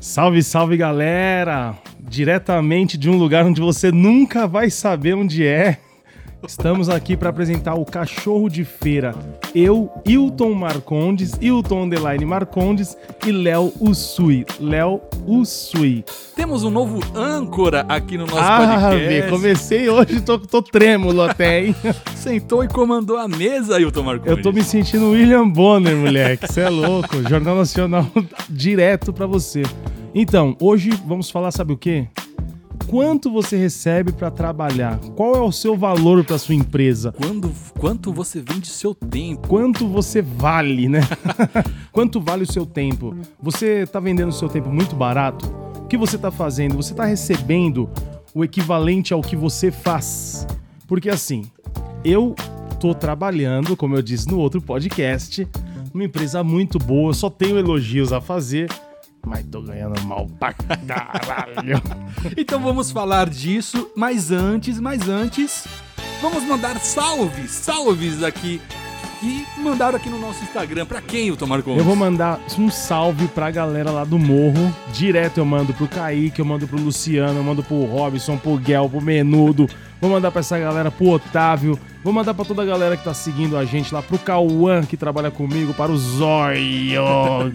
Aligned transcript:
Salve, 0.00 0.42
salve 0.44 0.76
galera! 0.76 1.76
Diretamente 2.00 2.96
de 2.96 3.10
um 3.10 3.16
lugar 3.16 3.44
onde 3.44 3.60
você 3.60 3.90
nunca 3.90 4.46
vai 4.46 4.70
saber 4.70 5.14
onde 5.14 5.44
é. 5.44 5.80
Estamos 6.46 6.88
aqui 6.88 7.16
para 7.16 7.30
apresentar 7.30 7.74
o 7.74 7.84
Cachorro 7.84 8.48
de 8.48 8.64
Feira. 8.64 9.14
Eu, 9.54 9.90
Hilton 10.06 10.54
Marcondes, 10.54 11.32
Hilton 11.40 11.82
Underline 11.84 12.24
Marcondes 12.24 12.96
e 13.26 13.32
Léo 13.32 13.72
Usui. 13.80 14.46
Léo 14.60 15.00
Usui. 15.26 16.04
Temos 16.36 16.62
um 16.62 16.70
novo 16.70 17.00
âncora 17.14 17.84
aqui 17.88 18.16
no 18.16 18.24
nosso 18.24 18.38
Ah, 18.38 18.58
podcast. 18.80 19.06
Vê, 19.08 19.22
comecei 19.28 19.88
hoje, 19.90 20.20
tô, 20.20 20.38
tô 20.38 20.62
trêmulo 20.62 21.22
até, 21.22 21.66
hein? 21.66 21.74
Sentou 22.14 22.62
e 22.62 22.68
comandou 22.68 23.16
a 23.16 23.26
mesa, 23.26 23.80
Hilton 23.80 24.04
Marcondes. 24.04 24.30
Eu 24.30 24.40
tô 24.42 24.52
me 24.52 24.62
sentindo 24.62 25.10
William 25.10 25.48
Bonner, 25.48 25.96
moleque. 25.96 26.46
Você 26.46 26.60
é 26.60 26.68
louco. 26.68 27.28
Jornal 27.28 27.56
Nacional 27.56 28.06
direto 28.48 29.12
pra 29.12 29.26
você. 29.26 29.62
Então, 30.14 30.56
hoje 30.60 30.90
vamos 31.04 31.30
falar, 31.30 31.50
sabe 31.50 31.72
o 31.72 31.76
quê? 31.76 32.06
Quanto 32.88 33.30
você 33.30 33.54
recebe 33.54 34.12
pra 34.12 34.30
trabalhar? 34.30 34.98
Qual 35.14 35.34
é 35.34 35.40
o 35.40 35.52
seu 35.52 35.76
valor 35.76 36.24
pra 36.24 36.38
sua 36.38 36.54
empresa? 36.54 37.12
Quando, 37.12 37.52
quanto 37.78 38.10
você 38.10 38.40
vende 38.40 38.66
seu 38.66 38.94
tempo? 38.94 39.46
Quanto 39.46 39.86
você 39.86 40.22
vale, 40.22 40.88
né? 40.88 41.00
Quanto 41.92 42.18
vale 42.18 42.44
o 42.44 42.52
seu 42.52 42.64
tempo? 42.64 43.14
Você 43.42 43.86
tá 43.86 44.00
vendendo 44.00 44.30
o 44.30 44.32
seu 44.32 44.48
tempo 44.48 44.70
muito 44.70 44.96
barato? 44.96 45.46
O 45.82 45.86
que 45.86 45.98
você 45.98 46.16
tá 46.16 46.30
fazendo? 46.30 46.76
Você 46.76 46.94
tá 46.94 47.04
recebendo 47.04 47.90
o 48.34 48.42
equivalente 48.42 49.12
ao 49.12 49.20
que 49.20 49.36
você 49.36 49.70
faz? 49.70 50.46
Porque 50.86 51.10
assim, 51.10 51.44
eu 52.02 52.34
tô 52.80 52.94
trabalhando, 52.94 53.76
como 53.76 53.96
eu 53.96 54.02
disse 54.02 54.28
no 54.28 54.38
outro 54.38 54.62
podcast, 54.62 55.46
numa 55.92 56.04
empresa 56.04 56.42
muito 56.42 56.78
boa, 56.78 57.12
só 57.12 57.28
tenho 57.28 57.58
elogios 57.58 58.14
a 58.14 58.20
fazer, 58.20 58.70
mas 59.26 59.46
tô 59.46 59.62
ganhando 59.62 60.00
mal 60.04 60.26
pra 60.38 60.52
caralho. 60.52 61.80
Então 62.36 62.60
vamos 62.60 62.90
falar 62.90 63.28
disso, 63.28 63.90
mas 63.94 64.32
antes, 64.32 64.80
mas 64.80 65.08
antes, 65.08 65.66
vamos 66.20 66.42
mandar 66.44 66.78
salves, 66.80 67.50
salves 67.52 68.24
aqui 68.24 68.60
que 69.20 69.46
mandaram 69.58 69.96
aqui 69.96 70.08
no 70.08 70.18
nosso 70.18 70.42
Instagram. 70.42 70.86
Pra 70.86 71.00
quem, 71.00 71.28
Hilton 71.28 71.46
Marcondes? 71.46 71.78
Eu 71.78 71.84
vou 71.84 71.96
mandar 71.96 72.40
um 72.58 72.70
salve 72.70 73.26
pra 73.28 73.50
galera 73.50 73.90
lá 73.90 74.04
do 74.04 74.18
morro. 74.18 74.74
Direto 74.92 75.38
eu 75.38 75.44
mando 75.44 75.72
pro 75.72 75.88
Kaique, 75.88 76.38
eu 76.40 76.44
mando 76.44 76.66
pro 76.66 76.80
Luciano, 76.80 77.38
eu 77.38 77.44
mando 77.44 77.62
pro 77.62 77.84
Robson, 77.84 78.36
pro 78.36 78.56
Guel, 78.56 78.88
pro 78.88 79.00
Menudo. 79.00 79.68
Vou 80.00 80.10
mandar 80.10 80.30
pra 80.30 80.40
essa 80.40 80.58
galera, 80.58 80.90
pro 80.90 81.08
Otávio. 81.08 81.78
Vou 82.04 82.12
mandar 82.12 82.32
pra 82.32 82.44
toda 82.44 82.62
a 82.62 82.64
galera 82.64 82.96
que 82.96 83.02
tá 83.02 83.12
seguindo 83.12 83.56
a 83.56 83.64
gente 83.64 83.92
lá, 83.92 84.00
pro 84.00 84.18
Cauã, 84.18 84.82
que 84.82 84.96
trabalha 84.96 85.30
comigo, 85.30 85.74
para 85.74 85.90
o 85.90 85.96
Zóio. 85.96 87.02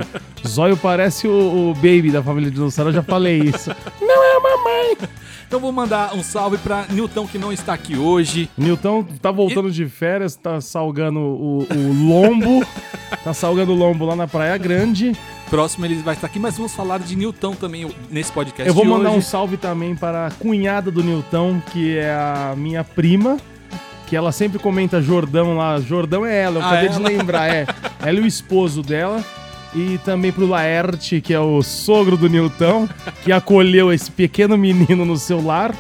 Zóio 0.46 0.76
parece 0.76 1.28
o, 1.28 1.72
o 1.72 1.74
baby 1.76 2.12
da 2.12 2.22
família 2.22 2.50
de 2.50 2.56
dinossauro, 2.56 2.90
eu 2.90 2.96
já 2.96 3.04
falei 3.04 3.40
isso. 3.40 3.72
Não 4.02 4.24
é 4.24 4.36
a 4.36 4.40
mamãe. 4.40 4.53
Então 5.48 5.62
vou 5.62 5.72
mandar 5.72 6.16
um 6.16 6.24
salve 6.24 6.58
pra 6.58 6.86
Nilton 6.90 7.28
que 7.28 7.38
não 7.38 7.54
está 7.54 7.74
aqui 7.74 7.96
hoje. 7.96 8.50
Nilton 8.58 9.04
tá 9.22 9.30
voltando 9.30 9.70
de 9.70 9.88
férias, 9.88 10.36
tá 10.36 10.60
salgando 10.60 11.20
o, 11.20 11.60
o 11.72 11.94
lombo. 11.94 12.66
tá 13.24 13.36
salgando 13.36 13.72
o 13.72 13.76
lombo 13.76 14.04
lá 14.04 14.16
na 14.16 14.28
Praia 14.28 14.58
Grande. 14.58 15.12
Próximo 15.52 15.86
ele 15.86 15.96
vai 16.02 16.16
estar 16.16 16.26
aqui, 16.26 16.40
mas 16.40 16.58
vamos 16.58 16.74
falar 16.74 16.98
de 17.00 17.16
Nilton 17.16 17.54
também 17.54 17.88
nesse 18.10 18.32
podcast. 18.32 18.68
Eu 18.68 18.74
vou 18.74 18.84
mandar 18.84 19.12
um 19.12 19.18
hoje. 19.18 19.28
salve 19.28 19.56
também 19.58 19.96
para 19.96 20.26
a 20.28 20.32
cunhada 20.32 20.90
do 20.90 21.04
Nilton, 21.04 21.62
que 21.72 21.98
é 22.00 22.10
a 22.12 22.56
minha 22.58 22.84
prima, 22.84 23.38
que 24.08 24.16
ela 24.16 24.32
sempre 24.32 24.58
comenta 24.58 25.00
Jordão 25.04 25.56
lá. 25.56 25.80
Jordão 25.80 26.26
é 26.26 26.36
ela, 26.42 26.58
eu 26.58 26.64
Ah, 26.64 26.68
acabei 26.72 26.88
ela? 26.88 26.96
de 26.98 27.04
lembrar, 27.04 27.54
é. 27.54 27.68
Ela 28.02 28.18
e 28.20 28.22
o 28.24 28.26
esposo 28.26 28.82
dela. 28.82 29.24
E 29.76 29.98
também 30.06 30.32
pro 30.32 30.46
Laerte, 30.48 31.20
que 31.20 31.34
é 31.34 31.40
o 31.40 31.62
sogro 31.64 32.16
do 32.16 32.30
Nilton, 32.30 32.88
que 33.24 33.32
acolheu 33.32 33.92
esse 33.92 34.12
pequeno 34.12 34.56
menino 34.58 35.04
no 35.04 35.18
seu 35.18 35.44
lar. 35.44 35.74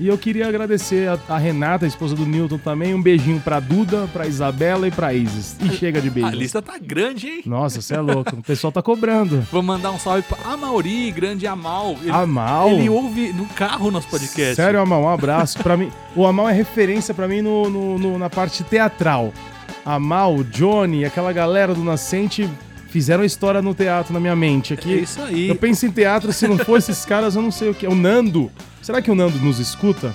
E 0.00 0.06
eu 0.06 0.16
queria 0.16 0.46
agradecer 0.46 1.08
a, 1.08 1.18
a 1.34 1.38
Renata, 1.38 1.84
a 1.84 1.88
esposa 1.88 2.14
do 2.14 2.24
Nilton 2.24 2.58
também. 2.58 2.94
Um 2.94 3.02
beijinho 3.02 3.40
pra 3.40 3.58
Duda, 3.58 4.08
pra 4.12 4.26
Isabela 4.28 4.86
e 4.86 4.90
pra 4.92 5.12
Isis. 5.12 5.56
E 5.60 5.70
chega 5.70 6.00
de 6.00 6.06
A 6.08 6.10
beijos. 6.12 6.32
lista 6.34 6.62
tá 6.62 6.74
grande, 6.80 7.26
hein? 7.26 7.42
Nossa, 7.46 7.80
você 7.80 7.94
é 7.96 8.00
louco. 8.00 8.36
O 8.36 8.42
pessoal 8.42 8.70
tá 8.70 8.80
cobrando. 8.82 9.40
Vou 9.50 9.60
mandar 9.62 9.90
um 9.90 9.98
salve 9.98 10.22
pra 10.22 10.38
Amauri, 10.52 11.10
grande 11.10 11.48
Amal. 11.48 11.96
Ele, 12.00 12.10
Amal. 12.12 12.68
ele 12.70 12.88
ouve 12.90 13.32
no 13.32 13.46
carro 13.46 13.90
nosso 13.90 14.06
podcast. 14.08 14.54
Sério, 14.54 14.78
Amal, 14.80 15.02
um 15.02 15.08
abraço. 15.08 15.58
Pra 15.62 15.76
mim, 15.76 15.90
o 16.14 16.24
Amal 16.26 16.48
é 16.48 16.52
referência 16.52 17.12
pra 17.12 17.26
mim 17.26 17.40
no, 17.42 17.68
no- 17.68 17.98
no- 17.98 18.18
na 18.18 18.30
parte 18.30 18.62
teatral. 18.62 19.32
Amal, 19.84 20.44
Johnny, 20.44 21.04
aquela 21.06 21.32
galera 21.32 21.74
do 21.74 21.82
Nascente 21.82 22.48
fizeram 22.88 23.24
história 23.24 23.62
no 23.62 23.74
teatro 23.74 24.12
na 24.12 24.20
minha 24.20 24.34
mente 24.36 24.72
É 24.72 24.76
aqui. 24.76 24.94
isso 24.94 25.20
aí. 25.22 25.48
Eu 25.48 25.54
penso 25.56 25.86
em 25.86 25.90
teatro, 25.90 26.32
se 26.32 26.46
não 26.48 26.58
for 26.58 26.76
esses 26.78 27.04
caras, 27.04 27.36
eu 27.36 27.42
não 27.42 27.50
sei 27.50 27.70
o 27.70 27.74
que. 27.74 27.86
é. 27.86 27.88
O 27.88 27.94
Nando. 27.94 28.50
Será 28.82 29.00
que 29.02 29.10
o 29.10 29.14
Nando 29.14 29.38
nos 29.38 29.58
escuta? 29.58 30.14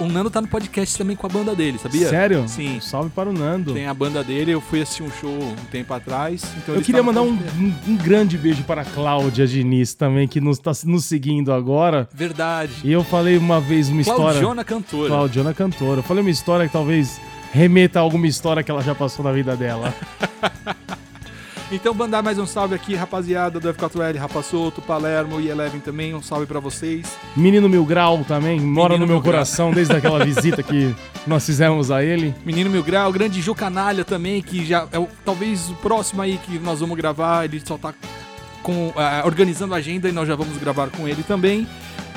O 0.00 0.06
Nando 0.06 0.28
tá 0.28 0.40
no 0.40 0.48
podcast 0.48 0.98
também 0.98 1.14
com 1.14 1.24
a 1.24 1.30
banda 1.30 1.54
dele, 1.54 1.78
sabia? 1.78 2.08
Sério? 2.08 2.44
Sim. 2.48 2.80
Salve 2.80 3.10
para 3.10 3.30
o 3.30 3.32
Nando. 3.32 3.72
Tem 3.74 3.86
a 3.86 3.94
banda 3.94 4.24
dele, 4.24 4.50
eu 4.50 4.60
fui 4.60 4.82
assistir 4.82 5.04
um 5.04 5.10
show 5.20 5.30
um 5.30 5.54
tempo 5.70 5.94
atrás. 5.94 6.42
Então 6.58 6.74
Eu 6.74 6.82
queria 6.82 7.00
mandar 7.00 7.22
um, 7.22 7.38
um- 7.86 7.96
grande 7.96 8.36
beijo 8.36 8.64
para 8.64 8.82
a 8.82 8.84
Cláudia 8.84 9.46
Diniz 9.46 9.94
também, 9.94 10.26
que 10.26 10.40
nos 10.40 10.58
está 10.58 10.72
nos 10.84 11.04
seguindo 11.04 11.52
agora. 11.52 12.08
Verdade. 12.12 12.72
E 12.82 12.90
eu 12.90 13.04
falei 13.04 13.36
uma 13.38 13.60
vez 13.60 13.88
uma 13.88 14.00
história. 14.00 14.24
Claudiona 14.24 14.64
Cantora. 14.64 15.08
Claudiana 15.08 15.54
Cantora. 15.54 15.98
Eu 16.00 16.04
falei 16.04 16.22
uma 16.24 16.30
história 16.30 16.66
que 16.66 16.72
talvez 16.72 17.20
remeta 17.52 18.00
a 18.00 18.02
alguma 18.02 18.26
história 18.26 18.64
que 18.64 18.70
ela 18.72 18.82
já 18.82 18.96
passou 18.96 19.24
na 19.24 19.30
vida 19.30 19.54
dela. 19.56 19.94
Então, 21.72 21.92
mandar 21.94 22.22
mais 22.22 22.38
um 22.38 22.46
salve 22.46 22.74
aqui, 22.74 22.94
rapaziada 22.94 23.58
do 23.58 23.72
F4L, 23.72 24.16
Rapassoto, 24.18 24.80
Palermo 24.82 25.40
e 25.40 25.48
Eleven 25.48 25.80
também. 25.80 26.14
Um 26.14 26.22
salve 26.22 26.46
pra 26.46 26.60
vocês. 26.60 27.06
Menino 27.34 27.68
Mil 27.68 27.84
Grau 27.84 28.22
também, 28.28 28.60
mora 28.60 28.90
Menino 28.94 29.06
no 29.06 29.12
meu 29.12 29.20
Grau. 29.20 29.32
coração 29.32 29.72
desde 29.72 29.94
aquela 29.94 30.22
visita 30.24 30.62
que 30.62 30.94
nós 31.26 31.44
fizemos 31.44 31.90
a 31.90 32.04
ele. 32.04 32.34
Menino 32.44 32.70
Mil 32.70 32.82
Grau, 32.84 33.10
grande 33.12 33.40
Jô 33.40 33.54
Canalha 33.54 34.04
também, 34.04 34.40
que 34.42 34.64
já 34.64 34.86
é 34.92 34.98
o- 34.98 35.08
talvez 35.24 35.70
o 35.70 35.74
próximo 35.76 36.22
aí 36.22 36.38
que 36.38 36.58
nós 36.58 36.80
vamos 36.80 36.96
gravar. 36.96 37.44
Ele 37.46 37.60
só 37.64 37.76
tá 37.76 37.92
com, 38.62 38.92
ah, 38.94 39.22
organizando 39.24 39.74
a 39.74 39.78
agenda 39.78 40.08
e 40.08 40.12
nós 40.12 40.28
já 40.28 40.36
vamos 40.36 40.56
gravar 40.58 40.90
com 40.90 41.08
ele 41.08 41.22
também. 41.24 41.66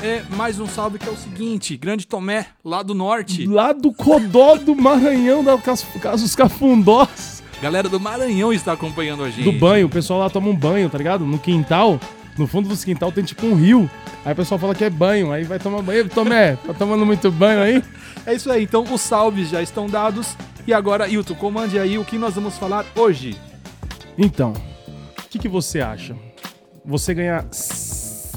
É, 0.04 0.22
mais 0.36 0.60
um 0.60 0.68
salve 0.68 1.00
que 1.00 1.08
é 1.08 1.12
o 1.12 1.18
seguinte: 1.18 1.76
Grande 1.78 2.06
Tomé, 2.06 2.48
lá 2.64 2.84
do 2.84 2.94
norte. 2.94 3.48
Lá 3.48 3.72
do 3.74 3.92
Codó 3.92 4.56
do 4.56 4.76
Maranhão, 4.76 5.44
da 5.44 5.58
Cas- 5.58 5.86
Casos 6.00 6.36
Cafundós. 6.36 7.37
Galera 7.62 7.90
do 7.90 8.00
Maranhão 8.00 8.54
está 8.54 8.74
acompanhando 8.74 9.24
a 9.24 9.30
gente. 9.30 9.44
Do 9.44 9.52
banho, 9.52 9.88
o 9.88 9.90
pessoal 9.90 10.20
lá 10.20 10.30
toma 10.30 10.50
um 10.50 10.56
banho, 10.56 10.90
tá 10.90 10.98
ligado? 10.98 11.26
No 11.26 11.40
quintal, 11.40 12.00
no 12.38 12.46
fundo 12.46 12.70
dos 12.70 12.84
quintal 12.84 13.12
tem 13.12 13.24
tipo 13.24 13.46
um 13.46 13.56
rio. 13.56 13.90
Aí 14.24 14.34
o 14.34 14.36
pessoal 14.36 14.60
fala 14.60 14.76
que 14.76 14.84
é 14.84 14.90
banho, 14.90 15.32
aí 15.32 15.44
vai 15.44 15.58
tomar 15.58 15.82
banho. 15.82 16.08
Tomé, 16.08 16.56
tá 16.56 16.74
tomando 16.74 17.06
muito 17.06 17.32
banho 17.32 17.62
aí? 17.62 17.84
É 18.26 18.34
isso 18.34 18.52
aí, 18.52 18.64
então 18.64 18.84
os 18.84 19.02
salves 19.02 19.50
já 19.50 19.62
estão 19.62 19.88
dados. 19.88 20.36
E 20.68 20.74
agora, 20.74 21.08
Hilton, 21.08 21.36
comande 21.36 21.80
aí 21.80 21.98
o 21.98 22.06
que 22.06 22.18
nós 22.18 22.36
vamos 22.36 22.58
falar 22.58 22.86
hoje. 22.96 23.36
Então, 24.18 24.54
o 25.18 25.30
que, 25.30 25.40
que 25.40 25.48
você 25.48 25.80
acha? 25.80 26.16
Você 26.86 27.14
ganhar. 27.14 27.46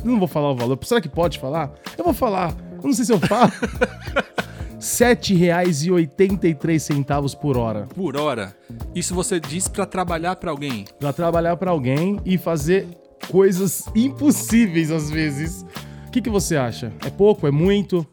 Eu 0.02 0.10
não 0.10 0.18
vou 0.18 0.28
falar 0.28 0.50
o 0.50 0.56
valor. 0.56 0.78
Será 0.82 1.00
que 1.00 1.08
pode 1.08 1.38
falar? 1.38 1.72
Eu 1.98 2.04
vou 2.04 2.14
falar. 2.14 2.54
Eu 2.76 2.84
não 2.84 2.92
sei 2.92 3.04
se 3.04 3.12
eu 3.12 3.18
falo. 3.18 3.52
R$ 4.80 4.86
7,83 4.86 7.36
por 7.38 7.56
hora. 7.58 7.86
Por 7.94 8.16
hora. 8.16 8.56
Isso 8.94 9.14
você 9.14 9.38
diz 9.38 9.68
pra 9.68 9.84
trabalhar 9.86 10.36
pra 10.36 10.50
alguém. 10.50 10.84
Pra 10.98 11.12
trabalhar 11.12 11.56
pra 11.56 11.70
alguém 11.70 12.18
e 12.24 12.38
fazer 12.38 12.88
coisas 13.30 13.84
impossíveis 13.94 14.90
às 14.90 15.10
vezes. 15.10 15.64
O 16.06 16.10
que, 16.10 16.20
que 16.22 16.30
você 16.30 16.56
acha? 16.56 16.92
É 17.04 17.10
pouco? 17.10 17.46
É 17.46 17.50
muito? 17.50 18.06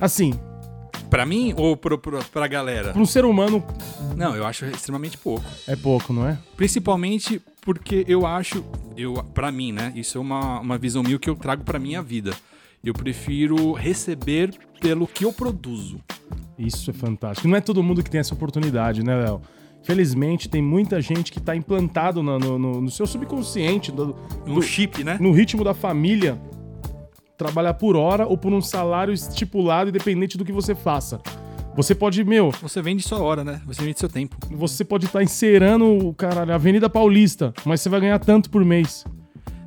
Assim, 0.00 0.32
Pra 1.08 1.24
mim 1.26 1.52
ou 1.56 1.76
pro, 1.76 1.98
pro, 1.98 2.22
pra 2.26 2.46
galera? 2.46 2.92
pra 2.92 3.02
um 3.02 3.06
ser 3.06 3.24
humano 3.24 3.64
Não, 4.16 4.36
eu 4.36 4.46
acho 4.46 4.64
extremamente 4.66 5.18
pouco. 5.18 5.44
é 5.66 5.74
pouco, 5.74 6.12
não 6.12 6.28
é? 6.28 6.38
Principalmente 6.56 7.42
porque 7.62 8.04
eu 8.06 8.24
acho, 8.24 8.64
eu 8.96 9.14
para 9.34 9.50
mim, 9.50 9.72
né? 9.72 9.92
Isso 9.96 10.18
é 10.18 10.20
uma, 10.20 10.60
uma 10.60 10.78
visão 10.78 11.02
minha 11.02 11.18
que 11.18 11.28
eu 11.28 11.34
trago 11.34 11.64
pra 11.64 11.80
minha 11.80 12.00
vida. 12.00 12.32
Eu 12.82 12.94
prefiro 12.94 13.72
receber 13.72 14.54
pelo 14.80 15.06
que 15.06 15.24
eu 15.24 15.32
produzo. 15.32 15.98
Isso 16.58 16.90
é 16.90 16.94
fantástico. 16.94 17.46
Não 17.48 17.56
é 17.56 17.60
todo 17.60 17.82
mundo 17.82 18.02
que 18.02 18.10
tem 18.10 18.20
essa 18.20 18.34
oportunidade, 18.34 19.02
né, 19.04 19.14
Léo? 19.16 19.40
Felizmente, 19.82 20.48
tem 20.48 20.60
muita 20.62 21.00
gente 21.00 21.32
que 21.32 21.40
tá 21.40 21.56
implantado 21.56 22.22
no, 22.22 22.38
no- 22.38 22.58
no- 22.58 22.80
no 22.82 22.90
seu 22.90 23.06
subconsciente, 23.06 23.90
do- 23.90 24.14
do- 24.44 24.62
chip, 24.62 25.02
né? 25.02 25.16
no 25.20 25.32
ritmo 25.32 25.64
da 25.64 25.72
família, 25.72 26.40
trabalhar 27.36 27.74
por 27.74 27.96
hora 27.96 28.26
ou 28.26 28.36
por 28.36 28.52
um 28.52 28.60
salário 28.60 29.12
estipulado, 29.12 29.88
independente 29.88 30.36
do 30.36 30.44
que 30.44 30.52
você 30.52 30.74
faça. 30.74 31.20
Você 31.76 31.94
pode, 31.94 32.22
meu, 32.24 32.50
Você 32.62 32.82
vende 32.82 33.02
sua 33.02 33.20
hora, 33.20 33.42
né? 33.44 33.62
Você 33.66 33.82
vende 33.82 33.98
seu 33.98 34.08
tempo. 34.08 34.36
você 34.50 34.84
pode 34.84 35.06
estar 35.06 35.22
encerando 35.22 35.86
o 35.86 36.12
caralho, 36.12 36.52
a 36.52 36.56
Avenida 36.56 36.90
Paulista, 36.90 37.54
mas 37.64 37.80
você 37.80 37.88
vai 37.88 38.00
ganhar 38.00 38.18
tanto 38.18 38.50
por 38.50 38.62
mês. 38.64 39.04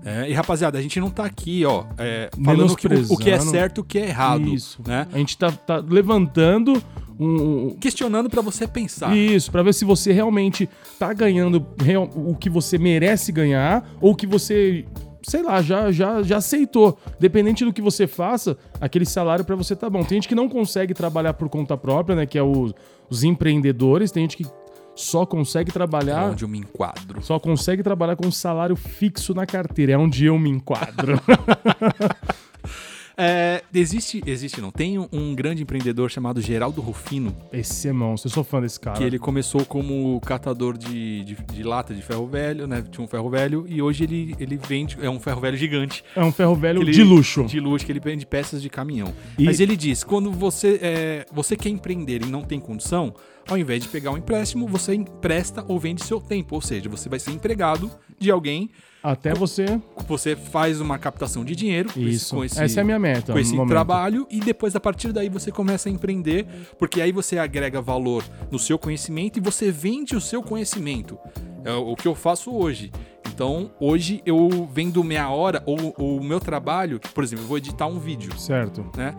É, 0.06 0.30
e 0.30 0.34
rapaziada, 0.34 0.78
a 0.78 0.82
gente 0.82 1.00
não 1.00 1.10
tá 1.10 1.24
aqui, 1.26 1.66
ó, 1.66 1.86
é, 1.98 2.30
falando 2.44 2.76
que 2.76 2.88
o, 2.88 3.14
o 3.14 3.18
que 3.18 3.30
é 3.30 3.40
certo 3.40 3.78
e 3.78 3.82
o 3.82 3.84
que 3.84 3.98
é 4.00 4.08
errado. 4.08 4.48
Isso. 4.48 4.82
Né? 4.86 5.08
A 5.14 5.18
gente 5.18 5.38
tá, 5.38 5.52
tá 5.52 5.78
levantando 5.78 6.82
um, 7.20 7.68
um- 7.68 7.78
Questionando 7.80 8.30
pra 8.30 8.42
você 8.42 8.68
pensar. 8.68 9.16
Isso, 9.16 9.52
pra 9.52 9.62
ver 9.64 9.74
se 9.74 9.86
você 9.86 10.12
realmente 10.12 10.68
tá 11.00 11.14
ganhando 11.14 11.66
real- 11.82 12.10
o 12.16 12.36
que 12.36 12.50
você 12.50 12.78
merece 12.78 13.32
ganhar 13.32 13.88
ou 14.02 14.16
que 14.16 14.26
você 14.28 14.86
sei 15.26 15.42
lá, 15.42 15.62
já, 15.62 15.90
já, 15.90 16.22
já 16.22 16.36
aceitou. 16.38 17.00
Dependente 17.18 17.64
do 17.64 17.72
que 17.72 17.82
você 17.82 18.06
faça, 18.08 18.58
aquele 18.82 19.06
salário 19.06 19.46
pra 19.46 19.56
você 19.56 19.74
tá 19.74 19.90
bom. 19.90 20.04
Tem 20.04 20.18
gente 20.18 20.28
que 20.28 20.36
não 20.36 20.50
consegue 20.50 20.94
trabalhar 20.94 21.34
por 21.36 21.48
conta 21.48 21.78
própria, 21.78 22.14
né? 22.14 22.26
Que 22.26 22.38
é 22.38 22.44
o- 22.44 22.74
os 23.10 23.24
empreendedores. 23.24 24.12
Tem 24.12 24.24
gente 24.24 24.36
que 24.36 24.46
só 24.96 25.26
consegue 25.26 25.70
É 25.70 25.74
trabalhar. 25.74 26.32
onde 26.32 26.44
eu 26.44 26.48
me 26.48 26.60
enquadro. 26.60 27.22
Só 27.22 27.40
consegue 27.40 27.82
trabalhar 27.84 28.16
com 28.16 28.28
um 28.28 28.32
salário 28.32 28.76
fixo 28.76 29.34
na 29.34 29.46
carteira. 29.46 29.94
É 29.94 29.98
onde 29.98 30.26
eu 30.26 30.38
me 30.38 30.50
enquadro. 30.50 31.20
É, 33.16 33.62
existe, 33.72 34.24
existe 34.26 34.60
não. 34.60 34.72
Tem 34.72 34.98
um, 34.98 35.36
grande 35.36 35.62
empreendedor 35.62 36.10
chamado 36.10 36.42
Geraldo 36.42 36.82
Rufino, 36.82 37.36
Esse 37.52 37.88
é 37.88 37.94
monstro. 37.94 38.28
Eu 38.28 38.34
sou 38.34 38.44
fã 38.44 38.60
desse 38.60 38.80
cara. 38.80 38.98
que 38.98 39.04
ele 39.04 39.20
começou 39.20 39.64
como 39.66 40.20
catador 40.22 40.76
de, 40.76 41.24
de, 41.24 41.36
de 41.36 41.62
lata 41.62 41.94
de 41.94 42.02
ferro 42.02 42.26
velho, 42.26 42.66
né? 42.66 42.84
Tinha 42.90 43.06
um 43.06 43.08
ferro 43.08 43.30
velho 43.30 43.66
e 43.70 43.84
hoje 43.84 44.04
ele, 44.06 44.36
ele 44.40 44.58
vende, 44.58 44.98
é 45.00 45.08
um 45.12 45.20
ferro 45.20 45.40
velho 45.40 45.56
gigante. 45.56 46.04
É 46.16 46.24
um 46.24 46.32
ferro 46.32 46.56
velho 46.56 46.82
ele- 46.82 46.92
de 46.92 47.04
luxo. 47.04 47.44
De 47.44 47.60
luxo, 47.60 47.86
que 47.86 47.92
ele 47.92 48.00
vende 48.00 48.26
peças 48.26 48.64
de 48.64 48.70
caminhão. 48.70 49.14
E- 49.38 49.44
Mas 49.46 49.60
ele 49.60 49.78
diz, 49.78 50.04
quando 50.04 50.32
você, 50.32 50.80
é, 50.82 51.26
você 51.32 51.56
quer 51.56 51.70
empreender 51.70 52.24
e 52.24 52.26
não 52.26 52.42
tem 52.42 52.60
condição, 52.60 53.14
ao 53.50 53.58
invés 53.58 53.82
de 53.84 53.90
pegar 53.90 54.12
um 54.12 54.18
empréstimo, 54.18 54.68
você 54.68 54.94
empresta 54.96 55.64
ou 55.68 55.80
vende 55.80 56.04
seu 56.04 56.20
tempo. 56.22 56.56
Ou 56.56 56.62
seja, 56.62 56.90
você 56.90 57.10
vai 57.10 57.20
ser 57.20 57.32
empregado 57.32 57.92
de 58.20 58.32
alguém, 58.32 58.70
Até 59.04 59.34
você. 59.34 59.66
você 60.08 60.36
faz 60.36 60.80
uma 60.80 60.98
captação 60.98 61.44
de 61.44 61.56
dinheiro 61.56 61.90
Isso. 61.98 62.36
com 62.36 62.46
esse, 62.46 62.62
Essa 62.62 62.80
é 62.80 62.82
a 62.82 62.86
minha 62.86 63.00
meta. 63.00 63.34
com 63.34 63.40
esse 63.40 63.54
momento. 63.54 63.70
trabalho 63.70 64.26
e 64.32 64.40
depois 64.40 64.76
a 64.76 64.80
partir 64.80 65.12
daí 65.12 65.28
você 65.28 65.52
começa 65.52 65.90
a 65.90 65.92
empreender, 65.92 66.46
porque 66.80 67.02
aí 67.02 67.12
você 67.12 67.38
agrega 67.38 67.82
valor 67.82 68.24
no 68.50 68.58
seu 68.58 68.80
conhecimento 68.80 69.38
e 69.38 69.42
você 69.42 69.72
vende 69.72 70.16
o 70.16 70.22
seu 70.22 70.42
conhecimento. 70.42 71.18
É 71.66 71.74
o 71.74 71.96
que 71.96 72.08
eu 72.08 72.16
faço 72.16 72.52
hoje. 72.56 72.92
Então, 73.34 73.72
hoje 73.80 74.22
eu 74.26 74.70
vendo 74.72 75.04
minha 75.04 75.28
hora 75.30 75.64
ou 75.66 75.94
ou 75.98 76.20
o 76.20 76.24
meu 76.24 76.40
trabalho, 76.40 77.00
por 77.14 77.24
exemplo, 77.24 77.44
eu 77.44 77.48
vou 77.48 77.58
editar 77.58 77.88
um 77.88 77.98
vídeo, 78.00 78.38
Certo. 78.38 78.86
né? 78.96 79.16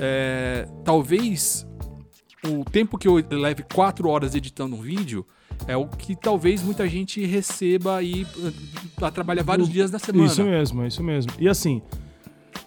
É, 0.00 0.66
talvez 0.84 1.66
o 2.44 2.64
tempo 2.64 2.96
que 2.96 3.08
eu 3.08 3.22
leve 3.30 3.64
quatro 3.74 4.08
horas 4.08 4.34
editando 4.34 4.76
um 4.76 4.80
vídeo 4.80 5.26
é 5.66 5.76
o 5.76 5.86
que 5.86 6.14
talvez 6.14 6.62
muita 6.62 6.88
gente 6.88 7.24
receba 7.24 7.96
aí 7.96 8.26
para 8.94 9.10
trabalhar 9.10 9.42
vários 9.42 9.68
dias 9.68 9.90
na 9.90 9.98
semana. 9.98 10.26
Isso 10.26 10.44
mesmo, 10.44 10.86
isso 10.86 11.02
mesmo. 11.02 11.32
E 11.38 11.48
assim, 11.48 11.82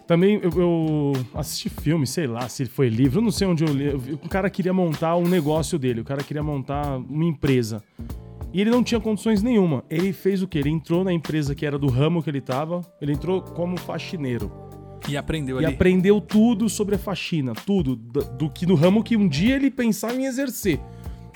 também 0.05 0.41
eu, 0.43 0.51
eu 0.51 1.13
assisti 1.33 1.69
filme, 1.69 2.05
sei 2.05 2.27
lá, 2.27 2.49
se 2.49 2.65
foi 2.65 2.89
livro, 2.89 3.19
eu 3.19 3.23
não 3.23 3.31
sei 3.31 3.47
onde 3.47 3.63
eu 3.63 3.73
li. 3.73 3.89
O 4.13 4.29
cara 4.29 4.49
queria 4.49 4.73
montar 4.73 5.15
um 5.15 5.27
negócio 5.27 5.79
dele, 5.79 6.01
o 6.01 6.03
cara 6.03 6.23
queria 6.23 6.43
montar 6.43 6.97
uma 6.97 7.25
empresa. 7.25 7.81
E 8.53 8.59
ele 8.59 8.69
não 8.69 8.83
tinha 8.83 8.99
condições 8.99 9.41
nenhuma. 9.41 9.85
Ele 9.89 10.11
fez 10.11 10.43
o 10.43 10.47
quê? 10.47 10.59
Ele 10.59 10.69
entrou 10.69 11.05
na 11.05 11.13
empresa 11.13 11.55
que 11.55 11.65
era 11.65 11.79
do 11.79 11.87
ramo 11.87 12.21
que 12.21 12.29
ele 12.29 12.41
tava, 12.41 12.81
ele 13.01 13.13
entrou 13.13 13.41
como 13.41 13.77
faxineiro. 13.77 14.51
E 15.07 15.17
aprendeu 15.17 15.59
E 15.59 15.65
ali. 15.65 15.73
aprendeu 15.73 16.21
tudo 16.21 16.69
sobre 16.69 16.95
a 16.95 16.97
faxina, 16.97 17.53
tudo, 17.65 17.95
do, 17.95 18.23
do 18.23 18.49
que 18.49 18.65
do 18.65 18.75
ramo 18.75 19.03
que 19.03 19.17
um 19.17 19.27
dia 19.27 19.55
ele 19.55 19.71
pensava 19.71 20.15
em 20.15 20.25
exercer. 20.25 20.79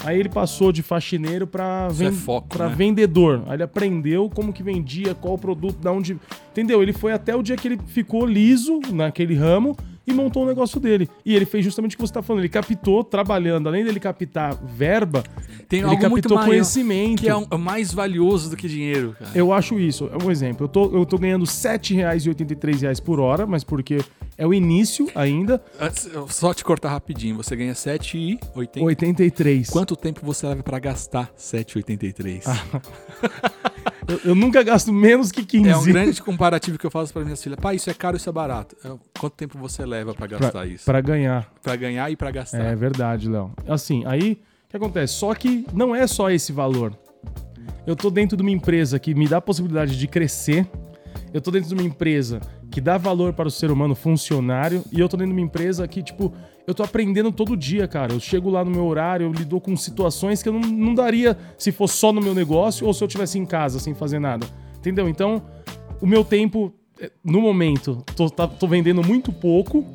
Aí 0.04 0.20
ele 0.20 0.30
passou 0.30 0.72
de 0.72 0.84
faxineiro 0.84 1.48
para 1.48 1.88
é 2.00 2.12
foco, 2.12 2.58
né? 2.60 2.68
vendedor. 2.68 3.44
Aí 3.48 3.56
ele 3.56 3.64
aprendeu 3.64 4.30
como 4.30 4.52
que 4.54 4.62
vendia, 4.62 5.16
qual 5.16 5.36
o 5.36 5.38
produto, 5.38 5.78
da 5.80 5.92
onde. 5.92 6.18
Entendeu? 6.52 6.84
Ele 6.84 6.94
foi 6.94 7.12
até 7.14 7.36
o 7.36 7.42
dia 7.42 7.56
que 7.56 7.68
ele 7.68 7.80
ficou 7.88 8.26
liso 8.26 8.80
naquele 8.92 9.36
ramo 9.36 9.76
e 10.08 10.14
montou 10.14 10.44
o 10.44 10.46
negócio 10.46 10.80
dele. 10.80 11.10
E 11.26 11.36
ele 11.36 11.46
fez 11.46 11.64
justamente 11.64 11.94
o 11.94 11.98
que 11.98 12.02
você 12.04 12.12
está 12.12 12.22
falando. 12.22 12.42
Ele 12.42 12.50
captou, 12.50 13.04
trabalhando, 13.04 13.68
além 13.68 13.84
dele 13.84 14.00
captar 14.00 14.56
verba, 14.56 15.24
Tem 15.68 15.80
ele 15.80 15.90
algo 15.90 16.10
muito 16.10 16.24
captou 16.24 16.38
maior, 16.38 16.50
conhecimento. 16.50 17.22
que 17.22 17.28
é 17.30 17.36
um- 17.36 17.48
é 17.50 17.58
mais 17.58 17.92
valioso 17.94 18.50
do 18.50 18.56
que 18.58 18.68
dinheiro, 18.68 19.16
cara. 19.18 19.32
Eu 19.34 19.52
acho 19.54 19.80
isso. 19.80 20.10
É 20.14 20.24
um 20.24 20.30
exemplo. 20.32 20.66
Eu 20.66 20.68
tô, 20.70 20.96
eu 20.96 21.06
tô 21.06 21.18
ganhando 21.18 21.46
7,83 21.46 22.82
reais 22.82 23.00
por 23.00 23.20
hora, 23.20 23.46
mas 23.46 23.64
porque 23.64 23.98
é 24.38 24.46
o 24.46 24.54
início 24.54 25.08
ainda. 25.16 25.62
Só 26.30 26.54
te 26.54 26.64
cortar 26.64 26.90
rapidinho, 26.90 27.36
você 27.36 27.56
ganha 27.56 27.74
7,80. 27.74 28.82
83. 28.84 29.70
Quanto 29.70 29.96
tempo 29.96 30.22
você 30.24 30.46
leva 30.48 30.62
pra 30.64 30.80
gastar 30.80 31.32
7,83? 31.38 32.44
Eu, 34.08 34.20
eu 34.24 34.36
nunca 34.36 34.62
gasto 34.62 34.94
menos 34.94 35.32
que 35.32 35.44
15. 35.44 35.68
É 35.68 35.76
um 35.76 35.84
grande 35.84 36.22
comparativo 36.22 36.78
que 36.78 36.86
eu 36.86 36.92
faço 36.92 37.12
pra 37.12 37.24
minhas 37.24 37.42
filhas. 37.42 37.58
Pai, 37.60 37.76
isso 37.78 37.90
é 37.90 37.94
caro, 37.94 38.16
isso 38.16 38.30
é 38.30 38.32
barato. 38.32 38.76
É, 38.86 38.92
Quanto 39.20 39.34
tempo 39.34 39.58
você 39.58 39.84
leva 39.84 39.95
pra 40.04 40.28
gastar 40.28 40.52
pra, 40.52 40.66
isso? 40.66 40.86
pra 40.86 41.02
ganhar. 41.02 41.50
Pra 41.62 41.76
ganhar 41.76 42.12
e 42.12 42.16
pra 42.16 42.32
gastar. 42.32 42.60
É 42.60 42.76
verdade, 42.76 43.30
Léo. 43.30 43.52
Assim, 43.68 44.04
aí 44.06 44.34
o 44.66 44.70
que 44.70 44.78
acontece? 44.78 45.14
Só 45.14 45.34
que 45.34 45.66
não 45.74 45.96
é 45.96 46.08
só 46.08 46.30
esse 46.30 46.52
valor. 46.52 46.98
Eu 47.86 47.96
tô 47.96 48.10
dentro 48.10 48.36
de 48.36 48.42
uma 48.42 48.52
empresa 48.52 48.98
que 49.00 49.14
me 49.14 49.28
dá 49.28 49.38
a 49.38 49.42
possibilidade 49.42 49.98
de 49.98 50.08
crescer. 50.08 50.68
Eu 51.34 51.40
tô 51.40 51.52
dentro 51.52 51.70
de 51.70 51.76
uma 51.76 51.84
empresa 51.84 52.40
que 52.72 52.82
dá 52.82 52.98
valor 52.98 53.34
para 53.34 53.48
o 53.48 53.52
ser 53.52 53.72
humano 53.72 53.94
funcionário. 53.94 54.84
E 54.92 55.00
eu 55.00 55.08
tô 55.08 55.16
dentro 55.16 55.34
de 55.34 55.40
uma 55.40 55.46
empresa 55.46 55.88
que, 55.88 56.02
tipo, 56.02 56.34
eu 56.66 56.74
tô 56.74 56.82
aprendendo 56.82 57.32
todo 57.32 57.56
dia, 57.56 57.88
cara. 57.88 58.14
Eu 58.14 58.20
chego 58.20 58.50
lá 58.50 58.66
no 58.66 58.72
meu 58.72 58.86
horário, 58.86 59.26
eu 59.28 59.32
lido 59.32 59.62
com 59.62 59.76
situações 59.78 60.42
que 60.42 60.50
eu 60.50 60.54
não, 60.54 60.62
não 60.62 60.96
daria 60.96 61.38
se 61.58 61.72
fosse 61.72 61.98
só 61.98 62.12
no 62.12 62.20
meu 62.20 62.34
negócio 62.34 62.88
ou 62.88 62.94
se 62.94 63.04
eu 63.04 63.08
tivesse 63.08 63.38
em 63.38 63.46
casa 63.46 63.80
sem 63.80 63.94
fazer 63.94 64.20
nada. 64.20 64.48
Entendeu? 64.78 65.08
Então, 65.08 65.44
o 66.02 66.08
meu 66.08 66.24
tempo, 66.24 66.74
no 67.24 67.42
momento, 67.42 68.04
tô, 68.16 68.30
tá- 68.30 68.48
tô 68.48 68.68
vendendo 68.68 69.04
muito 69.04 69.32
pouco, 69.32 69.86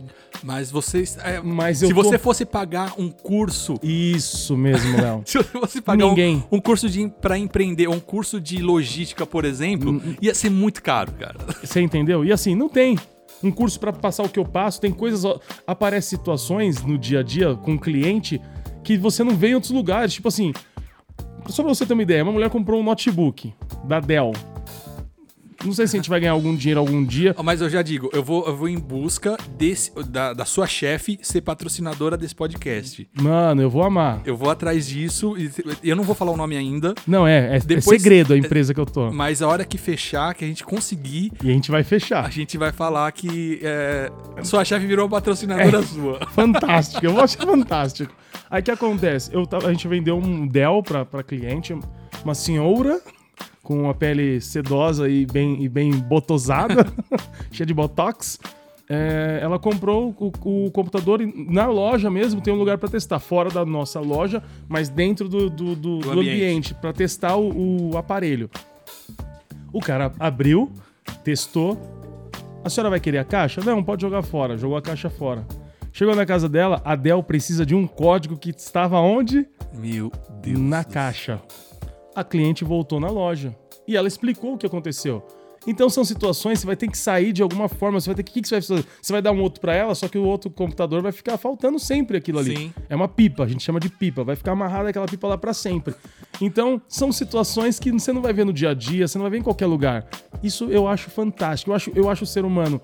Mas 0.43 0.71
você. 0.71 1.05
é, 1.25 1.41
mas 1.41 1.79
se 1.79 1.89
tô... 1.89 1.95
você 1.95 2.19
fosse 2.19 2.45
pagar 2.45 2.95
um 2.99 3.11
curso. 3.11 3.75
Isso 3.83 4.57
mesmo, 4.57 4.97
Léo. 4.97 5.23
Se 5.27 5.39
você 5.39 5.45
fosse 5.45 5.81
pagar 5.83 6.05
um, 6.07 6.09
Ninguém. 6.11 6.45
um 6.51 6.61
curso 6.61 6.89
de, 6.89 7.09
pra 7.21 7.37
empreender, 7.37 7.89
um 7.89 8.01
curso 8.01 8.41
de 8.41 8.63
logística, 8.63 9.27
por 9.27 9.45
exemplo, 9.45 9.91
Hum, 9.93 10.15
ia 10.23 10.35
ser 10.35 10.51
muito 10.51 10.83
caro, 10.83 11.13
cara. 11.13 11.37
Você 11.63 11.81
entendeu? 11.81 12.25
E 12.25 12.33
assim, 12.33 12.55
não 12.55 12.69
tem 12.69 12.97
um 13.43 13.51
curso 13.51 13.79
pra 13.81 13.93
passar 13.93 14.23
o 14.23 14.29
que 14.29 14.39
eu 14.39 14.45
passo, 14.45 14.81
tem 14.81 14.93
coisas, 14.93 15.23
aparecem 15.67 16.19
situações 16.19 16.83
no 16.83 16.97
dia 16.99 17.21
a 17.21 17.23
dia 17.23 17.55
com 17.55 17.75
o 17.75 17.79
cliente 17.81 18.41
que 18.85 18.97
você 18.99 19.23
não 19.25 19.35
vê 19.37 19.49
em 19.49 19.55
outros 19.55 19.73
lugares, 19.73 20.13
tipo 20.15 20.29
assim, 20.29 20.53
só 21.49 21.63
pra 21.63 21.75
você 21.75 21.85
ter 21.85 21.93
uma 21.95 22.03
ideia, 22.03 22.23
uma 22.23 22.33
mulher 22.33 22.49
comprou 22.51 22.81
um 22.81 22.85
notebook 22.85 23.53
da 23.85 23.99
Dell. 24.01 24.33
Não 25.65 25.73
sei 25.73 25.87
se 25.87 25.97
a 25.97 25.99
gente 25.99 26.09
vai 26.09 26.21
ganhar 26.21 26.33
algum 26.33 26.55
dinheiro 26.57 26.81
algum 26.81 27.05
dia. 27.05 27.35
Mas 27.43 27.61
eu 27.61 27.69
já 27.69 27.83
digo, 27.83 28.09
eu 28.13 28.23
vou, 28.23 28.47
eu 28.47 28.57
vou 28.57 28.69
em 28.69 28.79
busca 28.79 29.37
desse, 29.59 29.93
da, 30.05 30.33
da 30.33 30.45
sua 30.45 30.67
chefe 30.67 31.19
ser 31.23 31.43
patrocinadora 31.43 32.17
desse 32.17 32.35
podcast. 32.35 33.09
Mano, 33.21 33.61
eu 33.63 33.69
vou 33.71 33.83
amar. 33.83 34.23
Eu 34.25 34.37
vou 34.37 34.51
atrás 34.51 34.87
disso 34.87 35.35
e 35.37 35.51
eu 35.83 35.95
não 35.95 36.05
vou 36.05 36.15
falar 36.15 36.33
o 36.33 36.37
nome 36.37 36.57
ainda, 36.57 36.95
Não, 37.07 37.27
é, 37.27 37.55
é, 37.55 37.57
é 37.57 37.59
Depois- 37.61 38.01
segredo 38.01 38.33
a 38.33 38.39
empresa 38.39 38.73
que 38.73 38.81
eu 38.81 38.87
tô. 38.87 39.11
mas 39.13 39.43
a 39.43 39.49
hora 39.49 39.65
que 39.65 39.77
fechar, 39.77 40.35
que 40.35 40.45
a 40.45 40.49
gente 40.49 40.65
conseguir, 40.65 41.33
E 41.43 41.51
a 41.51 41.53
gente 41.53 41.71
vai 41.71 41.83
a 41.83 41.85
fechar. 41.85 42.31
gente 42.33 42.57
vai 42.57 42.73
falar 42.73 43.11
que 43.13 43.61
é, 43.63 44.11
sua 44.43 44.65
chefe 44.65 44.87
virou 44.87 45.09
patrocinadora 45.09 45.83
sua. 45.83 46.21
Fantástico, 46.33 47.05
eu 47.05 47.13
vou 47.13 47.23
achar 47.23 47.45
fantástico. 47.45 48.13
Aí 48.51 48.61
o 48.61 48.65
que 48.65 48.71
acontece? 48.71 49.31
Eu, 49.33 49.47
a 49.65 49.71
gente 49.73 49.87
vendeu 49.87 50.17
um 50.19 50.47
Dell 50.47 50.83
pra, 50.83 51.05
pra 51.05 51.23
cliente, 51.23 51.77
uma 52.25 52.35
senhora 52.35 53.01
com 53.71 53.85
uma 53.85 53.95
pele 53.95 54.41
sedosa 54.41 55.09
e 55.09 55.25
bem, 55.25 55.63
e 55.63 55.69
bem 55.69 55.93
botosada, 55.93 56.93
cheia 57.53 57.65
de 57.65 57.73
botox. 57.73 58.37
É, 58.89 59.39
ela 59.41 59.61
comprou 59.61 60.13
o, 60.19 60.33
o 60.67 60.71
computador 60.73 61.21
na 61.37 61.69
loja 61.69 62.11
mesmo, 62.11 62.41
tem 62.41 62.53
um 62.53 62.57
lugar 62.57 62.79
pra 62.79 62.89
testar, 62.89 63.21
fora 63.21 63.49
da 63.49 63.65
nossa 63.65 64.01
loja, 64.01 64.43
mas 64.69 64.89
dentro 64.89 65.29
do, 65.29 65.49
do, 65.49 65.77
do- 65.77 65.99
do 66.01 66.11
ambiente. 66.11 66.31
ambiente, 66.35 66.75
pra 66.75 66.93
testar 66.93 67.37
o, 67.37 67.93
o 67.93 67.97
aparelho. 67.97 68.51
O 69.73 69.79
cara 69.79 70.13
abriu, 70.19 70.69
testou. 71.23 71.79
A 72.65 72.69
senhora 72.69 72.91
vai 72.91 72.99
querer 72.99 73.19
a 73.19 73.25
caixa? 73.25 73.61
Não, 73.65 73.85
pode 73.85 74.03
jogar 74.03 74.23
fora. 74.23 74.59
Jogou 74.59 74.77
a 74.79 74.83
caixa 74.83 75.09
fora. 75.09 75.47
Chegou 75.93 76.17
na 76.17 76.27
casa 76.27 76.49
dela, 76.49 76.83
a 76.85 76.97
Dell 76.97 77.23
precisa 77.23 77.65
de 77.65 77.77
um 77.77 77.87
código 77.87 78.37
que 78.37 78.51
estava 78.51 78.99
onde? 78.99 79.47
Meu 79.73 80.11
Deus. 80.43 80.59
na 80.59 80.83
céu. 80.83 80.91
caixa. 80.93 81.41
A 82.17 82.25
cliente 82.25 82.65
voltou 82.65 82.99
na 82.99 83.09
loja 83.09 83.55
e 83.91 83.97
ela 83.97 84.07
explicou 84.07 84.55
o 84.55 84.59
que 84.59 84.65
aconteceu. 84.65 85.27
Então 85.67 85.91
são 85.91 86.05
situações 86.05 86.55
que 86.55 86.61
você 86.61 86.67
vai 86.67 86.77
ter 86.77 86.89
que 86.89 86.97
sair 86.97 87.33
de 87.33 87.43
alguma 87.43 87.69
forma, 87.69 88.01
você 88.01 88.09
vai 88.09 88.15
ter 88.15 88.23
que 88.23 88.31
o 88.31 88.35
que 88.35 88.43
que 88.43 88.49
você 88.49 88.55
vai 88.55 88.63
fazer? 88.63 88.85
Você 89.03 89.13
vai 89.13 89.21
dar 89.21 89.33
um 89.33 89.43
outro 89.43 89.61
para 89.61 89.75
ela, 89.75 89.95
só 89.95 90.09
que 90.09 90.17
o 90.17 90.25
outro 90.25 90.49
computador 90.51 91.03
vai 91.03 91.13
ficar 91.13 91.37
faltando 91.37 91.79
sempre 91.79 92.17
aquilo 92.17 92.39
ali. 92.39 92.57
Sim. 92.57 92.75
É 92.89 92.97
uma 92.97 93.09
pipa, 93.09 93.45
a 93.45 93.47
gente 93.47 93.63
chama 93.63 93.79
de 93.79 93.91
pipa, 93.91 94.25
vai 94.25 94.37
ficar 94.37 94.53
amarrada 94.53 94.89
aquela 94.89 95.07
pipa 95.07 95.27
lá 95.29 95.37
para 95.37 95.53
sempre. 95.53 95.95
Então, 96.41 96.81
são 96.89 97.13
situações 97.13 97.79
que 97.79 97.93
você 97.93 98.11
não 98.11 98.23
vai 98.23 98.33
ver 98.33 98.47
no 98.47 98.55
dia 98.55 98.71
a 98.71 98.75
dia, 98.75 99.07
você 99.07 99.19
não 99.19 99.25
vai 99.25 99.33
ver 99.33 99.39
em 99.39 99.43
qualquer 99.43 99.67
lugar. 99.67 100.09
Isso 100.43 100.65
eu 100.65 100.89
acho 100.89 101.11
fantástico. 101.11 101.73
Eu 101.73 101.75
acho, 101.75 101.93
eu 101.95 102.09
acho 102.09 102.25
o 102.25 102.27
ser 102.27 102.45
humano 102.45 102.81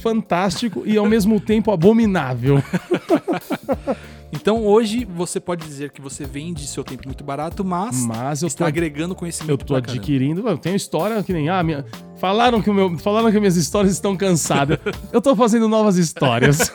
fantástico 0.00 0.82
e 0.86 0.96
ao 0.96 1.06
mesmo 1.06 1.38
tempo 1.38 1.70
abominável. 1.70 2.62
Então 4.34 4.66
hoje 4.66 5.04
você 5.04 5.38
pode 5.38 5.64
dizer 5.64 5.90
que 5.90 6.00
você 6.00 6.24
vende 6.24 6.66
seu 6.66 6.82
tempo 6.82 7.04
muito 7.06 7.22
barato, 7.22 7.64
mas, 7.64 8.04
Mas 8.04 8.42
eu 8.42 8.48
está 8.48 8.64
tô 8.64 8.68
agregando 8.68 9.14
conhecimento. 9.14 9.50
Eu 9.50 9.58
tô 9.58 9.76
adquirindo. 9.76 10.46
Eu 10.48 10.58
tenho 10.58 10.74
história 10.74 11.22
que 11.22 11.32
nem. 11.32 11.48
Ah, 11.48 11.62
minha, 11.62 11.84
falaram, 12.16 12.60
que 12.60 12.68
o 12.68 12.74
meu, 12.74 12.98
falaram 12.98 13.30
que 13.30 13.38
minhas 13.38 13.56
histórias 13.56 13.92
estão 13.92 14.16
cansadas. 14.16 14.78
Eu 15.12 15.22
tô 15.22 15.36
fazendo 15.36 15.68
novas 15.68 15.96
histórias. 15.96 16.72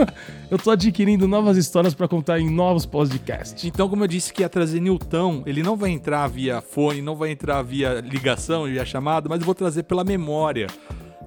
eu 0.50 0.58
tô 0.58 0.70
adquirindo 0.70 1.28
novas 1.28 1.58
histórias 1.58 1.94
pra 1.94 2.08
contar 2.08 2.40
em 2.40 2.48
novos 2.48 2.86
podcasts. 2.86 3.62
Então, 3.64 3.90
como 3.90 4.04
eu 4.04 4.08
disse 4.08 4.32
que 4.32 4.40
ia 4.40 4.48
trazer 4.48 4.80
Newton, 4.80 5.42
ele 5.44 5.62
não 5.62 5.76
vai 5.76 5.90
entrar 5.90 6.26
via 6.28 6.62
fone, 6.62 7.02
não 7.02 7.14
vai 7.14 7.30
entrar 7.30 7.60
via 7.62 8.00
ligação, 8.00 8.64
via 8.64 8.86
chamada, 8.86 9.28
mas 9.28 9.40
eu 9.40 9.44
vou 9.44 9.54
trazer 9.54 9.82
pela 9.82 10.02
memória. 10.02 10.66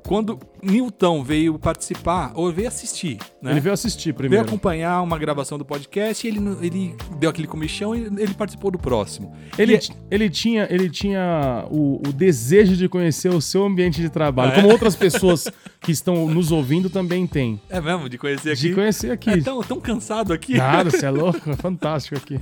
Quando 0.06 0.40
Newton 0.62 1.24
veio 1.24 1.58
participar, 1.60 2.32
ou 2.36 2.52
veio 2.52 2.68
assistir, 2.68 3.18
né? 3.42 3.52
Ele 3.52 3.60
veio 3.60 3.74
assistir 3.74 4.06
Veio 4.06 4.16
primeiro. 4.16 4.46
acompanhar 4.46 5.02
uma 5.02 5.18
gravação 5.18 5.58
do 5.58 5.66
podcast 5.66 6.28
ele, 6.28 6.40
ele 6.62 6.96
deu 7.20 7.30
aquele 7.30 7.48
comichão 7.48 7.96
e 7.96 8.02
ele 8.06 8.34
participou 8.34 8.72
do 8.72 8.78
próximo. 8.80 9.36
Ele, 9.58 9.78
ti- 9.78 9.94
ele 10.10 10.30
tinha, 10.30 10.68
ele 10.70 10.90
tinha 10.90 11.66
o, 11.70 12.02
o 12.08 12.14
desejo 12.14 12.76
de 12.76 12.88
conhecer 12.90 13.30
o 13.30 13.42
seu 13.42 13.64
ambiente 13.66 14.02
de 14.02 14.10
trabalho, 14.10 14.52
é? 14.52 14.56
como 14.56 14.70
outras 14.70 14.96
pessoas 14.96 15.48
que 15.82 15.92
estão 15.92 16.28
nos 16.28 16.52
ouvindo 16.52 16.90
também 16.90 17.26
têm. 17.28 17.60
É 17.70 17.80
mesmo, 17.82 18.08
de 18.10 18.18
conhecer 18.18 18.52
aqui. 18.52 18.62
De 18.70 18.74
conhecer 18.74 19.12
aqui. 19.12 19.30
É 19.30 19.38
tão, 19.42 19.62
tão 19.62 19.80
cansado 19.80 20.34
aqui. 20.34 20.58
Nada, 20.58 20.90
você 20.90 21.06
é 21.06 21.10
louco, 21.12 21.50
é 21.50 21.56
fantástico 21.56 22.16
aqui. 22.18 22.40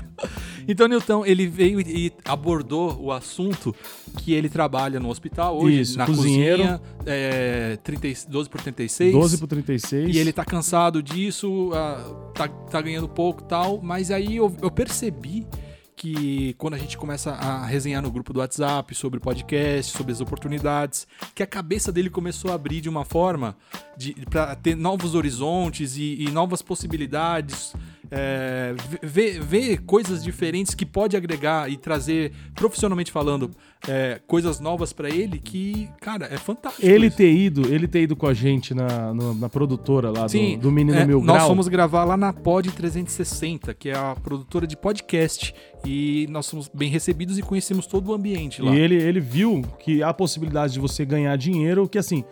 Então, 0.68 0.88
Newton, 0.88 1.26
ele 1.26 1.46
veio 1.48 1.82
e 1.82 2.12
abordou 2.26 2.98
o 3.02 3.12
assunto 3.12 3.76
que 4.18 4.34
ele 4.34 4.48
trabalha 4.50 5.00
no 5.00 5.10
hospital 5.10 5.58
hoje, 5.62 5.82
Isso, 5.82 5.98
na 5.98 6.06
cozinheiro. 6.06 6.58
cozinha, 6.64 6.82
é, 7.06 7.53
30, 7.84 8.30
12 8.30 8.50
por 8.50 8.62
36. 8.62 9.14
12 9.14 9.38
por 9.38 9.48
36. 9.48 10.16
E 10.16 10.20
ele 10.20 10.34
tá 10.34 10.46
cansado 10.46 11.02
disso, 11.02 11.72
ah, 11.74 12.32
tá, 12.34 12.48
tá 12.48 12.82
ganhando 12.82 13.08
pouco 13.08 13.44
e 13.44 13.48
tal, 13.48 13.82
mas 13.82 14.12
aí 14.12 14.38
eu, 14.38 14.56
eu 14.62 14.72
percebi 14.72 15.48
que 15.96 16.54
quando 16.58 16.74
a 16.74 16.78
gente 16.78 16.98
começa 16.98 17.32
a 17.32 17.66
resenhar 17.66 18.02
no 18.02 18.12
grupo 18.12 18.34
do 18.34 18.40
WhatsApp 18.40 18.94
sobre 18.96 19.20
podcast, 19.20 19.96
sobre 19.96 20.12
as 20.12 20.22
oportunidades, 20.22 21.08
que 21.34 21.44
a 21.44 21.48
cabeça 21.48 21.92
dele 21.92 22.10
começou 22.10 22.52
a 22.52 22.56
abrir 22.56 22.82
de 22.82 22.90
uma 22.90 23.06
forma 23.06 23.56
de, 23.96 24.14
para 24.30 24.56
ter 24.56 24.76
novos 24.76 25.16
horizontes 25.16 25.96
e, 25.96 26.24
e 26.24 26.32
novas 26.32 26.62
possibilidades, 26.62 27.74
é, 28.16 28.76
ver, 29.02 29.40
ver 29.42 29.78
coisas 29.82 30.24
diferentes 30.24 30.76
que 30.76 30.86
pode 30.86 31.18
agregar 31.18 31.68
e 31.72 31.76
trazer, 31.78 32.32
profissionalmente 32.54 33.12
falando, 33.12 33.50
é, 33.88 34.22
coisas 34.28 34.60
novas 34.60 34.94
pra 34.94 35.10
ele 35.10 35.40
que, 35.40 35.90
cara, 36.00 36.28
é 36.32 36.38
fantástico. 36.38 36.86
Ele 36.86 37.08
isso. 37.08 37.18
ter 37.18 37.32
ido, 37.34 37.74
ele 37.74 37.88
ter 37.88 38.04
ido 38.04 38.16
com 38.16 38.28
a 38.28 38.34
gente 38.34 38.74
na, 38.76 39.12
no- 39.14 39.34
na 39.34 39.50
produtora 39.50 40.12
lá 40.12 40.30
Sim, 40.30 40.58
do, 40.58 40.64
do 40.64 40.72
Menino 40.72 40.98
é, 40.98 41.06
Mil 41.06 41.22
nós 41.22 41.38
Grau. 41.38 41.48
fomos 41.50 41.68
gravar 41.68 42.04
lá 42.04 42.16
na 42.16 42.32
Pod 42.32 42.72
360, 42.72 43.74
que 43.74 43.90
é 43.90 43.96
a 43.96 44.16
produtora 44.16 44.68
de 44.68 44.78
podcast. 44.78 45.54
E 45.86 46.28
nós 46.30 46.50
fomos 46.50 46.70
bem 46.74 46.90
recebidos 46.90 47.38
e 47.38 47.42
conhecemos 47.42 47.86
todo 47.88 48.10
o 48.10 48.14
ambiente 48.14 48.62
lá. 48.62 48.74
E 48.74 48.80
ele, 48.80 48.96
ele 48.96 49.20
viu 49.20 49.64
que 49.80 50.02
há 50.04 50.10
a 50.10 50.14
possibilidade 50.14 50.74
de 50.74 50.80
você 50.80 51.04
ganhar 51.04 51.36
dinheiro, 51.36 51.90
que 51.90 51.98
assim, 51.98 52.24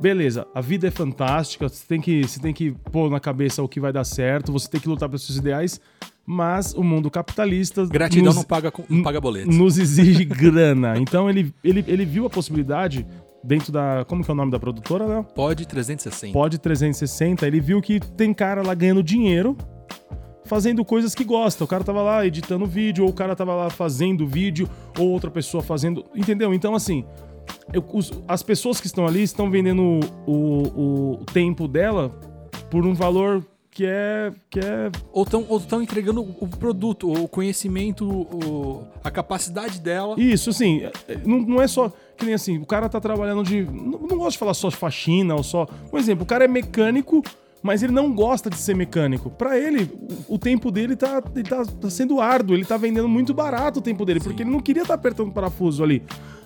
beleza, 0.00 0.46
a 0.54 0.60
vida 0.60 0.88
é 0.88 0.90
fantástica, 0.90 1.68
você 1.68 1.86
tem 1.86 2.00
que, 2.00 2.22
você 2.22 2.40
tem 2.40 2.52
que 2.52 2.72
pôr 2.92 3.10
na 3.10 3.20
cabeça 3.20 3.62
o 3.62 3.68
que 3.68 3.80
vai 3.80 3.92
dar 3.92 4.04
certo, 4.04 4.52
você 4.52 4.68
tem 4.68 4.80
que 4.80 4.88
lutar 4.88 5.08
pelos 5.08 5.24
seus 5.24 5.38
ideais, 5.38 5.80
mas 6.26 6.74
o 6.74 6.82
mundo 6.82 7.10
capitalista 7.10 7.86
Gratidão 7.86 8.26
nos, 8.26 8.36
não 8.36 8.44
paga, 8.44 8.72
não 8.88 9.02
paga 9.02 9.20
boleto. 9.20 9.50
nos 9.50 9.78
exige 9.78 10.24
grana. 10.26 10.98
Então 10.98 11.28
ele, 11.28 11.52
ele, 11.62 11.84
ele 11.86 12.04
viu 12.04 12.26
a 12.26 12.30
possibilidade 12.30 13.06
dentro 13.42 13.70
da. 13.70 14.04
Como 14.08 14.24
que 14.24 14.30
é 14.30 14.32
o 14.32 14.36
nome 14.36 14.50
da 14.50 14.58
produtora, 14.58 15.04
Léo? 15.04 15.24
Pod 15.24 15.66
360. 15.66 16.32
Pod 16.32 16.58
360, 16.58 17.46
ele 17.46 17.60
viu 17.60 17.82
que 17.82 18.00
tem 18.00 18.32
cara 18.32 18.62
lá 18.62 18.74
ganhando 18.74 19.02
dinheiro 19.02 19.56
fazendo 20.44 20.84
coisas 20.84 21.14
que 21.14 21.24
gosta. 21.24 21.64
O 21.64 21.66
cara 21.66 21.84
tava 21.84 22.02
lá 22.02 22.26
editando 22.26 22.66
vídeo, 22.66 23.04
ou 23.04 23.10
o 23.10 23.14
cara 23.14 23.34
tava 23.34 23.54
lá 23.54 23.70
fazendo 23.70 24.26
vídeo, 24.26 24.68
ou 24.98 25.08
outra 25.08 25.30
pessoa 25.30 25.62
fazendo. 25.62 26.04
Entendeu? 26.14 26.52
Então, 26.54 26.74
assim, 26.74 27.04
eu- 27.72 27.84
os- 27.92 28.12
as 28.28 28.42
pessoas 28.42 28.80
que 28.80 28.86
estão 28.86 29.06
ali 29.06 29.22
estão 29.22 29.50
vendendo 29.50 30.00
o, 30.26 30.32
o- 30.32 31.12
o 31.22 31.24
tempo 31.32 31.66
dela 31.68 32.08
por 32.70 32.84
um 32.86 32.94
valor 32.94 33.44
que 33.70 33.84
é. 33.86 34.32
Que 34.48 34.60
é 34.60 34.90
Ou 35.12 35.24
estão 35.24 35.44
ou 35.48 35.58
tão 35.60 35.82
entregando 35.82 36.20
o 36.22 36.46
produto, 36.46 37.10
o 37.10 37.26
conhecimento, 37.26 38.08
o- 38.08 38.84
a 39.02 39.10
capacidade 39.10 39.80
dela. 39.80 40.14
Isso, 40.18 40.50
assim, 40.50 40.82
não, 41.24 41.40
não 41.40 41.62
é 41.62 41.66
só. 41.66 41.92
Que 42.16 42.24
nem 42.24 42.34
assim, 42.34 42.58
o 42.58 42.66
cara 42.66 42.88
tá 42.88 43.00
trabalhando 43.00 43.42
de. 43.42 43.62
Não, 43.64 43.98
não 43.98 44.18
gosto 44.18 44.32
de 44.32 44.38
falar 44.38 44.54
só 44.54 44.68
de 44.68 44.76
faxina 44.76 45.34
ou 45.34 45.42
só. 45.42 45.66
Por 45.90 45.98
exemplo, 45.98 46.22
o 46.22 46.26
cara 46.26 46.44
é 46.44 46.48
mecânico, 46.48 47.20
mas 47.60 47.82
ele 47.82 47.92
não 47.92 48.14
gosta 48.14 48.48
de 48.48 48.56
ser 48.56 48.76
mecânico. 48.76 49.28
Pra 49.30 49.58
ele, 49.58 49.90
o, 50.28 50.34
o 50.34 50.38
tempo 50.38 50.70
dele 50.70 50.94
tá, 50.94 51.20
ele 51.34 51.42
tá, 51.48 51.64
tá 51.64 51.90
sendo 51.90 52.20
árduo, 52.20 52.54
ele 52.54 52.64
tá 52.64 52.76
vendendo 52.76 53.08
muito 53.08 53.34
barato 53.34 53.80
o 53.80 53.82
tempo 53.82 54.04
dele, 54.04 54.20
porque 54.20 54.44
ele 54.44 54.50
não 54.50 54.60
queria 54.60 54.82
estar 54.82 54.94
apertando 54.94 55.32
parafuso 55.32 55.82
ali. 55.82 56.00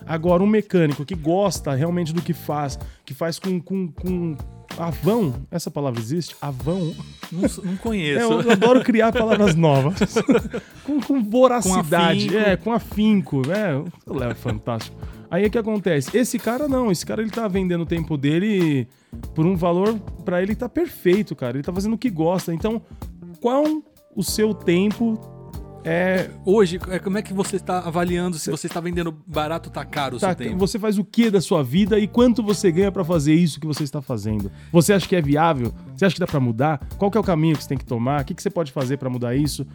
Agora, 0.05 0.43
um 0.43 0.47
mecânico 0.47 1.05
que 1.05 1.15
gosta 1.15 1.73
realmente 1.73 2.13
do 2.13 2.21
que 2.21 2.33
faz, 2.33 2.79
que 3.05 3.13
faz 3.13 3.37
com. 3.39 3.59
com, 3.59 3.87
com 3.89 4.35
avão, 4.77 5.33
essa 5.51 5.69
palavra 5.69 5.99
existe? 5.99 6.35
Avão? 6.41 6.93
Não, 7.31 7.41
não 7.63 7.73
É, 7.73 7.77
conheço. 7.77 8.31
eu 8.31 8.51
adoro 8.51 8.83
criar 8.83 9.11
palavras 9.11 9.55
novas. 9.55 9.99
com, 10.85 11.01
com 11.01 11.23
voracidade. 11.23 12.27
afinco. 12.29 12.37
é, 12.49 12.55
com 12.57 12.71
afinco. 12.71 13.41
É, 13.51 14.29
é 14.29 14.33
fantástico. 14.35 14.95
Aí 15.29 15.45
o 15.45 15.49
que 15.51 15.57
acontece? 15.57 16.15
Esse 16.17 16.39
cara 16.39 16.67
não, 16.67 16.91
esse 16.91 17.05
cara 17.05 17.21
ele 17.21 17.29
tá 17.29 17.47
vendendo 17.47 17.81
o 17.81 17.85
tempo 17.85 18.17
dele 18.17 18.87
por 19.35 19.45
um 19.45 19.55
valor, 19.55 19.93
pra 20.25 20.41
ele 20.41 20.55
tá 20.55 20.67
perfeito, 20.69 21.35
cara. 21.35 21.57
Ele 21.57 21.63
tá 21.63 21.73
fazendo 21.73 21.93
o 21.93 21.97
que 21.97 22.09
gosta. 22.09 22.53
Então, 22.53 22.81
qual 23.39 23.63
o 24.15 24.23
seu 24.23 24.53
tempo 24.53 25.19
é. 25.83 26.29
Hoje, 26.45 26.79
é, 26.89 26.99
como 26.99 27.17
é 27.17 27.21
que 27.21 27.33
você 27.33 27.55
está 27.55 27.79
avaliando 27.79 28.37
se 28.37 28.49
você 28.51 28.67
está 28.67 28.79
vendendo 28.79 29.11
barato 29.25 29.69
ou 29.69 29.73
tá 29.73 29.83
caro 29.85 30.17
o 30.17 30.19
tá- 30.19 30.27
seu 30.27 30.35
tempo? 30.35 30.57
você 30.57 30.77
faz 30.79 30.97
o 30.97 31.03
que 31.03 31.29
da 31.29 31.41
sua 31.41 31.63
vida 31.63 31.97
e 31.99 32.07
quanto 32.07 32.41
você 32.43 32.71
ganha 32.71 32.91
pra 32.91 33.03
fazer 33.03 33.33
isso 33.33 33.59
que 33.59 33.67
você 33.67 33.83
está 33.83 34.01
fazendo? 34.01 34.51
Você 34.71 34.93
acha 34.93 35.07
que 35.07 35.15
é 35.15 35.21
viável? 35.21 35.73
Você 35.95 36.05
acha 36.05 36.13
que 36.15 36.19
dá 36.19 36.27
pra 36.27 36.39
mudar? 36.39 36.79
Qual 36.97 37.09
que 37.09 37.17
é 37.17 37.21
o 37.21 37.23
caminho 37.23 37.55
que 37.55 37.63
você 37.63 37.69
tem 37.69 37.77
que 37.77 37.85
tomar? 37.85 38.21
O 38.21 38.25
que, 38.25 38.33
que 38.33 38.41
você 38.43 38.49
pode 38.49 38.71
fazer 38.71 38.97
pra 38.97 39.09
mudar 39.09 39.35
isso? 39.35 39.65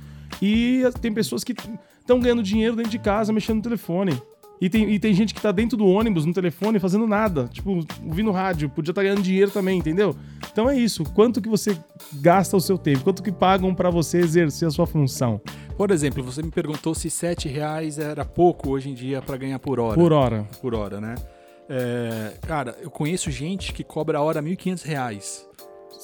E 0.42 0.82
tem 1.00 1.12
pessoas 1.12 1.44
que 1.44 1.54
estão 2.00 2.18
ganhando 2.20 2.42
dinheiro 2.42 2.76
dentro 2.76 2.90
de 2.90 2.98
casa, 2.98 3.32
mexendo 3.32 3.56
no 3.56 3.62
telefone. 3.62 4.20
E 4.64 4.70
tem, 4.70 4.90
e 4.90 4.98
tem 4.98 5.12
gente 5.12 5.34
que 5.34 5.42
tá 5.42 5.52
dentro 5.52 5.76
do 5.76 5.86
ônibus, 5.86 6.24
no 6.24 6.32
telefone, 6.32 6.78
fazendo 6.78 7.06
nada. 7.06 7.46
Tipo, 7.48 7.84
ouvindo 8.02 8.30
rádio. 8.30 8.70
Podia 8.70 8.92
estar 8.92 9.02
ganhando 9.02 9.20
dinheiro 9.20 9.50
também, 9.50 9.78
entendeu? 9.78 10.16
Então 10.50 10.70
é 10.70 10.74
isso. 10.74 11.04
Quanto 11.04 11.42
que 11.42 11.50
você 11.50 11.76
gasta 12.14 12.56
o 12.56 12.60
seu 12.60 12.78
tempo? 12.78 13.04
Quanto 13.04 13.22
que 13.22 13.30
pagam 13.30 13.74
pra 13.74 13.90
você 13.90 14.20
exercer 14.20 14.66
a 14.66 14.70
sua 14.70 14.86
função? 14.86 15.38
Por 15.76 15.90
exemplo, 15.90 16.24
você 16.24 16.42
me 16.42 16.50
perguntou 16.50 16.94
se 16.94 17.10
7 17.10 17.46
reais 17.46 17.98
era 17.98 18.24
pouco 18.24 18.70
hoje 18.70 18.88
em 18.88 18.94
dia 18.94 19.20
para 19.20 19.36
ganhar 19.36 19.58
por 19.58 19.78
hora. 19.78 20.00
Por 20.00 20.14
hora. 20.14 20.48
Por 20.62 20.74
hora, 20.74 20.98
né? 20.98 21.14
É, 21.68 22.32
cara, 22.46 22.74
eu 22.80 22.90
conheço 22.90 23.30
gente 23.30 23.70
que 23.70 23.84
cobra 23.84 24.16
a 24.16 24.22
hora 24.22 24.42
1.500 24.42 24.82
reais. 24.82 25.46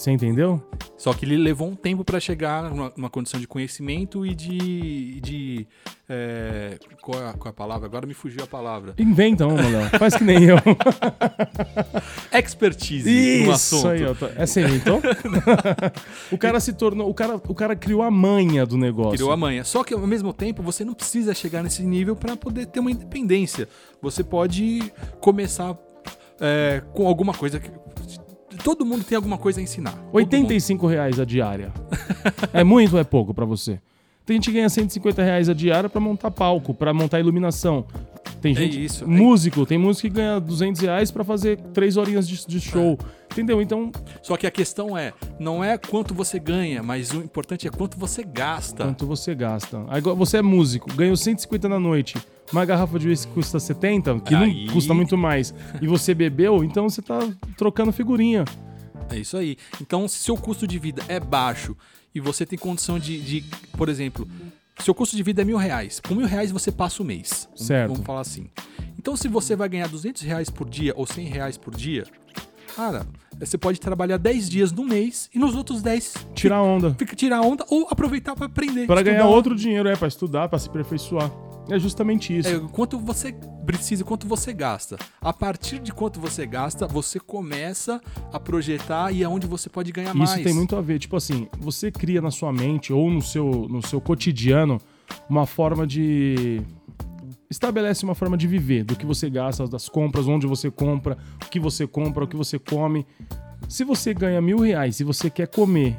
Você 0.00 0.10
entendeu? 0.12 0.62
Só 0.96 1.12
que 1.12 1.26
ele 1.26 1.36
levou 1.36 1.68
um 1.68 1.74
tempo 1.74 2.02
para 2.02 2.18
chegar 2.18 2.70
numa, 2.70 2.90
numa 2.96 3.10
condição 3.10 3.38
de 3.38 3.46
conhecimento 3.46 4.24
e 4.24 4.34
de. 4.34 5.20
de 5.20 5.66
é, 6.08 6.78
qual, 7.02 7.22
é 7.22 7.28
a, 7.28 7.32
qual 7.34 7.48
é 7.48 7.50
a 7.50 7.52
palavra? 7.52 7.86
Agora 7.86 8.06
me 8.06 8.14
fugiu 8.14 8.42
a 8.42 8.46
palavra. 8.46 8.94
Inventa 8.96 9.46
uma, 9.46 9.60
Léo. 9.60 9.90
Faz 9.98 10.16
que 10.16 10.24
nem 10.24 10.44
eu. 10.44 10.56
Expertise 12.32 13.10
no 13.10 13.52
Isso 13.52 13.76
assunto. 13.76 13.88
aí, 13.88 14.06
ó. 14.06 14.14
tá- 14.14 14.30
É 14.36 14.46
você 14.46 14.62
inventou? 14.62 15.02
o 16.32 16.38
cara 16.38 16.60
se 16.60 16.72
tornou. 16.72 17.10
O 17.10 17.12
cara, 17.12 17.34
o 17.36 17.54
cara 17.54 17.76
criou 17.76 18.00
a 18.00 18.10
manha 18.10 18.64
do 18.64 18.78
negócio. 18.78 19.18
Criou 19.18 19.32
a 19.32 19.36
manha. 19.36 19.64
Só 19.64 19.84
que 19.84 19.92
ao 19.92 20.06
mesmo 20.06 20.32
tempo 20.32 20.62
você 20.62 20.82
não 20.82 20.94
precisa 20.94 21.34
chegar 21.34 21.62
nesse 21.62 21.82
nível 21.82 22.16
para 22.16 22.34
poder 22.38 22.64
ter 22.64 22.80
uma 22.80 22.90
independência. 22.90 23.68
Você 24.00 24.24
pode 24.24 24.90
começar 25.20 25.76
é, 26.40 26.82
com 26.94 27.06
alguma 27.06 27.34
coisa 27.34 27.60
que. 27.60 27.70
Todo 28.62 28.84
mundo 28.84 29.04
tem 29.04 29.16
alguma 29.16 29.38
coisa 29.38 29.60
a 29.60 29.62
ensinar. 29.62 29.92
Todo 29.92 30.02
mundo. 30.02 30.14
85 30.14 30.86
reais 30.86 31.20
a 31.20 31.24
diária. 31.24 31.72
é 32.52 32.62
muito 32.64 32.94
ou 32.94 33.00
é 33.00 33.04
pouco 33.04 33.32
pra 33.32 33.44
você? 33.44 33.80
Tem 34.24 34.36
gente 34.36 34.50
que 34.50 34.56
ganha 34.56 34.68
150 34.68 35.22
reais 35.22 35.48
a 35.48 35.54
diária 35.54 35.88
pra 35.88 36.00
montar 36.00 36.30
palco, 36.30 36.72
pra 36.72 36.94
montar 36.94 37.18
iluminação. 37.18 37.84
Tem 38.40 38.52
É 38.52 38.54
gente, 38.54 38.84
isso, 38.84 39.04
é- 39.04 39.06
músico, 39.06 39.66
tem 39.66 39.76
músico 39.76 40.08
que 40.08 40.14
ganha 40.14 40.40
200 40.40 40.80
reais 40.80 41.10
pra 41.10 41.22
fazer 41.22 41.58
três 41.74 41.96
horinhas 41.96 42.26
de, 42.28 42.46
de 42.46 42.60
show. 42.60 42.98
Entendeu? 43.30 43.60
Então, 43.62 43.92
Só 44.22 44.36
que 44.36 44.46
a 44.46 44.50
questão 44.50 44.96
é, 44.98 45.12
não 45.38 45.62
é 45.62 45.78
quanto 45.78 46.12
você 46.14 46.38
ganha, 46.38 46.82
mas 46.82 47.12
o 47.12 47.18
importante 47.18 47.68
é 47.68 47.70
quanto 47.70 47.96
você 47.98 48.24
gasta. 48.24 48.84
quanto 48.84 49.06
você 49.06 49.34
gasta. 49.34 49.84
Agora, 49.88 50.16
você 50.16 50.38
é 50.38 50.42
músico, 50.42 50.92
ganhou 50.94 51.16
150 51.16 51.68
na 51.68 51.78
noite. 51.78 52.16
Uma 52.52 52.64
garrafa 52.64 52.98
de 52.98 53.06
uísque 53.06 53.30
custa 53.32 53.60
70, 53.60 54.18
que 54.20 54.34
Aí- 54.34 54.64
não 54.66 54.72
custa 54.74 54.92
muito 54.94 55.16
mais. 55.16 55.54
E 55.80 55.86
você 55.86 56.12
bebeu, 56.14 56.64
então 56.64 56.88
você 56.88 57.00
tá 57.00 57.20
trocando 57.56 57.92
figurinha. 57.92 58.44
É 59.08 59.18
isso 59.18 59.36
aí. 59.36 59.56
Então, 59.80 60.08
se 60.08 60.16
seu 60.18 60.36
custo 60.36 60.66
de 60.66 60.78
vida 60.78 61.02
é 61.06 61.20
baixo 61.20 61.76
e 62.14 62.18
você 62.20 62.44
tem 62.44 62.58
condição 62.58 62.98
de, 62.98 63.20
de, 63.20 63.44
por 63.76 63.88
exemplo, 63.88 64.26
seu 64.82 64.94
custo 64.94 65.16
de 65.16 65.22
vida 65.22 65.42
é 65.42 65.44
mil 65.44 65.56
reais. 65.56 66.00
Com 66.00 66.14
mil 66.14 66.26
reais 66.26 66.50
você 66.50 66.70
passa 66.72 67.02
o 67.02 67.06
mês. 67.06 67.48
Certo. 67.54 67.92
Vamos 67.92 68.06
falar 68.06 68.20
assim. 68.20 68.48
Então, 68.98 69.16
se 69.16 69.28
você 69.28 69.56
vai 69.56 69.68
ganhar 69.68 69.88
200 69.88 70.22
reais 70.22 70.50
por 70.50 70.68
dia 70.68 70.92
ou 70.96 71.06
100 71.06 71.26
reais 71.26 71.56
por 71.56 71.74
dia, 71.74 72.04
cara, 72.76 73.06
você 73.38 73.56
pode 73.56 73.80
trabalhar 73.80 74.18
10 74.18 74.48
dias 74.50 74.72
no 74.72 74.84
mês 74.84 75.30
e 75.34 75.38
nos 75.38 75.54
outros 75.54 75.80
10 75.80 76.14
Tirar 76.34 76.62
onda. 76.62 76.94
fica, 76.98 77.16
tirar 77.16 77.40
onda 77.40 77.64
ou 77.70 77.86
aproveitar 77.90 78.34
para 78.36 78.46
aprender. 78.46 78.86
Para 78.86 79.02
ganhar 79.02 79.26
outro 79.26 79.54
dinheiro, 79.56 79.88
é, 79.88 79.96
pra 79.96 80.08
estudar, 80.08 80.48
pra 80.48 80.58
se 80.58 80.68
aperfeiçoar. 80.68 81.30
É 81.70 81.78
justamente 81.78 82.36
isso. 82.36 82.48
É, 82.48 82.58
quanto 82.72 82.98
você 82.98 83.34
precisa 83.64 84.04
quanto 84.04 84.26
você 84.26 84.52
gasta. 84.52 84.98
A 85.20 85.32
partir 85.32 85.78
de 85.78 85.92
quanto 85.92 86.18
você 86.18 86.44
gasta, 86.46 86.86
você 86.86 87.20
começa 87.20 88.00
a 88.32 88.40
projetar 88.40 89.12
e 89.12 89.22
aonde 89.22 89.46
você 89.46 89.68
pode 89.68 89.92
ganhar 89.92 90.12
mais. 90.12 90.30
Isso 90.30 90.42
tem 90.42 90.52
muito 90.52 90.74
a 90.74 90.80
ver. 90.80 90.98
Tipo 90.98 91.16
assim, 91.16 91.48
você 91.58 91.90
cria 91.90 92.20
na 92.20 92.30
sua 92.30 92.52
mente 92.52 92.92
ou 92.92 93.10
no 93.10 93.22
seu, 93.22 93.68
no 93.70 93.86
seu 93.86 94.00
cotidiano 94.00 94.80
uma 95.28 95.46
forma 95.46 95.86
de. 95.86 96.60
estabelece 97.48 98.04
uma 98.04 98.14
forma 98.14 98.36
de 98.36 98.46
viver, 98.46 98.84
do 98.84 98.96
que 98.96 99.06
você 99.06 99.30
gasta, 99.30 99.66
das 99.68 99.88
compras, 99.88 100.26
onde 100.26 100.46
você 100.46 100.70
compra, 100.70 101.16
o 101.44 101.48
que 101.48 101.60
você 101.60 101.86
compra, 101.86 102.24
o 102.24 102.28
que 102.28 102.36
você 102.36 102.58
come. 102.58 103.06
Se 103.68 103.84
você 103.84 104.12
ganha 104.12 104.40
mil 104.40 104.58
reais 104.58 104.98
e 104.98 105.04
você 105.04 105.30
quer 105.30 105.46
comer 105.46 105.96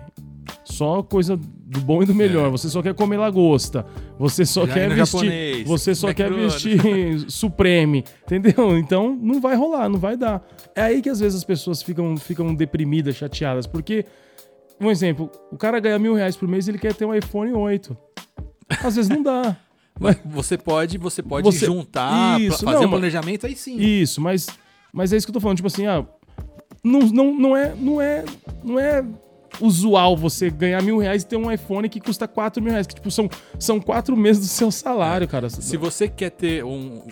só 0.64 1.04
coisa 1.04 1.40
do 1.72 1.80
bom 1.80 2.04
e 2.04 2.06
do 2.06 2.14
melhor, 2.14 2.52
você 2.52 2.68
só 2.68 2.82
quer 2.82 2.94
comer 2.94 3.16
lagosta, 3.16 3.86
você 4.20 4.46
só 4.46 4.68
Já 4.68 4.74
quer 4.74 4.90
vestir, 4.90 5.06
japonês, 5.06 5.68
você 5.68 5.96
só 5.96 6.14
quer 6.14 6.30
vestir 6.30 6.78
Supreme, 7.32 8.04
entendeu? 8.24 8.78
Então 8.78 9.18
não 9.22 9.40
vai 9.40 9.56
rolar, 9.56 9.88
não 9.88 9.98
vai 9.98 10.18
dar. 10.18 10.46
É 10.76 10.82
aí 10.82 11.02
que 11.02 11.10
às 11.10 11.22
vezes 11.22 11.38
as 11.38 11.46
pessoas 11.46 11.82
ficam, 11.82 12.18
ficam 12.18 12.54
deprimidas, 12.54 13.16
chateadas, 13.16 13.68
porque, 13.68 14.06
um 14.82 14.92
exemplo, 14.92 15.32
o 15.50 15.56
cara 15.58 15.80
ganha 15.80 15.98
mil 15.98 16.14
reais 16.14 16.36
por 16.36 16.46
mês 16.46 16.68
e 16.68 16.72
ele 16.72 16.78
quer 16.78 16.94
ter 16.94 17.06
um 17.06 17.16
iPhone 17.16 17.54
8. 17.54 17.98
Às 18.84 18.98
vezes 18.98 19.08
não 19.08 19.24
dá. 19.24 19.56
Mas, 19.98 20.18
Você 20.26 20.58
pode, 20.58 20.98
você 20.98 21.24
pode 21.24 21.46
Você- 21.46 21.66
juntar, 21.68 22.42
Isso, 22.42 22.66
fazer 22.66 22.80
não, 22.80 22.88
um 22.88 22.90
planejamento, 22.90 23.46
aí 23.46 23.56
sim. 23.56 23.78
Isso, 23.80 24.20
mas, 24.20 24.48
mas 24.92 25.14
é 25.14 25.18
isso 25.18 25.26
que 25.28 25.30
eu 25.30 25.34
tô 25.36 25.40
falando. 25.40 25.58
Tipo 25.58 25.68
assim, 25.68 25.86
ah, 25.86 26.06
não, 26.84 27.00
não, 27.02 27.34
não, 27.40 27.56
é, 27.58 27.74
não, 27.80 28.02
é, 28.02 28.26
não 28.64 28.80
é 28.80 29.04
usual 29.60 30.16
você 30.16 30.50
ganhar 30.50 30.82
mil 30.82 30.98
reais 30.98 31.24
e 31.24 31.26
ter 31.28 31.36
um 31.38 31.52
iPhone 31.52 31.88
que 31.90 32.00
custa 32.00 32.28
quatro 32.28 32.62
mil 32.64 32.72
reais. 32.72 32.88
Que, 32.88 32.96
tipo, 32.96 33.12
são, 33.12 33.30
são 33.60 33.80
quatro 33.80 34.16
meses 34.16 34.42
do 34.48 34.48
seu 34.52 34.72
salário, 34.72 35.28
cara. 35.28 35.50
Se 35.50 35.78
você 35.78 36.08
quer 36.08 36.32
ter 36.32 36.64
um, 36.64 37.04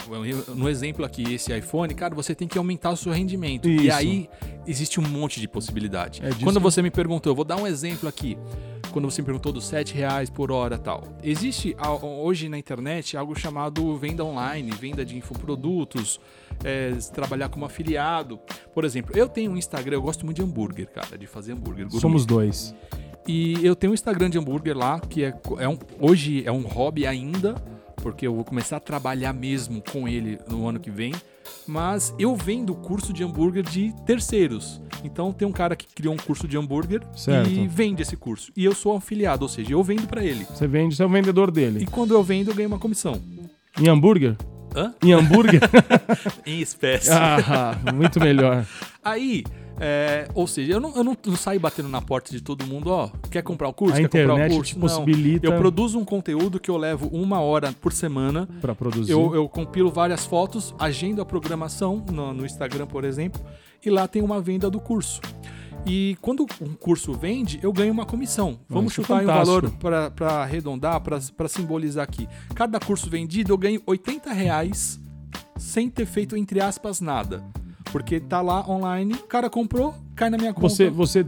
no 0.56 0.70
exemplo 0.70 1.04
aqui, 1.06 1.34
esse 1.34 1.56
iPhone, 1.56 1.94
cara, 1.94 2.16
você 2.16 2.34
tem 2.34 2.48
que 2.48 2.58
aumentar 2.58 2.92
o 2.92 2.98
seu 2.98 3.12
rendimento. 3.12 3.68
E 3.68 3.88
Isso. 3.88 3.98
aí 3.98 4.30
existe 4.66 5.00
um 5.00 5.08
monte 5.08 5.40
de 5.42 5.48
possibilidade. 5.48 6.22
É 6.24 6.30
Quando 6.44 6.58
que- 6.58 6.64
você 6.64 6.82
me 6.82 6.92
perguntou, 6.92 7.32
eu 7.32 7.36
vou 7.36 7.46
dar 7.46 7.58
um 7.58 7.68
exemplo 7.68 8.08
aqui. 8.08 8.38
Quando 8.92 9.06
você 9.10 9.22
me 9.22 9.26
perguntou 9.28 9.52
dos 9.52 9.66
7 9.68 9.94
reais 9.94 10.32
por 10.32 10.52
hora 10.52 10.76
tal. 10.76 11.04
Existe 11.22 11.76
hoje 12.02 12.50
na 12.50 12.58
internet 12.58 13.16
algo 13.16 13.38
chamado 13.40 13.96
venda 13.98 14.24
online, 14.26 14.72
venda 14.72 15.06
de 15.06 15.16
infoprodutos, 15.16 16.20
é, 16.64 16.92
trabalhar 17.14 17.50
como 17.50 17.66
afiliado. 17.66 18.40
Por 18.74 18.84
exemplo, 18.86 19.16
eu 19.18 19.28
tenho 19.28 19.52
um 19.52 19.58
Instagram, 19.58 19.96
eu 19.98 20.02
gosto 20.02 20.26
muito 20.26 20.38
de 20.38 20.44
hambúrguer, 20.44 20.88
cara, 20.88 21.18
de 21.18 21.28
fazer 21.28 21.54
hambúrguer. 21.54 21.86
gourmet. 21.86 22.02
Somos 22.02 22.26
dois. 22.26 22.76
E 23.28 23.64
eu 23.66 23.76
tenho 23.76 23.92
um 23.92 23.94
Instagram 23.94 24.30
de 24.30 24.38
hambúrguer 24.38 24.76
lá, 24.78 25.00
que 25.00 25.24
é, 25.24 25.34
é 25.60 25.68
um, 25.70 25.78
hoje 26.00 26.44
é 26.46 26.52
um 26.52 26.62
hobby 26.62 27.06
ainda, 27.06 27.54
porque 27.98 28.26
eu 28.26 28.34
vou 28.34 28.44
começar 28.44 28.78
a 28.78 28.80
trabalhar 28.80 29.34
mesmo 29.34 29.84
com 29.92 30.08
ele 30.08 30.40
no 30.50 30.68
ano 30.68 30.80
que 30.80 30.90
vem. 30.90 31.14
Mas 31.68 32.14
eu 32.18 32.36
vendo 32.36 32.74
curso 32.76 33.12
de 33.14 33.24
hambúrguer 33.24 33.64
de 33.64 33.94
terceiros. 34.06 34.82
Então 35.04 35.32
tem 35.32 35.48
um 35.48 35.52
cara 35.52 35.76
que 35.76 35.86
criou 35.88 36.14
um 36.14 36.18
curso 36.18 36.48
de 36.48 36.58
hambúrguer 36.58 37.02
Certo. 37.16 37.50
e 37.50 37.68
vende 37.68 38.02
esse 38.02 38.16
curso. 38.16 38.52
E 38.56 38.64
eu 38.66 38.74
sou 38.74 38.96
afiliado, 38.96 39.44
ou 39.46 39.50
seja, 39.50 39.72
eu 39.74 39.84
vendo 39.84 40.08
pra 40.08 40.24
ele. 40.24 40.46
Você 40.46 40.68
vende, 40.68 40.96
você 40.96 41.04
é 41.04 41.06
o 41.06 41.10
vendedor 41.10 41.50
E 41.50 41.52
dele. 41.52 41.88
quando 41.92 42.14
eu 42.14 42.24
vendo, 42.24 42.50
eu 42.52 42.56
ganho 42.56 42.68
uma 42.70 42.80
comissão. 42.80 43.20
Em 43.80 43.88
hambúrguer? 43.88 44.36
Hã? 44.76 44.94
Em 45.04 45.14
hambúrguer? 45.14 45.62
Em 46.46 46.62
espécie. 46.62 47.10
ah, 47.12 47.76
muito 47.94 48.20
melhor. 48.20 48.66
Aí, 49.04 49.44
é, 49.80 50.28
ou 50.36 50.46
seja, 50.46 50.74
eu, 50.74 50.80
não, 50.80 50.96
eu 50.96 51.04
não, 51.04 51.18
não 51.26 51.36
saio 51.36 51.60
batendo 51.60 51.88
na 51.88 52.02
porta 52.02 52.32
de 52.32 52.42
todo 52.42 52.66
mundo, 52.66 52.92
ó, 52.92 53.10
quer 53.32 53.42
comprar 53.42 53.70
o 53.70 53.74
curso? 53.74 53.96
A 53.96 54.08
quer 54.08 54.28
comprar 54.28 54.46
o 54.48 54.50
curso? 54.50 54.74
te 54.74 54.74
Não. 54.76 54.82
possibilita 54.82 55.48
Eu 55.48 55.58
produzo 55.58 55.98
um 55.98 56.04
conteúdo 56.04 56.60
que 56.60 56.70
eu 56.70 56.76
levo 56.78 57.08
uma 57.08 57.40
hora 57.40 57.74
por 57.74 57.94
semana. 57.94 58.48
pra 58.60 58.76
produzir. 58.76 59.12
Eu, 59.12 59.34
eu 59.34 59.48
compilo 59.48 59.90
várias 59.90 60.26
fotos, 60.26 60.76
agendo 60.78 61.22
a 61.22 61.26
programação 61.26 62.04
no, 62.12 62.34
no 62.34 62.46
Instagram, 62.46 62.88
por 62.88 63.06
exemplo, 63.06 63.42
e 63.84 63.90
lá 63.90 64.08
tem 64.08 64.22
uma 64.22 64.42
venda 64.42 64.70
do 64.70 64.80
curso. 64.82 65.22
E 65.86 66.18
quando 66.22 66.46
um 66.62 66.74
curso 66.74 67.14
vende, 67.14 67.60
eu 67.64 67.72
ganho 67.74 67.92
uma 67.92 68.06
comissão. 68.06 68.60
Vamos 68.70 68.92
isso 68.92 69.02
é 69.02 69.04
chutar 69.04 69.20
aí 69.20 69.24
um 69.26 69.28
valor 69.28 69.72
para 70.14 70.34
arredondar, 70.44 71.02
para 71.02 71.48
simbolizar 71.48 72.04
aqui. 72.04 72.28
Cada 72.54 72.80
curso 72.80 73.10
vendido, 73.10 73.52
eu 73.54 73.58
ganho 73.58 73.82
80 73.86 74.32
reais 74.32 75.00
sem 75.58 75.90
ter 75.90 76.06
feito, 76.06 76.36
entre 76.38 76.62
aspas, 76.62 77.02
nada. 77.02 77.44
Porque 77.92 78.20
tá 78.20 78.40
lá 78.42 78.68
online, 78.70 79.14
o 79.14 79.24
cara 79.28 79.50
comprou, 79.50 79.96
cai 80.16 80.30
na 80.30 80.38
minha 80.38 80.54
conta. 80.54 80.70
Você, 80.70 80.90
você 80.90 81.26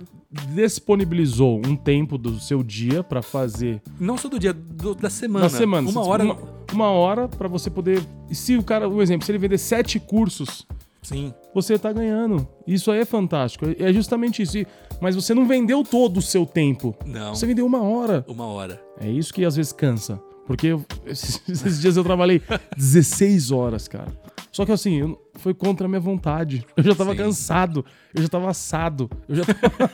disponibilizou 0.54 1.60
um 1.66 1.76
tempo 1.76 2.18
do 2.18 2.40
seu 2.40 2.64
dia 2.64 3.04
pra 3.04 3.22
fazer 3.22 3.82
Não 4.00 4.18
só 4.18 4.30
do 4.30 4.40
dia, 4.40 4.54
do- 4.54 4.96
da 4.96 5.10
semana. 5.10 5.46
na 5.46 5.50
semana. 5.50 5.90
Uma 5.90 6.06
hora. 6.06 6.24
Uma, 6.24 6.38
uma 6.72 6.88
hora 6.92 7.28
pra 7.28 7.48
você 7.48 7.70
poder. 7.70 8.02
Se 8.32 8.56
o 8.56 8.64
cara, 8.64 8.88
um 8.88 9.02
exemplo, 9.02 9.26
se 9.26 9.32
ele 9.32 9.40
vender 9.40 9.58
sete 9.58 10.00
cursos, 10.00 10.66
Sim. 11.02 11.34
você 11.54 11.78
tá 11.80 11.92
ganhando. 11.92 12.48
Isso 12.68 12.92
aí 12.92 13.00
é 13.00 13.06
fantástico. 13.06 13.66
É 13.80 13.92
justamente 13.92 14.42
isso. 14.42 14.58
Mas 15.02 15.16
você 15.16 15.34
não 15.34 15.48
vendeu 15.48 15.84
todo 15.84 16.18
o 16.18 16.22
seu 16.22 16.46
tempo. 16.46 16.96
Não. 17.06 17.34
Você 17.34 17.46
vendeu 17.48 17.66
uma 17.66 17.82
hora. 17.82 18.24
Uma 18.28 18.46
hora. 18.46 18.82
É 19.00 19.10
isso 19.10 19.34
que 19.34 19.44
às 19.44 19.56
vezes 19.56 19.72
cansa. 19.74 20.22
Porque 20.46 20.68
eu- 20.68 20.86
esses, 21.06 21.42
esses 21.50 21.80
dias 21.82 21.98
eu 21.98 22.04
trabalhei 22.04 22.42
16 22.78 23.52
horas, 23.52 23.88
cara. 23.88 24.12
Só 24.52 24.66
que 24.66 24.72
assim, 24.74 24.96
eu- 25.00 25.22
foi 25.36 25.54
contra 25.54 25.86
a 25.86 25.90
minha 25.90 26.00
vontade. 26.02 26.66
Eu 26.76 26.84
já 26.84 26.94
tava 26.94 27.12
Sim. 27.12 27.18
cansado, 27.18 27.86
eu 28.14 28.22
já 28.22 28.28
tava 28.28 28.50
assado, 28.50 29.10
eu 29.30 29.36
já 29.36 29.44
tava 29.46 29.90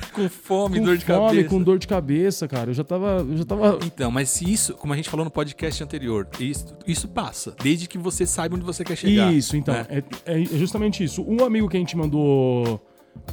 Com 0.14 0.28
fome, 0.28 0.78
com 0.78 0.84
dor 0.86 0.96
de 0.96 1.04
fome, 1.04 1.26
cabeça. 1.28 1.48
com 1.50 1.62
dor 1.62 1.78
de 1.78 1.86
cabeça, 1.86 2.48
cara. 2.48 2.70
Eu 2.70 2.74
já 2.74 2.82
tava. 2.84 3.18
Eu 3.28 3.36
já 3.36 3.44
tava. 3.44 3.78
Então, 3.84 4.10
mas 4.10 4.30
se 4.30 4.50
isso, 4.50 4.74
como 4.74 4.92
a 4.92 4.96
gente 4.96 5.10
falou 5.10 5.24
no 5.24 5.30
podcast 5.30 5.82
anterior, 5.84 6.26
isso, 6.40 6.74
isso 6.86 7.08
passa, 7.08 7.54
desde 7.62 7.86
que 7.86 7.98
você 7.98 8.24
saiba 8.24 8.56
onde 8.56 8.64
você 8.64 8.82
quer 8.84 8.96
chegar. 8.96 9.32
Isso, 9.32 9.56
então. 9.56 9.74
né? 9.74 9.86
É, 10.26 10.40
é 10.40 10.44
justamente 10.44 11.04
isso. 11.04 11.22
Um 11.22 11.44
amigo 11.44 11.68
que 11.68 11.76
a 11.76 11.80
gente 11.80 11.94
mandou 11.96 12.80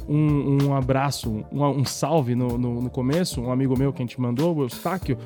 um, 0.06 0.66
um 0.66 0.74
abraço, 0.76 1.30
um, 1.50 1.64
um 1.64 1.84
salve 1.84 2.34
no, 2.34 2.58
no, 2.58 2.82
no 2.82 2.90
começo, 2.90 3.40
um 3.40 3.50
amigo 3.50 3.76
meu 3.78 3.92
que 3.92 4.02
a 4.02 4.04
gente 4.04 4.20
mandou, 4.20 4.54
o 4.56 4.62
Eustáquio, 4.64 5.16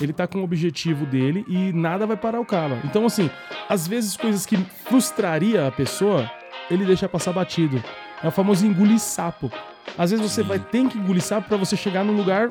ele 0.00 0.12
tá 0.12 0.26
com 0.26 0.38
o 0.38 0.44
objetivo 0.44 1.06
dele 1.06 1.44
e 1.48 1.72
nada 1.72 2.06
vai 2.06 2.16
parar 2.16 2.40
o 2.40 2.44
cara. 2.46 2.80
Então, 2.84 3.06
assim, 3.06 3.30
às 3.68 3.86
vezes 3.86 4.16
coisas 4.16 4.46
que 4.46 4.56
frustraria 4.56 5.66
a 5.66 5.72
pessoa, 5.72 6.30
ele 6.70 6.84
deixa 6.84 7.08
passar 7.08 7.32
batido. 7.32 7.82
É 8.22 8.28
o 8.28 8.30
famoso 8.30 8.66
engolir 8.66 8.98
sapo. 8.98 9.50
Às 9.98 10.10
vezes 10.10 10.28
você 10.28 10.42
vai 10.42 10.58
ter 10.58 10.88
que 10.88 10.98
engolir 10.98 11.22
sapo 11.22 11.48
pra 11.48 11.56
você 11.56 11.76
chegar 11.76 12.04
num 12.04 12.16
lugar 12.16 12.48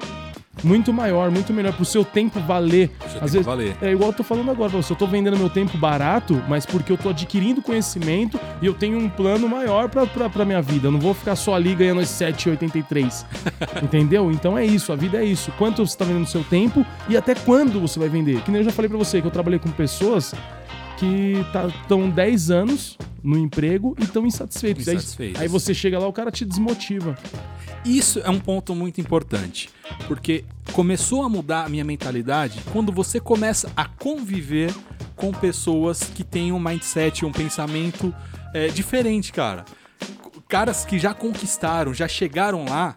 muito 0.61 0.93
maior, 0.93 1.31
muito 1.31 1.51
melhor, 1.53 1.73
pro 1.73 1.83
seu 1.85 2.05
tempo 2.05 2.39
valer. 2.41 2.89
seu 2.99 3.05
Às 3.07 3.11
tempo 3.13 3.27
vezes, 3.31 3.45
valer. 3.45 3.77
é 3.81 3.91
igual 3.91 4.11
eu 4.11 4.15
tô 4.15 4.23
falando 4.23 4.51
agora, 4.51 4.69
você, 4.69 4.93
eu 4.93 4.97
tô 4.97 5.07
vendendo 5.07 5.37
meu 5.37 5.49
tempo 5.49 5.77
barato, 5.77 6.41
mas 6.47 6.65
porque 6.65 6.91
eu 6.91 6.97
tô 6.97 7.09
adquirindo 7.09 7.61
conhecimento 7.61 8.39
e 8.61 8.65
eu 8.65 8.73
tenho 8.73 8.97
um 8.99 9.09
plano 9.09 9.47
maior 9.49 9.89
pra, 9.89 10.05
pra, 10.05 10.29
pra 10.29 10.45
minha 10.45 10.61
vida. 10.61 10.87
Eu 10.87 10.91
não 10.91 10.99
vou 10.99 11.13
ficar 11.13 11.35
só 11.35 11.55
ali 11.55 11.73
ganhando 11.73 12.01
as 12.01 12.09
7,83. 12.09 13.25
Entendeu? 13.81 14.31
Então 14.31 14.57
é 14.57 14.65
isso, 14.65 14.91
a 14.91 14.95
vida 14.95 15.17
é 15.17 15.25
isso. 15.25 15.51
Quanto 15.57 15.85
você 15.85 15.97
tá 15.97 16.05
vendendo 16.05 16.27
seu 16.27 16.43
tempo 16.43 16.85
e 17.09 17.17
até 17.17 17.33
quando 17.33 17.79
você 17.79 17.97
vai 17.99 18.09
vender. 18.09 18.41
Que 18.41 18.51
nem 18.51 18.59
eu 18.61 18.65
já 18.65 18.71
falei 18.71 18.89
pra 18.89 18.97
você, 18.97 19.21
que 19.21 19.27
eu 19.27 19.31
trabalhei 19.31 19.59
com 19.59 19.69
pessoas 19.71 20.33
que 20.97 21.33
estão 21.81 22.09
10 22.09 22.51
anos 22.51 22.97
no 23.23 23.37
emprego 23.37 23.95
e 23.99 24.03
estão 24.03 24.25
insatisfeitos. 24.25 24.87
Aí- 24.87 24.95
Insatisfeitos. 24.95 25.41
Aí 25.41 25.47
você 25.47 25.73
chega 25.73 25.97
lá, 25.97 26.07
o 26.07 26.13
cara 26.13 26.29
te 26.31 26.45
desmotiva. 26.45 27.17
Isso 27.85 28.19
é 28.23 28.29
um 28.29 28.39
ponto 28.39 28.73
muito 28.73 29.01
importante, 29.01 29.69
porque 30.07 30.45
começou 30.71 31.23
a 31.23 31.29
mudar 31.29 31.65
a 31.65 31.69
minha 31.69 31.83
mentalidade 31.83 32.61
quando 32.71 32.91
você 32.91 33.19
começa 33.19 33.71
a 33.75 33.85
conviver 33.85 34.73
com 35.15 35.31
pessoas 35.31 36.01
que 36.03 36.23
têm 36.23 36.51
um 36.51 36.59
mindset, 36.59 37.25
um 37.25 37.31
pensamento 37.31 38.13
é, 38.53 38.67
diferente, 38.67 39.31
cara. 39.33 39.65
Caras 40.47 40.85
que 40.85 40.97
já 40.99 41.13
conquistaram, 41.13 41.93
já 41.93 42.07
chegaram 42.07 42.65
lá, 42.65 42.95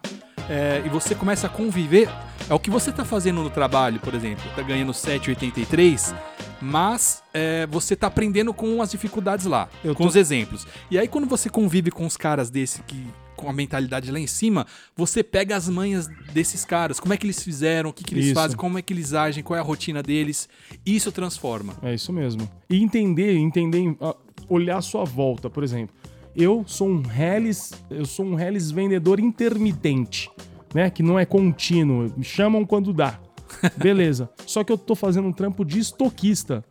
é, 0.49 0.81
e 0.85 0.89
você 0.89 1.13
começa 1.15 1.47
a 1.47 1.49
conviver. 1.49 2.09
É 2.49 2.53
o 2.53 2.59
que 2.59 2.69
você 2.69 2.91
tá 2.91 3.03
fazendo 3.03 3.43
no 3.43 3.49
trabalho, 3.49 3.99
por 3.99 4.13
exemplo. 4.13 4.43
Tá 4.55 4.61
ganhando 4.61 4.93
7,83, 4.93 6.15
mas 6.61 7.21
é, 7.33 7.67
você 7.67 7.93
tá 7.95 8.07
aprendendo 8.07 8.53
com 8.53 8.81
as 8.81 8.91
dificuldades 8.91 9.45
lá, 9.45 9.67
Eu 9.83 9.93
com 9.93 10.03
tô- 10.03 10.09
os 10.09 10.15
exemplos. 10.15 10.65
E 10.89 10.97
aí, 10.97 11.07
quando 11.07 11.27
você 11.27 11.49
convive 11.49 11.91
com 11.91 12.05
os 12.05 12.15
caras 12.15 12.49
desse 12.49 12.81
que. 12.83 13.05
Com 13.37 13.49
a 13.49 13.53
mentalidade 13.53 14.11
lá 14.11 14.19
em 14.19 14.27
cima, 14.27 14.65
você 14.95 15.23
pega 15.23 15.55
as 15.55 15.69
manhas 15.69 16.07
desses 16.33 16.65
caras, 16.65 16.99
como 16.99 17.13
é 17.13 17.17
que 17.17 17.25
eles 17.25 17.41
fizeram, 17.41 17.91
o 17.91 17.93
que, 17.93 18.03
que 18.03 18.13
eles 18.15 18.25
Isso. 18.25 18.33
fazem, 18.35 18.57
como 18.57 18.77
é 18.77 18.81
que 18.81 18.91
eles 18.91 19.13
agem, 19.13 19.43
qual 19.43 19.55
é 19.55 19.61
a 19.61 19.63
rotina 19.63 20.03
deles. 20.03 20.49
Isso 20.85 21.11
transforma. 21.11 21.73
É 21.81 21.93
isso 21.93 22.11
mesmo. 22.11 22.49
E 22.69 22.83
entender, 22.83 23.37
entender, 23.37 23.95
ah, 24.01 24.15
olhar 24.49 24.77
a 24.77 24.81
sua 24.81 25.05
volta, 25.05 25.49
por 25.49 25.63
exemplo. 25.63 25.95
Eu 26.35 26.63
sou 26.67 26.89
um 26.89 27.01
Hellis, 27.09 27.71
eu 27.89 28.05
sou 28.05 28.25
um 28.25 28.39
Hellis 28.39 28.69
vendedor 28.71 29.19
intermitente, 29.19 30.29
né? 30.73 30.89
Que 30.89 31.01
não 31.01 31.17
é 31.17 31.25
contínuo. 31.25 32.11
Me 32.17 32.23
chamam 32.23 32.65
quando 32.65 32.91
dá. 32.91 33.19
Beleza. 33.77 34.29
Só 34.45 34.63
que 34.63 34.71
eu 34.71 34.77
tô 34.77 34.93
fazendo 34.95 35.27
um 35.27 35.31
trampo 35.33 35.63
de 35.63 35.79
estoquista. 35.79 36.63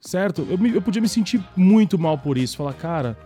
Certo? 0.00 0.46
Eu, 0.50 0.58
me- 0.58 0.74
eu 0.74 0.82
podia 0.82 1.00
me 1.00 1.08
sentir 1.08 1.42
muito 1.56 1.98
mal 1.98 2.18
por 2.18 2.36
isso. 2.36 2.56
Falar, 2.56 2.74
cara, 2.74 3.16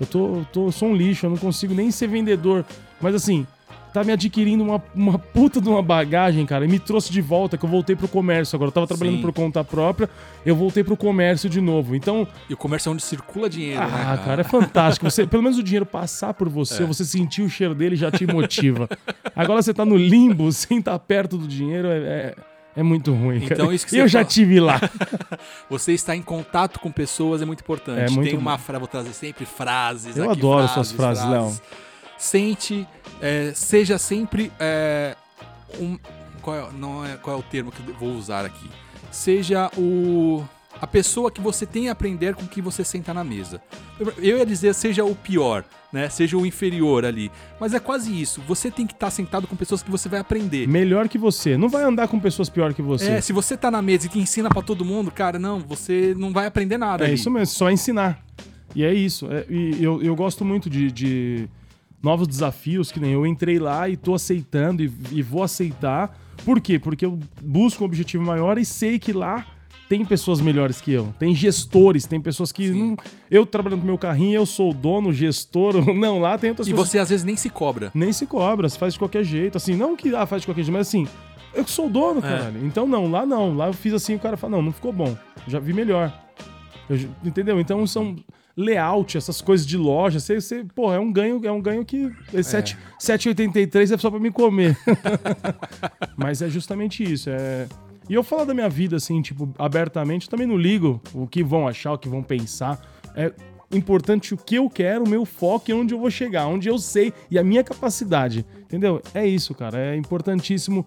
eu 0.00 0.06
tô, 0.06 0.36
eu 0.36 0.46
tô, 0.52 0.66
eu 0.66 0.72
sou 0.72 0.88
um 0.88 0.94
lixo, 0.94 1.26
eu 1.26 1.30
não 1.30 1.36
consigo 1.36 1.74
nem 1.74 1.90
ser 1.90 2.08
vendedor. 2.08 2.64
Mas 3.00 3.14
assim, 3.14 3.46
tá 3.94 4.02
me 4.02 4.10
adquirindo 4.12 4.64
uma, 4.64 4.82
uma 4.92 5.18
puta 5.20 5.60
de 5.60 5.68
uma 5.68 5.80
bagagem, 5.80 6.44
cara, 6.44 6.64
e 6.64 6.68
me 6.68 6.80
trouxe 6.80 7.12
de 7.12 7.20
volta, 7.20 7.56
que 7.56 7.64
eu 7.64 7.70
voltei 7.70 7.94
pro 7.94 8.08
comércio 8.08 8.56
agora. 8.56 8.68
Eu 8.70 8.72
tava 8.72 8.86
trabalhando 8.88 9.16
Sim. 9.16 9.22
por 9.22 9.32
conta 9.32 9.62
própria, 9.62 10.10
eu 10.44 10.56
voltei 10.56 10.82
pro 10.82 10.96
comércio 10.96 11.48
de 11.48 11.60
novo. 11.60 11.94
Então, 11.94 12.26
E 12.50 12.54
o 12.54 12.56
comércio 12.56 12.88
é 12.88 12.92
onde 12.92 13.04
circula 13.04 13.48
dinheiro, 13.48 13.80
né? 13.80 14.04
ah, 14.08 14.18
cara, 14.18 14.40
é 14.40 14.44
fantástico. 14.44 15.08
Você, 15.08 15.24
pelo 15.28 15.44
menos 15.44 15.58
o 15.58 15.62
dinheiro 15.62 15.86
passar 15.86 16.34
por 16.34 16.48
você, 16.48 16.84
você 16.84 17.04
sentir 17.04 17.42
o 17.42 17.48
cheiro 17.48 17.72
dele 17.72 17.94
já 17.94 18.10
te 18.10 18.26
motiva. 18.26 18.88
Agora 19.36 19.62
você 19.62 19.72
tá 19.72 19.84
no 19.84 19.96
limbo, 19.96 20.50
sem 20.52 20.78
estar 20.78 20.98
perto 20.98 21.38
do 21.38 21.46
dinheiro, 21.46 21.86
é, 21.86 21.98
é, 21.98 22.34
É 22.76 22.82
muito 22.82 23.12
ruim. 23.12 23.44
Então, 23.44 23.56
cara. 23.66 23.74
isso 23.74 23.86
que 23.86 23.96
Eu 23.96 24.08
já 24.08 24.20
fala- 24.20 24.30
tive 24.30 24.58
lá. 24.60 24.80
Você 25.70 25.92
estar 25.92 26.16
em 26.16 26.22
contato 26.22 26.80
com 26.80 26.90
pessoas 26.90 27.40
é 27.40 27.44
muito 27.44 27.60
importante. 27.60 28.00
É 28.00 28.10
muito 28.10 28.30
Tem 28.30 28.38
uma 28.38 28.58
frase, 28.58 28.78
vou 28.80 28.88
trazer 28.88 29.12
sempre 29.12 29.44
frases. 29.46 30.16
Eu 30.16 30.30
aqui, 30.30 30.38
adoro 30.40 30.66
suas 30.68 30.90
frases, 30.92 31.24
Léo. 31.28 31.54
Sente, 32.18 32.86
é, 33.20 33.52
seja 33.54 33.98
sempre 33.98 34.50
um, 35.78 35.84
um- 35.84 35.98
qual 36.42 36.56
é, 36.56 36.72
não 36.72 37.04
é, 37.06 37.16
qual 37.16 37.36
é 37.36 37.38
o 37.38 37.42
termo 37.42 37.70
que 37.72 37.80
eu 37.86 37.94
vou 37.94 38.10
usar 38.14 38.44
aqui? 38.44 38.70
Seja 39.10 39.70
o 39.78 40.44
a 40.84 40.86
pessoa 40.86 41.30
que 41.30 41.40
você 41.40 41.64
tem 41.64 41.88
a 41.88 41.92
aprender 41.92 42.34
com 42.34 42.46
que 42.46 42.60
você 42.60 42.84
senta 42.84 43.14
na 43.14 43.24
mesa. 43.24 43.58
Eu, 44.18 44.36
ia 44.36 44.44
dizer 44.44 44.74
seja 44.74 45.02
o 45.02 45.14
pior, 45.14 45.64
né? 45.90 46.10
Seja 46.10 46.36
o 46.36 46.44
inferior 46.44 47.06
ali. 47.06 47.32
Mas 47.58 47.72
é 47.72 47.80
quase 47.80 48.12
isso. 48.20 48.42
Você 48.46 48.70
tem 48.70 48.86
que 48.86 48.92
estar 48.92 49.10
sentado 49.10 49.46
com 49.46 49.56
pessoas 49.56 49.82
que 49.82 49.90
você 49.90 50.10
vai 50.10 50.20
aprender. 50.20 50.68
Melhor 50.68 51.08
que 51.08 51.16
você. 51.16 51.56
Não 51.56 51.70
vai 51.70 51.84
andar 51.84 52.06
com 52.06 52.20
pessoas 52.20 52.50
pior 52.50 52.74
que 52.74 52.82
você. 52.82 53.12
É, 53.12 53.20
se 53.22 53.32
você 53.32 53.56
tá 53.56 53.70
na 53.70 53.80
mesa 53.80 54.06
e 54.06 54.10
que 54.10 54.18
ensina 54.18 54.50
pra 54.50 54.60
todo 54.60 54.84
mundo, 54.84 55.10
cara, 55.10 55.38
não, 55.38 55.58
você 55.58 56.14
não 56.18 56.34
vai 56.34 56.44
aprender 56.44 56.76
nada. 56.76 57.04
É 57.04 57.06
ali. 57.06 57.14
isso 57.14 57.30
mesmo, 57.30 57.54
só 57.54 57.70
ensinar. 57.70 58.22
E 58.74 58.84
é 58.84 58.92
isso. 58.92 59.26
É, 59.32 59.46
e 59.48 59.82
eu, 59.82 60.02
eu 60.02 60.14
gosto 60.14 60.44
muito 60.44 60.68
de, 60.68 60.92
de 60.92 61.48
novos 62.02 62.28
desafios, 62.28 62.92
que 62.92 63.00
nem 63.00 63.12
eu 63.12 63.24
entrei 63.24 63.58
lá 63.58 63.88
e 63.88 63.96
tô 63.96 64.14
aceitando 64.14 64.82
e, 64.82 64.92
e 65.12 65.22
vou 65.22 65.42
aceitar. 65.42 66.14
Por 66.44 66.60
quê? 66.60 66.78
Porque 66.78 67.06
eu 67.06 67.18
busco 67.42 67.82
um 67.82 67.86
objetivo 67.86 68.22
maior 68.22 68.58
e 68.58 68.66
sei 68.66 68.98
que 68.98 69.14
lá 69.14 69.46
tem 69.88 70.04
pessoas 70.04 70.40
melhores 70.40 70.80
que 70.80 70.92
eu. 70.92 71.14
Tem 71.18 71.34
gestores, 71.34 72.06
tem 72.06 72.20
pessoas 72.20 72.50
que. 72.50 72.70
Não, 72.70 72.96
eu 73.30 73.44
trabalhando 73.44 73.80
com 73.80 73.86
meu 73.86 73.98
carrinho, 73.98 74.34
eu 74.34 74.46
sou 74.46 74.70
o 74.70 74.74
dono, 74.74 75.12
gestor. 75.12 75.74
Não, 75.94 76.20
lá 76.20 76.38
tem 76.38 76.50
outras 76.50 76.66
E 76.66 76.70
pessoas. 76.70 76.88
você 76.88 76.98
às 76.98 77.10
vezes 77.10 77.24
nem 77.24 77.36
se 77.36 77.50
cobra. 77.50 77.90
Nem 77.94 78.12
se 78.12 78.26
cobra, 78.26 78.68
se 78.68 78.78
faz 78.78 78.94
de 78.94 78.98
qualquer 78.98 79.24
jeito. 79.24 79.56
Assim, 79.56 79.76
não 79.76 79.96
que 79.96 80.14
ah, 80.14 80.26
faz 80.26 80.42
de 80.42 80.48
qualquer 80.48 80.62
jeito, 80.62 80.72
mas 80.72 80.88
assim, 80.88 81.06
eu 81.54 81.64
que 81.64 81.70
sou 81.70 81.86
o 81.86 81.90
dono, 81.90 82.20
caralho. 82.20 82.64
Então 82.66 82.86
não, 82.86 83.10
lá 83.10 83.24
não. 83.24 83.54
Lá 83.54 83.66
eu 83.66 83.72
fiz 83.72 83.92
assim, 83.92 84.14
o 84.14 84.18
cara 84.18 84.36
fala, 84.36 84.56
não, 84.56 84.62
não 84.62 84.72
ficou 84.72 84.92
bom. 84.92 85.16
Já 85.46 85.58
vi 85.58 85.72
melhor. 85.72 86.12
Eu 86.88 86.98
entendeu? 87.24 87.60
Então 87.60 87.86
são 87.86 88.16
layout, 88.56 89.16
essas 89.16 89.40
coisas 89.40 89.66
de 89.66 89.76
loja. 89.76 90.20
Você, 90.20 90.40
você, 90.40 90.64
porra, 90.74 90.96
é 90.96 90.98
um 90.98 91.12
ganho, 91.12 91.40
é 91.44 91.52
um 91.52 91.60
ganho 91.60 91.84
que. 91.84 92.10
É 92.32 92.42
7 92.42 92.76
7,83 93.00 93.94
é 93.94 93.98
só 93.98 94.10
pra 94.10 94.20
me 94.20 94.30
comer. 94.30 94.76
mas 96.16 96.42
é 96.42 96.48
justamente 96.48 97.02
isso. 97.02 97.30
É... 97.30 97.66
E 98.08 98.14
eu 98.14 98.22
falar 98.22 98.44
da 98.44 98.52
minha 98.54 98.68
vida, 98.68 98.96
assim, 98.96 99.20
tipo, 99.22 99.48
abertamente, 99.58 100.28
também 100.28 100.46
não 100.46 100.56
ligo 100.58 101.00
o 101.14 101.26
que 101.26 101.42
vão 101.42 101.66
achar, 101.66 101.92
o 101.94 101.98
que 101.98 102.08
vão 102.08 102.22
pensar. 102.22 102.80
É 103.16 103.32
importante 103.72 104.34
o 104.34 104.36
que 104.36 104.56
eu 104.56 104.68
quero, 104.68 105.04
o 105.04 105.08
meu 105.08 105.24
foco 105.24 105.70
e 105.70 105.74
onde 105.74 105.94
eu 105.94 105.98
vou 105.98 106.10
chegar, 106.10 106.46
onde 106.46 106.68
eu 106.68 106.78
sei 106.78 107.12
e 107.30 107.38
a 107.38 107.42
minha 107.44 107.64
capacidade. 107.64 108.44
Entendeu? 108.62 109.00
É 109.14 109.26
isso, 109.26 109.54
cara. 109.54 109.78
É 109.78 109.96
importantíssimo 109.96 110.86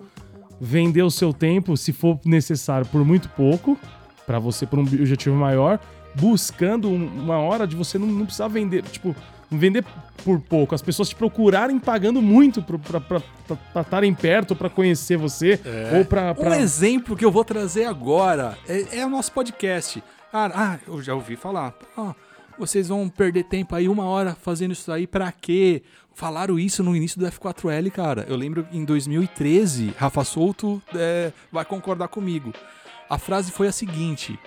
vender 0.62 1.02
o 1.04 1.12
seu 1.12 1.34
tempo, 1.34 1.76
se 1.76 1.92
for 1.92 2.20
necessário, 2.26 2.86
por 2.88 3.04
muito 3.04 3.30
pouco, 3.30 3.78
pra 4.26 4.40
você, 4.40 4.66
por 4.66 4.78
um 4.80 4.84
objetivo 4.84 5.36
maior, 5.36 5.80
buscando 6.16 6.90
um- 6.90 7.08
uma 7.24 7.38
hora 7.38 7.66
de 7.68 7.76
você 7.76 7.98
não, 7.98 8.08
não 8.08 8.26
precisar 8.26 8.48
vender, 8.48 8.84
tipo, 8.84 9.16
vender 9.50 9.84
por 10.24 10.40
pouco. 10.40 10.76
As 10.76 10.82
pessoas 10.82 11.10
te 11.10 11.16
procurarem 11.16 11.80
pagando 11.80 12.22
muito 12.22 12.62
pra 12.62 13.82
estarem 13.82 14.14
perto, 14.14 14.56
pra 14.56 14.70
conhecer 14.70 15.18
você, 15.18 15.60
ou 15.98 16.06
pra. 16.06 16.36
Um 16.38 16.54
exemplo 16.54 17.16
que 17.16 17.26
eu 17.26 17.32
vou 17.32 17.46
trazer 17.46 17.86
agora 17.86 18.58
é, 18.68 19.00
é 19.00 19.06
o 19.06 19.10
nosso 19.10 19.32
podcast. 19.32 20.04
Cara, 20.32 20.54
ah, 20.56 20.80
eu 20.88 21.02
já 21.02 21.16
ouvi 21.16 21.36
falar. 21.36 21.74
Ah, 21.98 22.14
vocês 22.58 22.90
vão 22.90 23.08
perder 23.08 23.44
tempo 23.44 23.76
aí 23.76 23.88
uma 23.88 24.06
hora 24.06 24.36
fazendo 24.42 24.72
isso 24.72 24.92
aí 24.92 25.08
pra 25.08 25.32
quê? 25.32 25.84
Falaram 26.14 26.58
isso 26.58 26.84
no 26.84 26.96
início 26.96 27.20
do 27.20 27.28
F4L, 27.28 27.92
cara. 27.92 28.26
Eu 28.28 28.36
lembro 28.36 28.68
em 28.72 28.84
2013, 28.84 29.94
Rafa 29.96 30.24
Souto 30.24 30.82
é, 30.96 31.32
vai 31.52 31.64
concordar 31.64 32.08
comigo. 32.08 32.52
A 33.10 33.18
frase 33.20 33.52
foi 33.52 33.68
a 33.68 33.72
seguinte: 33.72 34.38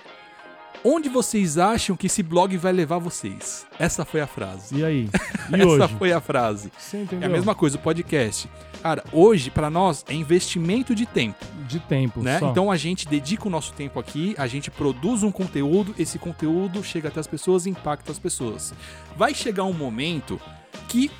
Onde 0.82 1.10
vocês 1.10 1.58
acham 1.58 1.94
que 1.94 2.06
esse 2.06 2.22
blog 2.22 2.56
vai 2.56 2.72
levar 2.72 2.96
vocês? 2.98 3.66
Essa 3.78 4.02
foi 4.04 4.20
a 4.22 4.26
frase. 4.26 4.76
E 4.78 4.84
aí? 4.84 5.08
E 5.50 5.54
Essa 5.56 5.66
hoje? 5.66 5.94
foi 5.98 6.12
a 6.12 6.20
frase. 6.20 6.72
Você 6.78 6.96
É 6.98 7.02
entendeu? 7.02 7.28
a 7.28 7.32
mesma 7.32 7.54
coisa, 7.56 7.76
o 7.76 7.80
podcast. 7.80 8.48
Cara, 8.80 9.02
hoje, 9.12 9.50
pra 9.50 9.68
nós, 9.68 10.04
é 10.08 10.14
investimento 10.14 10.94
de 10.94 11.04
tempo 11.06 11.44
De 11.66 11.80
tempo. 11.80 12.22
né? 12.22 12.38
só. 12.38 12.50
Então 12.50 12.70
a 12.70 12.76
gente 12.76 13.06
dedica 13.08 13.48
o 13.48 13.50
nosso 13.50 13.72
tempo 13.72 13.98
aqui, 13.98 14.34
a 14.38 14.46
gente 14.46 14.70
produz 14.70 15.22
um 15.24 15.32
conteúdo, 15.32 15.92
esse 15.98 16.18
conteúdo 16.20 16.82
chega 16.84 17.08
até 17.08 17.18
as 17.18 17.26
pessoas 17.26 17.66
e 17.66 17.70
impacta 17.70 18.12
as 18.12 18.18
pessoas. 18.18 18.72
Vai 19.16 19.34
chegar 19.34 19.64
um 19.64 19.72
momento 19.72 20.40
que 20.88 21.10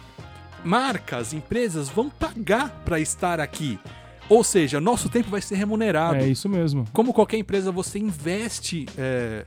marcas, 0.65 1.33
empresas 1.33 1.89
vão 1.89 2.09
pagar 2.09 2.71
para 2.85 3.01
estar 3.01 3.41
aqui. 3.41 3.79
Ou 4.31 4.43
seja, 4.45 4.81
nosso 4.81 5.09
tempo 5.09 5.29
vai 5.29 5.43
ser 5.43 5.57
remunerado. 5.57 6.17
É 6.17 6.29
isso 6.29 6.49
mesmo. 6.49 6.87
Como 6.93 7.13
qualquer 7.13 7.37
empresa, 7.37 7.71
você 7.73 7.99
investe 7.99 8.87
é, 8.97 9.45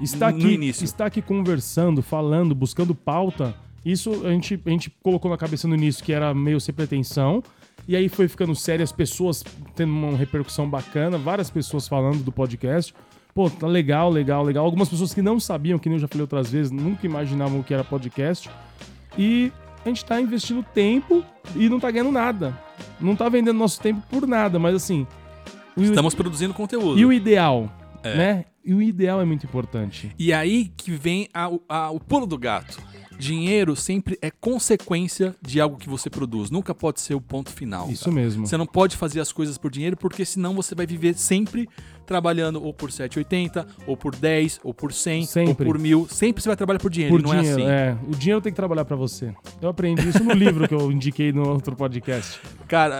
Está 0.00 0.30
no 0.30 0.38
aqui, 0.38 0.54
início. 0.54 0.84
está 0.84 1.06
aqui 1.06 1.20
conversando, 1.20 2.02
falando, 2.02 2.54
buscando 2.54 2.94
pauta. 2.94 3.54
Isso 3.84 4.24
a 4.24 4.30
gente, 4.30 4.60
a 4.64 4.70
gente 4.70 4.90
colocou 5.02 5.30
na 5.30 5.36
cabeça 5.36 5.66
no 5.66 5.74
início 5.74 6.04
que 6.04 6.12
era 6.12 6.32
meio 6.32 6.60
sem 6.60 6.74
pretensão. 6.74 7.42
E 7.88 7.96
aí 7.96 8.08
foi 8.08 8.28
ficando 8.28 8.54
sério, 8.54 8.84
as 8.84 8.92
pessoas 8.92 9.42
tendo 9.74 9.92
uma 9.92 10.16
repercussão 10.16 10.70
bacana, 10.70 11.18
várias 11.18 11.50
pessoas 11.50 11.88
falando 11.88 12.22
do 12.22 12.30
podcast. 12.30 12.94
Pô, 13.34 13.50
tá 13.50 13.66
legal, 13.66 14.08
legal, 14.08 14.44
legal. 14.44 14.64
Algumas 14.64 14.88
pessoas 14.88 15.12
que 15.12 15.22
não 15.22 15.40
sabiam, 15.40 15.78
que 15.78 15.88
nem 15.88 15.96
eu 15.96 16.00
já 16.02 16.06
falei 16.06 16.22
outras 16.22 16.50
vezes, 16.50 16.70
nunca 16.70 17.06
imaginavam 17.06 17.58
o 17.58 17.64
que 17.64 17.74
era 17.74 17.82
podcast. 17.82 18.48
E 19.18 19.50
a 19.84 19.88
gente 19.88 20.04
tá 20.04 20.20
investindo 20.20 20.62
tempo 20.62 21.24
e 21.56 21.68
não 21.68 21.80
tá 21.80 21.90
ganhando 21.90 22.12
nada. 22.12 22.58
Não 23.00 23.16
tá 23.16 23.28
vendendo 23.28 23.56
nosso 23.58 23.80
tempo 23.80 24.02
por 24.08 24.26
nada, 24.26 24.58
mas 24.58 24.74
assim. 24.74 25.06
o- 25.76 25.82
Estamos 25.82 26.14
produzindo 26.14 26.52
conteúdo. 26.54 26.98
E 26.98 27.04
o 27.06 27.12
ideal, 27.12 27.70
É. 28.02 28.16
né? 28.16 28.44
E 28.64 28.72
o 28.74 28.80
ideal 28.82 29.20
é 29.20 29.24
muito 29.24 29.44
importante. 29.44 30.14
E 30.18 30.32
aí 30.32 30.70
que 30.76 30.90
vem 30.92 31.28
a- 31.34 31.50
a- 31.68 31.90
o 31.90 31.98
pulo 31.98 32.26
do 32.26 32.38
gato. 32.38 32.78
Dinheiro 33.22 33.76
sempre 33.76 34.18
é 34.20 34.32
consequência 34.32 35.36
de 35.40 35.60
algo 35.60 35.76
que 35.76 35.88
você 35.88 36.10
produz, 36.10 36.50
nunca 36.50 36.74
pode 36.74 37.00
ser 37.00 37.14
o 37.14 37.20
ponto 37.20 37.50
final. 37.50 37.88
Isso 37.88 38.06
cara. 38.06 38.16
mesmo. 38.16 38.44
Você 38.44 38.56
não 38.56 38.66
pode 38.66 38.96
fazer 38.96 39.20
as 39.20 39.30
coisas 39.30 39.56
por 39.56 39.70
dinheiro, 39.70 39.96
porque 39.96 40.24
senão 40.24 40.54
você 40.54 40.74
vai 40.74 40.86
viver 40.86 41.14
sempre 41.14 41.68
trabalhando 42.04 42.60
ou 42.60 42.74
por 42.74 42.90
7,80, 42.90 43.64
ou 43.86 43.96
por 43.96 44.16
10, 44.16 44.58
ou 44.64 44.74
por 44.74 44.92
100, 44.92 45.24
Sempre. 45.26 45.50
ou 45.50 45.54
por 45.72 45.78
mil. 45.78 46.08
Sempre 46.10 46.42
você 46.42 46.48
vai 46.48 46.56
trabalhar 46.56 46.80
por 46.80 46.90
dinheiro, 46.90 47.14
Por 47.14 47.22
não 47.22 47.30
dinheiro, 47.30 47.60
é 47.60 47.62
assim. 47.62 48.00
é. 48.02 48.08
O 48.08 48.16
dinheiro 48.16 48.40
tem 48.40 48.52
que 48.52 48.56
trabalhar 48.56 48.84
pra 48.84 48.96
você. 48.96 49.32
Eu 49.60 49.68
aprendi 49.68 50.08
isso 50.08 50.24
no 50.24 50.32
livro 50.32 50.66
que 50.66 50.74
eu 50.74 50.90
indiquei 50.90 51.32
no 51.32 51.48
outro 51.48 51.76
podcast. 51.76 52.40
Cara, 52.66 52.96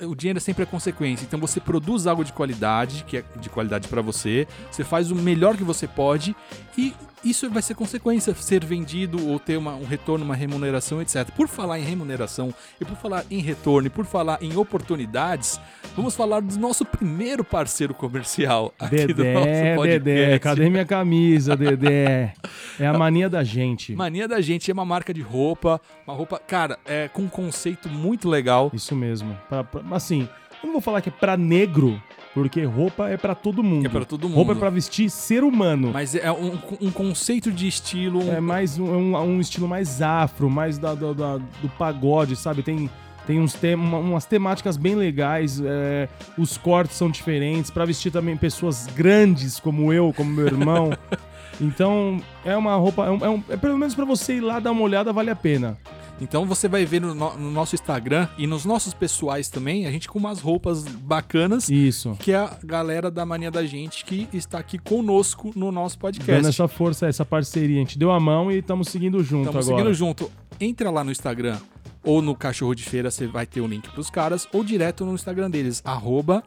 é, 0.00 0.06
o 0.06 0.14
dinheiro 0.14 0.40
sempre 0.40 0.62
é 0.62 0.66
consequência. 0.66 1.26
Então 1.26 1.38
você 1.38 1.60
produz 1.60 2.06
algo 2.06 2.24
de 2.24 2.32
qualidade, 2.32 3.04
que 3.06 3.18
é 3.18 3.24
de 3.38 3.50
qualidade 3.50 3.88
pra 3.88 4.00
você, 4.00 4.48
você 4.70 4.82
faz 4.82 5.10
o 5.10 5.14
melhor 5.14 5.54
que 5.54 5.64
você 5.64 5.86
pode 5.86 6.34
e 6.78 6.94
isso 7.24 7.48
vai 7.50 7.62
ser 7.62 7.74
consequência, 7.74 8.34
ser 8.34 8.64
vendido 8.64 9.28
ou 9.28 9.38
ter 9.38 9.56
uma- 9.56 9.74
um 9.74 9.84
retorno, 9.84 10.24
uma 10.24 10.34
remuneração, 10.34 11.00
etc. 11.02 11.30
Por 11.36 11.48
falar 11.48 11.78
em 11.78 11.82
remuneração 11.82 12.54
e 12.80 12.84
por 12.84 12.96
falar 12.96 13.24
em 13.30 13.40
retorno 13.40 13.86
e 13.86 13.90
por 13.90 14.04
falar 14.04 14.38
em 14.42 14.56
oportunidades, 14.56 15.60
vamos 15.96 16.14
falar 16.16 16.40
do 16.40 16.58
nosso 16.58 16.84
primeiro 16.84 17.44
parceiro 17.44 17.94
comercial 17.94 18.72
aqui 18.78 19.12
do 19.12 19.24
nosso 19.24 19.46
Dedé, 19.46 19.74
podcast. 19.76 20.00
Dedé, 20.04 20.38
cadê 20.38 20.70
minha 20.70 20.84
camisa, 20.86 21.56
Dedé? 21.56 22.32
É 22.78 22.86
a 22.86 22.92
mania 22.94 23.28
da 23.28 23.44
gente. 23.44 23.94
Mania 23.94 24.26
da 24.26 24.40
gente 24.40 24.70
é 24.70 24.74
uma 24.74 24.84
marca 24.84 25.12
de 25.12 25.20
roupa, 25.20 25.80
uma 26.06 26.14
roupa, 26.16 26.38
cara, 26.38 26.78
é 26.86 27.08
com 27.08 27.22
um 27.22 27.28
conceito 27.28 27.88
muito 27.88 28.28
legal. 28.28 28.70
Isso 28.72 28.96
mesmo. 28.96 29.36
Pra- 29.48 29.62
pra- 29.64 29.82
assim, 29.96 30.28
eu 30.62 30.66
não 30.66 30.72
vou 30.72 30.80
falar 30.80 31.00
que 31.00 31.08
é 31.08 31.12
pra 31.12 31.36
negro, 31.36 32.00
porque 32.42 32.64
roupa 32.64 33.08
é 33.08 33.16
pra 33.16 33.34
todo 33.34 33.62
mundo. 33.62 33.86
É 33.86 33.88
pra 33.88 34.04
todo 34.04 34.26
Roupa 34.28 34.52
é 34.52 34.54
mundo. 34.54 34.60
pra 34.60 34.70
vestir 34.70 35.08
ser 35.10 35.42
humano. 35.44 35.90
Mas 35.92 36.14
é 36.14 36.30
um, 36.32 36.58
um 36.80 36.90
conceito 36.90 37.50
de 37.52 37.66
estilo, 37.68 38.22
um 38.24 38.32
É 38.32 38.40
mais 38.40 38.78
um, 38.78 38.84
um- 38.84 39.16
um 39.16 39.40
estilo 39.40 39.66
mais 39.68 40.00
afro, 40.02 40.48
mais 40.50 40.78
da, 40.78 40.94
da- 40.94 41.12
da- 41.12 41.36
do 41.38 41.68
pagode, 41.78 42.36
sabe? 42.36 42.62
Tem, 42.62 42.88
tem 43.26 43.38
uns 43.40 43.52
tem 43.54 43.74
uma- 43.74 43.98
umas 43.98 44.24
temáticas 44.24 44.76
bem 44.76 44.94
legais, 44.94 45.60
é, 45.64 46.08
os 46.38 46.56
cortes 46.56 46.96
são 46.96 47.10
diferentes, 47.10 47.70
pra 47.70 47.84
vestir 47.84 48.10
também 48.10 48.36
pessoas 48.36 48.86
grandes 48.94 49.60
como 49.60 49.92
eu, 49.92 50.12
como 50.16 50.30
meu 50.30 50.46
irmão. 50.46 50.90
então, 51.60 52.20
é 52.44 52.56
uma 52.56 52.74
roupa, 52.76 53.06
é, 53.06 53.10
um- 53.10 53.24
é 53.24 53.28
um- 53.30 53.42
é 53.50 53.56
pelo 53.56 53.76
menos 53.78 53.94
pra 53.94 54.04
você 54.04 54.34
ir 54.36 54.40
lá 54.40 54.58
dar 54.58 54.72
uma 54.72 54.82
olhada, 54.82 55.12
vale 55.12 55.30
a 55.30 55.36
pena. 55.36 55.76
Então 56.20 56.44
você 56.46 56.68
vai 56.68 56.84
ver 56.84 57.00
no, 57.00 57.14
no- 57.14 57.36
no 57.36 57.50
nosso 57.50 57.74
Instagram 57.74 58.28
e 58.36 58.46
nos 58.46 58.64
nossos 58.64 58.92
pessoais 58.92 59.48
também, 59.48 59.86
a 59.86 59.90
gente 59.90 60.08
com 60.08 60.18
umas 60.18 60.40
roupas 60.40 60.84
bacanas, 60.84 61.68
Isso. 61.70 62.14
que 62.20 62.32
é 62.32 62.36
a 62.36 62.58
galera 62.62 63.10
da 63.10 63.24
Mania 63.24 63.50
da 63.50 63.64
Gente 63.64 64.04
que 64.04 64.28
está 64.32 64.58
aqui 64.58 64.78
conosco 64.78 65.50
no 65.56 65.72
nosso 65.72 65.96
Dando 65.96 66.02
podcast. 66.02 66.46
essa 66.48 66.68
força, 66.68 67.06
essa 67.06 67.24
parceria. 67.24 67.76
A 67.76 67.80
gente 67.80 67.98
deu 67.98 68.10
a 68.10 68.20
mão 68.20 68.50
e 68.52 68.58
estamos 68.58 68.88
seguindo 68.88 69.22
junto 69.24 69.46
Estamos 69.48 69.66
agora. 69.68 69.82
seguindo 69.82 69.94
junto. 69.94 70.30
Entra 70.60 70.90
lá 70.90 71.02
no 71.02 71.10
Instagram 71.10 71.58
ou 72.04 72.20
no 72.20 72.34
Cachorro 72.34 72.74
de 72.74 72.82
Feira, 72.84 73.10
você 73.10 73.26
vai 73.26 73.46
ter 73.46 73.60
o 73.60 73.66
link 73.66 73.88
pros 73.90 74.10
caras, 74.10 74.46
ou 74.52 74.62
direto 74.64 75.04
no 75.06 75.14
Instagram 75.14 75.50
deles, 75.50 75.80
arroba 75.84 76.42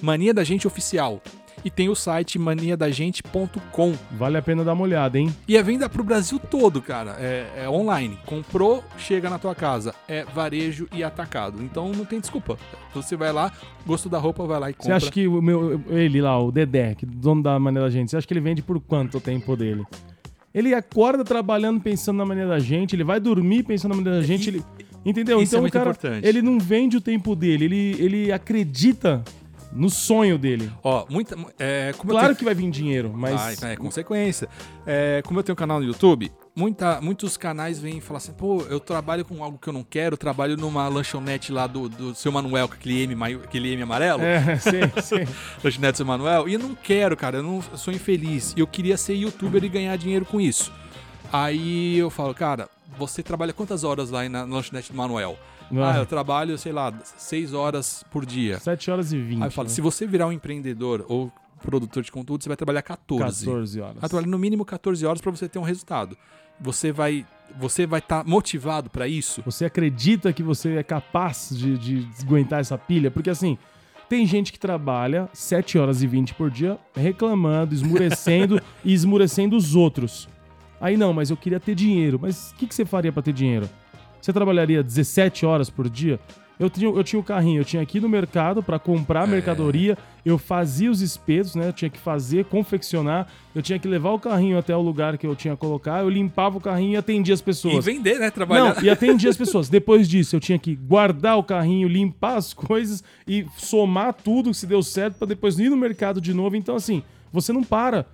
Mania 0.00 0.32
da 0.34 0.42
Gente 0.44 0.66
Oficial. 0.66 1.20
E 1.64 1.70
tem 1.70 1.88
o 1.88 1.94
site 1.94 2.38
maniadagente.com. 2.38 3.94
Vale 4.12 4.36
a 4.36 4.42
pena 4.42 4.64
dar 4.64 4.74
uma 4.74 4.82
olhada, 4.82 5.18
hein? 5.18 5.34
E 5.48 5.56
é 5.56 5.62
venda 5.62 5.88
pro 5.88 6.04
Brasil 6.04 6.38
todo, 6.38 6.80
cara. 6.80 7.16
É, 7.18 7.64
é 7.64 7.68
online. 7.68 8.18
Comprou, 8.24 8.84
chega 8.98 9.28
na 9.28 9.38
tua 9.38 9.54
casa. 9.54 9.94
É 10.08 10.24
varejo 10.24 10.86
e 10.92 11.02
atacado. 11.02 11.62
Então 11.62 11.90
não 11.92 12.04
tem 12.04 12.20
desculpa. 12.20 12.56
Você 12.94 13.16
vai 13.16 13.32
lá, 13.32 13.52
gostou 13.86 14.10
da 14.10 14.18
roupa, 14.18 14.46
vai 14.46 14.60
lá 14.60 14.70
e 14.70 14.74
compra. 14.74 14.86
Você 14.86 14.92
acha 15.06 15.12
que 15.12 15.26
o 15.26 15.42
meu, 15.42 15.80
ele 15.88 16.20
lá, 16.20 16.40
o 16.40 16.52
Dedé, 16.52 16.94
que 16.94 17.04
é 17.04 17.08
dono 17.10 17.42
da 17.42 17.58
maneira 17.58 17.88
da 17.88 17.92
gente, 17.92 18.10
você 18.10 18.16
acha 18.16 18.26
que 18.26 18.32
ele 18.32 18.40
vende 18.40 18.62
por 18.62 18.80
quanto 18.80 19.18
o 19.18 19.20
tempo 19.20 19.56
dele? 19.56 19.84
Ele 20.54 20.72
acorda 20.74 21.22
trabalhando 21.22 21.80
pensando 21.80 22.16
na 22.16 22.24
maneira 22.24 22.48
da 22.48 22.58
gente, 22.58 22.96
ele 22.96 23.04
vai 23.04 23.20
dormir 23.20 23.62
pensando 23.62 23.90
na 23.90 23.96
maneira 23.96 24.20
da 24.20 24.26
gente, 24.26 24.48
ele, 24.48 24.62
entendeu? 25.04 25.42
Isso 25.42 25.54
é 25.54 25.58
então 25.58 25.60
o 25.60 25.62
muito 25.62 25.72
cara, 25.74 25.90
importante. 25.90 26.26
ele 26.26 26.40
não 26.40 26.58
vende 26.58 26.96
o 26.96 27.00
tempo 27.00 27.36
dele, 27.36 27.66
ele, 27.66 27.96
ele 27.98 28.32
acredita 28.32 29.22
no 29.76 29.90
sonho 29.90 30.38
dele. 30.38 30.72
Ó, 30.82 31.04
muita. 31.08 31.36
É, 31.58 31.92
Claro 31.96 32.26
tenho- 32.28 32.36
que 32.36 32.44
vai 32.44 32.54
vir 32.54 32.70
dinheiro, 32.70 33.12
mas 33.14 33.60
Vai, 33.60 33.72
é 33.72 33.76
consequência. 33.76 34.48
É, 34.86 35.22
como 35.24 35.38
eu 35.38 35.42
tenho 35.44 35.54
um 35.54 35.56
canal 35.56 35.78
no 35.78 35.86
YouTube, 35.86 36.32
muita, 36.54 37.00
muitos 37.00 37.36
canais 37.36 37.78
vêm 37.78 37.98
e 37.98 38.00
falam 38.00 38.18
assim: 38.18 38.32
pô, 38.32 38.62
eu 38.70 38.80
trabalho 38.80 39.24
com 39.24 39.42
algo 39.44 39.58
que 39.58 39.68
eu 39.68 39.72
não 39.72 39.84
quero, 39.84 40.16
trabalho 40.16 40.56
numa 40.56 40.88
lanchonete 40.88 41.52
lá 41.52 41.66
do, 41.66 41.88
do 41.88 42.14
seu 42.14 42.32
Manuel, 42.32 42.68
com 42.68 42.74
aquele 42.74 43.02
M, 43.02 43.14
aquele 43.44 43.72
M 43.74 43.82
amarelo, 43.82 44.22
é, 44.22 44.56
sei, 44.58 44.80
sei. 45.02 45.28
lanchonete 45.62 45.92
do 45.92 45.96
seu 45.98 46.06
Manuel, 46.06 46.48
e 46.48 46.54
eu 46.54 46.58
não 46.58 46.74
quero, 46.74 47.16
cara, 47.16 47.36
eu, 47.38 47.42
não, 47.42 47.62
eu 47.70 47.78
sou 47.78 47.92
infeliz. 47.92 48.54
E 48.56 48.60
eu 48.60 48.66
queria 48.66 48.96
ser 48.96 49.14
youtuber 49.14 49.62
e 49.62 49.68
ganhar 49.68 49.96
dinheiro 49.96 50.24
com 50.24 50.40
isso. 50.40 50.72
Aí 51.32 51.98
eu 51.98 52.08
falo, 52.10 52.32
cara, 52.34 52.68
você 52.98 53.22
trabalha 53.22 53.52
quantas 53.52 53.84
horas 53.84 54.10
lá 54.10 54.28
na 54.28 54.44
lanchonete 54.44 54.90
do 54.92 54.96
Manuel? 54.96 55.36
Ah, 55.72 55.98
eu 55.98 56.06
trabalho, 56.06 56.56
sei 56.58 56.72
lá, 56.72 56.92
seis 57.04 57.52
horas 57.52 58.04
por 58.10 58.24
dia. 58.24 58.58
7 58.58 58.90
horas 58.90 59.12
e 59.12 59.18
20. 59.18 59.42
Aí 59.42 59.48
eu 59.48 59.50
falo, 59.50 59.68
né? 59.68 59.74
se 59.74 59.80
você 59.80 60.06
virar 60.06 60.26
um 60.26 60.32
empreendedor 60.32 61.04
ou 61.08 61.32
produtor 61.62 62.02
de 62.02 62.12
conteúdo, 62.12 62.42
você 62.42 62.48
vai 62.48 62.56
trabalhar 62.56 62.82
14. 62.82 63.44
14 63.44 63.80
horas. 63.80 63.96
Vai 64.00 64.08
trabalhar 64.08 64.30
no 64.30 64.38
mínimo 64.38 64.64
14 64.64 65.04
horas 65.04 65.20
para 65.20 65.30
você 65.30 65.48
ter 65.48 65.58
um 65.58 65.62
resultado. 65.62 66.16
Você 66.60 66.92
vai 66.92 67.26
você 67.58 67.86
vai 67.86 68.00
estar 68.00 68.24
motivado 68.24 68.90
para 68.90 69.06
isso? 69.06 69.40
Você 69.44 69.64
acredita 69.64 70.32
que 70.32 70.42
você 70.42 70.76
é 70.76 70.82
capaz 70.82 71.50
de, 71.52 71.78
de 71.78 72.08
aguentar 72.22 72.60
essa 72.60 72.76
pilha? 72.76 73.10
Porque 73.10 73.30
assim, 73.30 73.56
tem 74.08 74.26
gente 74.26 74.52
que 74.52 74.58
trabalha 74.58 75.28
7 75.32 75.78
horas 75.78 76.02
e 76.02 76.06
20 76.06 76.34
por 76.34 76.50
dia 76.50 76.78
reclamando, 76.94 77.74
esmurecendo 77.74 78.60
e 78.84 78.92
esmurecendo 78.92 79.56
os 79.56 79.74
outros. 79.74 80.28
Aí 80.80 80.96
não, 80.96 81.12
mas 81.12 81.30
eu 81.30 81.36
queria 81.36 81.58
ter 81.60 81.74
dinheiro. 81.74 82.18
Mas 82.20 82.50
o 82.50 82.54
que, 82.56 82.66
que 82.66 82.74
você 82.74 82.84
faria 82.84 83.12
pra 83.12 83.22
ter 83.22 83.32
dinheiro? 83.32 83.68
Você 84.20 84.32
trabalharia 84.32 84.82
17 84.82 85.44
horas 85.46 85.70
por 85.70 85.88
dia? 85.88 86.18
Eu 86.58 86.70
tinha, 86.70 86.88
eu 86.90 87.04
tinha 87.04 87.20
o 87.20 87.22
carrinho, 87.22 87.60
eu 87.60 87.64
tinha 87.66 87.82
aqui 87.82 88.00
no 88.00 88.08
mercado 88.08 88.62
pra 88.62 88.78
comprar 88.78 89.28
mercadoria, 89.28 89.96
eu 90.24 90.38
fazia 90.38 90.90
os 90.90 91.02
espetos, 91.02 91.54
né? 91.54 91.68
Eu 91.68 91.72
tinha 91.74 91.90
que 91.90 91.98
fazer, 91.98 92.46
confeccionar, 92.46 93.26
eu 93.54 93.60
tinha 93.60 93.78
que 93.78 93.86
levar 93.86 94.12
o 94.12 94.18
carrinho 94.18 94.56
até 94.56 94.74
o 94.74 94.80
lugar 94.80 95.18
que 95.18 95.26
eu 95.26 95.36
tinha 95.36 95.52
que 95.52 95.60
colocar, 95.60 96.00
eu 96.00 96.08
limpava 96.08 96.56
o 96.56 96.60
carrinho 96.60 96.94
e 96.94 96.96
atendia 96.96 97.34
as 97.34 97.40
E 97.40 97.44
pessoas. 97.44 97.84
vender, 97.84 98.18
né? 98.18 98.30
Trabalhar. 98.30 98.74
Não, 98.74 98.82
e 98.82 98.88
atendia 98.88 99.28
as 99.28 99.36
pessoas. 99.36 99.68
Depois 99.68 100.08
disso, 100.08 100.34
eu 100.34 100.40
tinha 100.40 100.58
que 100.58 100.74
guardar 100.74 101.36
o 101.36 101.44
carrinho, 101.44 101.86
limpar 101.88 102.36
as 102.36 102.54
coisas 102.54 103.04
e 103.28 103.44
somar 103.58 104.14
tudo 104.14 104.54
se 104.54 104.66
deu 104.66 104.82
certo 104.82 105.16
pra 105.18 105.28
depois 105.28 105.58
ir 105.58 105.68
no 105.68 105.76
mercado 105.76 106.22
de 106.22 106.32
novo. 106.32 106.56
Então, 106.56 106.74
assim, 106.74 107.02
você 107.30 107.52
não 107.52 107.62
para. 107.62 108.06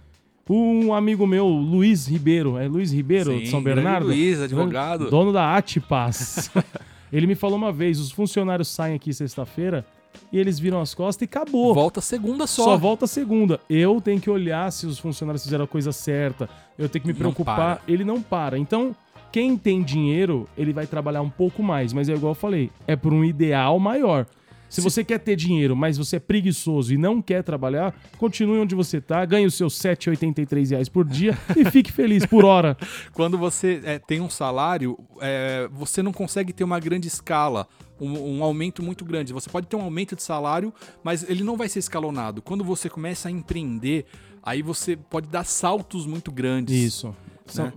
Um 0.49 0.93
amigo 0.93 1.27
meu, 1.27 1.47
Luiz 1.47 2.07
Ribeiro, 2.07 2.59
é 2.59 2.67
Luiz 2.67 2.93
Ribeiro 2.93 3.33
Sim, 3.33 3.39
de 3.39 3.49
São 3.49 3.63
Bernardo? 3.63 4.07
Luiz, 4.09 4.41
advogado. 4.41 5.09
Dono 5.09 5.33
da 5.33 5.57
Atipaz. 5.57 6.51
Ele 7.13 7.27
me 7.27 7.35
falou 7.35 7.57
uma 7.57 7.73
vez: 7.73 8.01
os 8.01 8.11
funcionários 8.11 8.69
saem 8.69 8.97
aqui 8.97 9.13
sexta-feira 9.13 9.85
e 10.33 10.39
eles 10.39 10.59
viram 10.59 10.81
as 10.81 10.95
costas 10.95 11.23
e 11.23 11.25
acabou. 11.27 11.75
Volta 11.75 12.01
segunda 12.01 12.47
só. 12.47 12.65
Só 12.65 12.77
volta 12.77 13.07
segunda. 13.07 13.61
Eu 13.69 14.01
tenho 14.01 14.21
que 14.21 14.31
olhar 14.31 14.71
se 14.73 14.87
os 14.87 14.99
funcionários 14.99 15.43
fizeram 15.45 15.65
a 15.65 15.69
coisa 15.69 15.93
certa. 15.93 16.49
Eu 16.79 16.89
tenho 16.89 17.03
que 17.03 17.09
me 17.09 17.13
Não 17.13 17.19
preocupar. 17.19 17.57
para. 17.57 17.81
Ele 17.87 18.05
não 18.05 18.21
para. 18.21 18.59
Então, 18.59 18.97
quem 19.31 19.57
tem 19.57 19.83
dinheiro, 19.83 20.49
ele 20.57 20.73
vai 20.73 20.87
trabalhar 20.87 21.23
um 21.23 21.31
pouco 21.31 21.63
mais. 21.63 21.93
Mas 21.93 22.09
é 22.09 22.15
igual 22.15 22.33
eu 22.33 22.35
falei, 22.35 22.71
é 22.87 22.97
por 22.97 23.13
um 23.13 23.25
ideal 23.25 23.79
maior. 23.79 24.27
Se 24.73 24.81
você 24.81 25.05
quer 25.05 25.19
ter 25.19 25.37
dinheiro, 25.37 25.77
mas 25.77 25.99
você 25.99 26.17
é 26.17 26.19
preguiçoso 26.19 26.95
e 26.95 26.97
não 26.97 27.21
quer 27.21 27.43
trabalhar, 27.43 27.95
continue 28.17 28.59
onde 28.59 28.75
você 28.75 29.03
tá, 29.03 29.23
ganhe 29.23 29.45
os 29.45 29.53
seus 29.53 29.79
7,83 29.79 30.71
reais 30.71 30.89
por 30.89 31.05
dia 31.05 31.37
e 31.55 31.71
fique 31.71 31.93
feliz 31.93 32.25
por 32.25 32.43
hora. 32.43 32.75
Quando 33.13 33.37
você 33.37 33.83
é, 33.85 33.99
tem 33.99 34.23
um 34.23 34.31
salário, 34.31 34.99
é, 35.21 35.69
você 35.71 36.03
não 36.03 36.11
consegue 36.11 36.55
ter 36.55 36.65
uma 36.65 36.81
grande 36.81 37.07
escala, 37.07 37.69
um, 38.01 38.39
um 38.39 38.43
aumento 38.43 38.83
muito 38.83 39.05
grande. 39.05 39.35
Você 39.35 39.51
pode 39.51 39.67
ter 39.67 39.77
um 39.77 39.83
aumento 39.83 40.17
de 40.17 40.23
salário, 40.23 40.73
mas 41.05 41.29
ele 41.29 41.45
não 41.45 41.55
vai 41.55 41.69
ser 41.69 41.81
escalonado. 41.81 42.41
Quando 42.41 42.65
você 42.65 42.89
começa 42.89 43.29
a 43.29 43.31
empreender, 43.31 44.07
aí 44.43 44.63
você 44.63 44.97
pode 44.97 45.29
dar 45.29 45.45
saltos 45.45 46.07
muito 46.07 46.33
grandes. 46.33 46.75
Isso. 46.75 47.09
Né? 47.09 47.15
são 47.45 47.73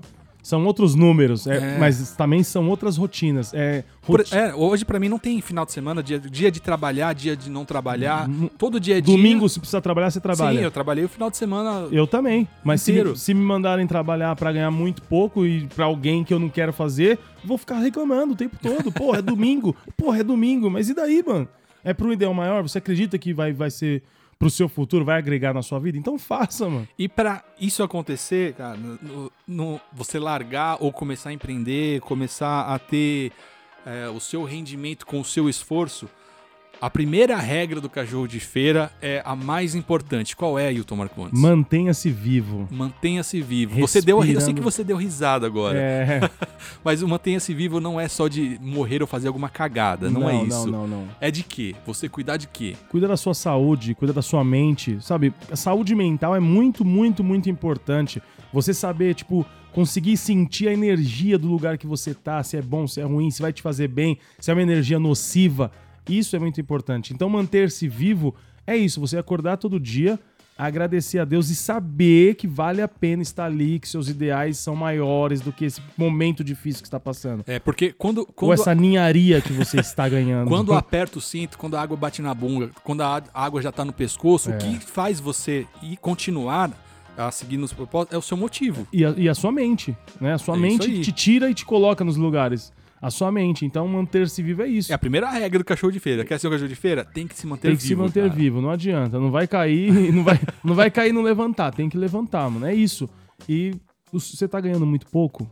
outros 0.54 0.94
números, 0.94 1.48
é, 1.48 1.76
É. 1.76 1.78
mas 1.80 2.12
também 2.12 2.44
são 2.44 2.70
outras 2.70 2.98
rotinas. 2.98 3.52
É, 3.54 3.84
roti- 4.04 4.36
é, 4.36 4.54
hoje 4.54 4.86
pra 4.86 5.00
mim 5.00 5.10
não 5.10 5.18
tem 5.18 5.42
final 5.42 5.66
de 5.66 5.72
semana, 5.72 6.04
dia, 6.04 6.20
dia 6.20 6.52
de 6.52 6.60
trabalhar, 6.62 7.14
dia 7.14 7.36
de 7.36 7.50
não 7.50 7.66
trabalhar. 7.66 8.30
Todo 8.58 8.80
dia 8.80 8.98
é 8.98 9.02
dia. 9.02 9.16
Domingo, 9.16 9.50
se 9.50 9.60
precisar 9.60 9.82
trabalhar, 9.82 10.12
você 10.12 10.20
trabalha. 10.22 10.60
Sim, 10.60 10.64
eu 10.66 10.70
trabalhei 10.72 11.04
o 11.06 11.10
final 11.10 11.32
de 11.32 11.38
semana. 11.38 11.88
Eu 11.92 12.06
também. 12.06 12.48
Mas 12.64 12.82
se 12.82 12.92
Inteiro. 12.92 13.16
se 13.16 13.34
me 13.34 13.42
mandarem 13.42 13.88
trabalhar 13.88 14.36
pra 14.36 14.52
ganhar 14.52 14.70
muito 14.70 15.02
pouco 15.02 15.46
e 15.46 15.66
pra 15.68 15.86
alguém 15.86 16.24
que 16.24 16.34
eu 16.34 16.40
não 16.40 16.50
quero 16.50 16.72
fazer, 16.72 17.18
vou 17.44 17.58
ficar 17.58 17.80
reclamando 17.80 18.34
o 18.34 18.36
tempo 18.36 18.58
todo. 18.62 18.92
Porra, 18.92 19.20
é 19.20 19.22
domingo. 19.22 19.76
Porra, 19.98 20.20
é 20.20 20.24
domingo. 20.24 20.70
Mas 20.70 20.90
e 20.90 20.94
daí, 20.94 21.24
mano? 21.26 21.48
É 21.84 21.94
pro 21.94 22.12
ideal 22.14 22.34
maior? 22.34 22.62
Você 22.64 22.78
acredita 22.78 23.18
que 23.18 23.34
vai, 23.34 23.54
vai 23.54 23.72
ser 23.72 24.04
pro 24.38 24.50
seu 24.50 24.68
futuro, 24.68 25.06
vai 25.06 25.18
agregar 25.18 25.54
na 25.54 25.62
sua 25.62 25.80
vida? 25.80 25.98
Então 25.98 26.18
faça, 26.20 26.68
mano. 26.70 26.88
E 27.00 27.08
pra 27.08 27.44
isso 27.60 27.82
acontecer, 27.84 28.54
cara, 28.54 28.76
no- 28.78 29.32
no- 29.48 29.82
você 29.94 30.20
largar 30.20 30.78
ou 30.80 30.92
começar 30.92 31.30
a 31.30 31.34
empreender, 31.34 32.02
começar 32.02 32.62
a 32.74 32.78
ter 32.80 33.32
é, 33.86 34.10
o 34.10 34.20
seu 34.20 34.44
rendimento 34.44 35.06
com 35.06 35.20
o 35.20 35.24
seu 35.26 35.48
esforço, 35.48 36.10
a 36.82 36.90
primeira 36.90 37.38
regra 37.38 37.80
do 37.80 37.90
cachorro 37.90 38.28
de 38.28 38.40
feira 38.40 38.92
é 39.02 39.22
a 39.26 39.36
mais 39.36 39.76
importante. 39.76 40.36
Qual 40.36 40.58
é, 40.60 40.72
Hilton 40.72 40.96
Marcondes? 40.96 41.40
Mantenha-se 41.40 42.10
vivo. 42.10 42.68
Mantenha-se 42.72 43.42
vivo. 43.42 43.80
Você 43.80 44.02
deu, 44.02 44.24
eu 44.24 44.42
sei 44.42 44.54
que 44.54 44.62
você 44.62 44.84
deu 44.84 44.98
risada 44.98 45.46
agora, 45.48 45.78
É. 45.78 46.20
mas 46.84 47.02
o 47.02 47.08
mantenha-se 47.08 47.54
vivo 47.54 47.80
não 47.80 48.00
é 48.00 48.08
só 48.08 48.28
de 48.28 48.60
morrer 48.62 49.02
ou 49.02 49.08
fazer 49.08 49.28
alguma 49.28 49.50
cagada, 49.50 50.10
não, 50.10 50.30
é 50.30 50.44
isso. 50.44 50.68
Não, 50.68 50.88
não, 50.88 50.88
não. 50.88 51.08
É 51.20 51.32
de 51.32 51.44
quê? 51.44 51.76
Você 51.86 52.10
cuidar 52.10 52.38
de 52.38 52.48
quê? 52.48 52.76
Cuida 52.90 53.08
da 53.08 53.18
sua 53.18 53.34
saúde, 53.34 53.96
cuida 53.96 54.14
da 54.14 54.22
sua 54.22 54.44
mente, 54.44 54.98
sabe? 55.02 55.34
A 55.52 55.56
saúde 55.56 55.96
mental 55.96 56.36
é 56.36 56.40
muito, 56.40 56.84
muito, 56.84 57.24
muito 57.24 57.50
importante. 57.50 58.22
Você 58.54 58.74
saber, 58.74 59.14
tipo, 59.16 59.46
conseguir 59.76 60.16
sentir 60.16 60.70
a 60.70 60.74
energia 60.74 61.38
do 61.38 61.50
lugar 61.50 61.78
que 61.78 61.86
você 61.86 62.14
tá, 62.14 62.42
se 62.42 62.56
é 62.56 62.62
bom, 62.62 62.88
se 62.88 63.02
é 63.02 63.04
ruim, 63.04 63.30
se 63.30 63.42
vai 63.42 63.52
te 63.52 63.62
fazer 63.62 63.90
bem, 63.90 64.18
se 64.40 64.50
é 64.50 64.54
uma 64.54 64.62
energia 64.62 64.98
nociva. 64.98 65.70
Isso 66.10 66.36
é 66.36 66.40
muito 66.40 66.60
importante. 66.60 67.14
Então, 67.14 67.30
manter-se 67.30 67.88
vivo 67.88 68.36
é 68.68 68.76
isso, 68.76 69.00
você 69.00 69.18
acordar 69.18 69.58
todo 69.58 69.80
dia, 69.80 70.20
agradecer 70.58 71.20
a 71.20 71.26
Deus 71.26 71.50
e 71.50 71.56
saber 71.56 72.36
que 72.36 72.48
vale 72.48 72.82
a 72.82 72.88
pena 72.88 73.22
estar 73.22 73.46
ali, 73.46 73.80
que 73.80 73.88
seus 73.88 74.10
ideais 74.10 74.58
são 74.58 74.76
maiores 74.76 75.42
do 75.42 75.52
que 75.52 75.66
esse 75.66 75.82
momento 75.98 76.44
difícil 76.44 76.82
que 76.82 76.88
está 76.88 77.00
passando. 77.00 77.44
É, 77.46 77.60
porque 77.60 77.92
quando, 77.92 78.20
Ou 78.20 78.26
quando 78.26 78.54
essa 78.54 78.74
ninharia 78.74 79.42
que 79.42 79.54
você 79.54 79.80
está 79.80 80.08
ganhando. 80.10 80.48
Quando 80.48 80.74
aperta 80.74 81.20
o 81.20 81.22
cinto, 81.22 81.58
quando 81.58 81.76
a 81.76 81.82
água 81.82 81.98
bate 81.98 82.22
na 82.22 82.34
bunda, 82.34 82.72
quando 82.84 83.02
a 83.02 83.22
água 83.34 83.62
já 83.62 83.72
tá 83.72 83.84
no 83.86 83.94
pescoço, 83.94 84.50
o 84.50 84.58
que 84.58 84.80
faz 84.80 85.20
você 85.20 85.68
ir 85.84 85.98
continuar 85.98 86.72
a 87.18 87.32
seguir 87.32 87.58
nos 87.58 87.72
propósitos 87.72 88.16
é 88.16 88.18
o 88.18 88.22
seu 88.22 88.36
motivo. 88.36 88.88
E 88.92 89.06
a, 89.06 89.14
e 89.16 89.30
a 89.30 89.36
sua 89.36 89.52
mente, 89.52 89.96
né? 90.20 90.34
A 90.34 90.38
sua 90.38 90.56
É 90.56 90.60
mente 90.60 91.02
te 91.02 91.12
tira 91.12 91.50
e 91.50 91.54
te 91.54 91.66
coloca 91.66 92.04
nos 92.04 92.18
lugares. 92.18 92.74
A 93.06 93.12
sua 93.12 93.32
mente. 93.32 93.68
Então, 93.68 93.88
manter-se 93.88 94.42
vivo 94.42 94.64
é 94.64 94.68
isso. 94.68 94.92
É 94.92 94.96
a 94.96 94.98
primeira 94.98 95.30
regra 95.30 95.60
do 95.60 95.64
cachorro 95.64 95.94
de 95.94 96.00
feira. 96.00 96.26
Quer 96.26 96.40
ser 96.40 96.48
um 96.48 96.50
cachorro 96.50 96.68
de 96.68 96.76
feira? 96.76 97.06
Tem 97.06 97.28
que 97.28 97.36
se 97.36 97.46
manter 97.46 97.68
tem 97.68 97.78
que 97.78 97.84
vivo. 97.84 98.02
se 98.02 98.08
manter 98.08 98.24
cara. 98.24 98.34
vivo, 98.34 98.62
não 98.62 98.72
adianta. 98.72 99.20
Não 99.20 99.30
vai 99.30 99.48
cair, 99.48 99.92
não 100.12 100.24
vai, 100.24 100.40
não 100.64 100.74
vai 100.74 100.90
cair 100.90 101.12
e 101.12 101.14
não 101.14 101.22
levantar. 101.22 101.72
Tem 101.72 101.88
que 101.88 102.00
levantar, 102.00 102.50
mano. 102.50 102.66
É 102.66 102.74
isso. 102.74 103.08
E 103.48 103.76
você 104.12 104.48
tá 104.48 104.60
ganhando 104.60 104.88
muito 104.88 105.06
pouco, 105.06 105.48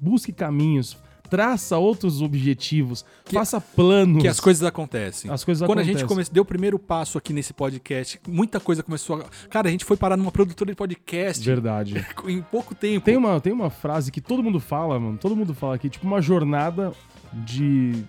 busque 0.00 0.32
caminhos, 0.32 0.96
traça 1.34 1.76
outros 1.76 2.22
objetivos, 2.22 3.04
faça 3.24 3.60
planos. 3.60 4.22
Que 4.22 4.28
as 4.28 4.38
coisas 4.38 4.62
acontecem. 4.62 5.28
As 5.28 5.42
coisas 5.42 5.66
Quando 5.66 5.78
a 5.78 5.82
acontecem. 5.82 5.98
gente 5.98 6.08
come... 6.08 6.24
deu 6.30 6.44
o 6.44 6.46
primeiro 6.46 6.78
passo 6.78 7.18
aqui 7.18 7.32
nesse 7.32 7.52
podcast, 7.52 8.20
muita 8.28 8.60
coisa 8.60 8.84
começou 8.84 9.16
a... 9.16 9.48
Cara, 9.48 9.66
a 9.66 9.70
gente 9.72 9.84
foi 9.84 9.96
parar 9.96 10.16
numa 10.16 10.30
produtora 10.30 10.70
de 10.70 10.76
podcast 10.76 11.44
Verdade. 11.44 12.06
em 12.28 12.40
pouco 12.40 12.72
tempo. 12.72 13.04
Tem 13.04 13.16
uma, 13.16 13.40
tem 13.40 13.52
uma 13.52 13.68
frase 13.68 14.12
que 14.12 14.20
todo 14.20 14.44
mundo 14.44 14.60
fala, 14.60 15.00
mano. 15.00 15.18
Todo 15.18 15.34
mundo 15.34 15.52
fala 15.54 15.74
aqui, 15.74 15.90
tipo, 15.90 16.06
uma 16.06 16.22
jornada 16.22 16.92
de 17.32 18.04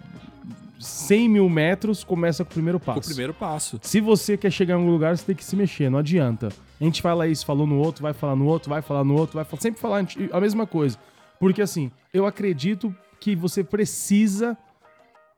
100 0.78 1.28
mil 1.28 1.50
metros 1.50 2.04
começa 2.04 2.46
com 2.46 2.52
o 2.52 2.54
primeiro 2.54 2.80
passo. 2.80 3.00
o 3.00 3.04
primeiro 3.04 3.34
passo. 3.34 3.80
Se 3.82 4.00
você 4.00 4.38
quer 4.38 4.52
chegar 4.52 4.76
em 4.76 4.78
algum 4.78 4.92
lugar, 4.92 5.18
você 5.18 5.26
tem 5.26 5.36
que 5.36 5.44
se 5.44 5.56
mexer, 5.56 5.90
não 5.90 5.98
adianta. 5.98 6.50
A 6.80 6.84
gente 6.84 7.02
fala 7.02 7.28
isso, 7.28 7.44
falou 7.44 7.66
no 7.66 7.80
outro, 7.80 8.04
vai 8.04 8.14
falar 8.14 8.36
no 8.36 8.46
outro, 8.46 8.70
vai 8.70 8.84
falar 8.84 9.04
no 9.04 9.16
outro, 9.16 9.36
vai 9.36 9.46
falar, 9.46 9.62
sempre 9.62 9.82
falar 9.82 10.06
a 10.32 10.40
mesma 10.40 10.68
coisa. 10.68 10.96
Porque 11.40 11.62
assim, 11.62 11.92
eu 12.14 12.26
acredito 12.26 12.96
que 13.20 13.36
você 13.36 13.64
precisa 13.64 14.58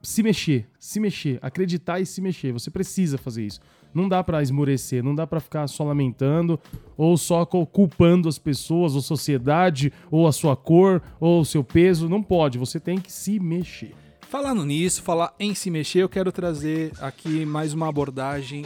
se 0.01 0.21
mexer, 0.21 0.69
se 0.79 0.99
mexer, 0.99 1.39
acreditar 1.41 1.99
e 1.99 2.05
se 2.05 2.21
mexer. 2.21 2.51
Você 2.53 2.69
precisa 2.69 3.17
fazer 3.17 3.45
isso. 3.45 3.59
Não 3.93 4.07
dá 4.07 4.23
pra 4.23 4.43
esmurecer, 4.43 5.03
não 5.03 5.15
dá 5.15 5.25
pra 5.25 5.39
ficar 5.39 5.67
só 5.67 5.83
lamentando 5.83 6.59
ou 6.95 7.17
só 7.17 7.45
culpando 7.45 8.29
as 8.29 8.37
pessoas, 8.37 8.95
ou 8.95 9.01
sociedade, 9.01 9.91
ou 10.11 10.27
a 10.27 10.31
sua 10.31 10.55
cor, 10.55 11.01
ou 11.19 11.41
o 11.41 11.45
seu 11.45 11.63
peso. 11.63 12.07
Não 12.07 12.21
pode, 12.21 12.57
você 12.57 12.79
tem 12.79 12.99
que 12.99 13.11
se 13.11 13.39
mexer. 13.39 13.95
Falando 14.29 14.65
nisso, 14.65 15.01
falar 15.01 15.33
em 15.39 15.55
se 15.55 15.71
mexer, 15.71 15.99
eu 15.99 16.09
quero 16.09 16.31
trazer 16.31 16.91
aqui 16.99 17.45
mais 17.45 17.73
uma 17.73 17.87
abordagem. 17.87 18.65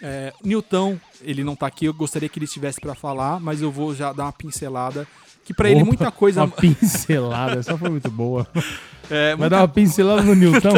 É, 0.00 0.32
Newton, 0.44 0.98
ele 1.20 1.44
não 1.44 1.56
tá 1.56 1.66
aqui, 1.66 1.86
eu 1.86 1.94
gostaria 1.94 2.28
que 2.28 2.38
ele 2.38 2.44
estivesse 2.44 2.80
para 2.80 2.94
falar, 2.94 3.40
mas 3.40 3.60
eu 3.60 3.70
vou 3.70 3.94
já 3.94 4.12
dar 4.12 4.24
uma 4.24 4.32
pincelada. 4.32 5.06
Que 5.44 5.52
para 5.52 5.70
ele 5.70 5.82
muita 5.84 6.10
coisa. 6.10 6.40
Uma 6.44 6.48
pincelada, 6.54 7.58
essa 7.60 7.76
foi 7.76 7.90
muito 7.90 8.10
boa. 8.10 8.46
É, 9.10 9.30
Vai 9.30 9.36
muita... 9.36 9.50
dar 9.50 9.62
uma 9.62 9.68
pincelada 9.68 10.22
no 10.22 10.34
Newton? 10.34 10.72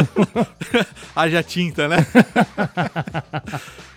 Haja 1.15 1.41
tinta, 1.41 1.87
né? 1.87 1.97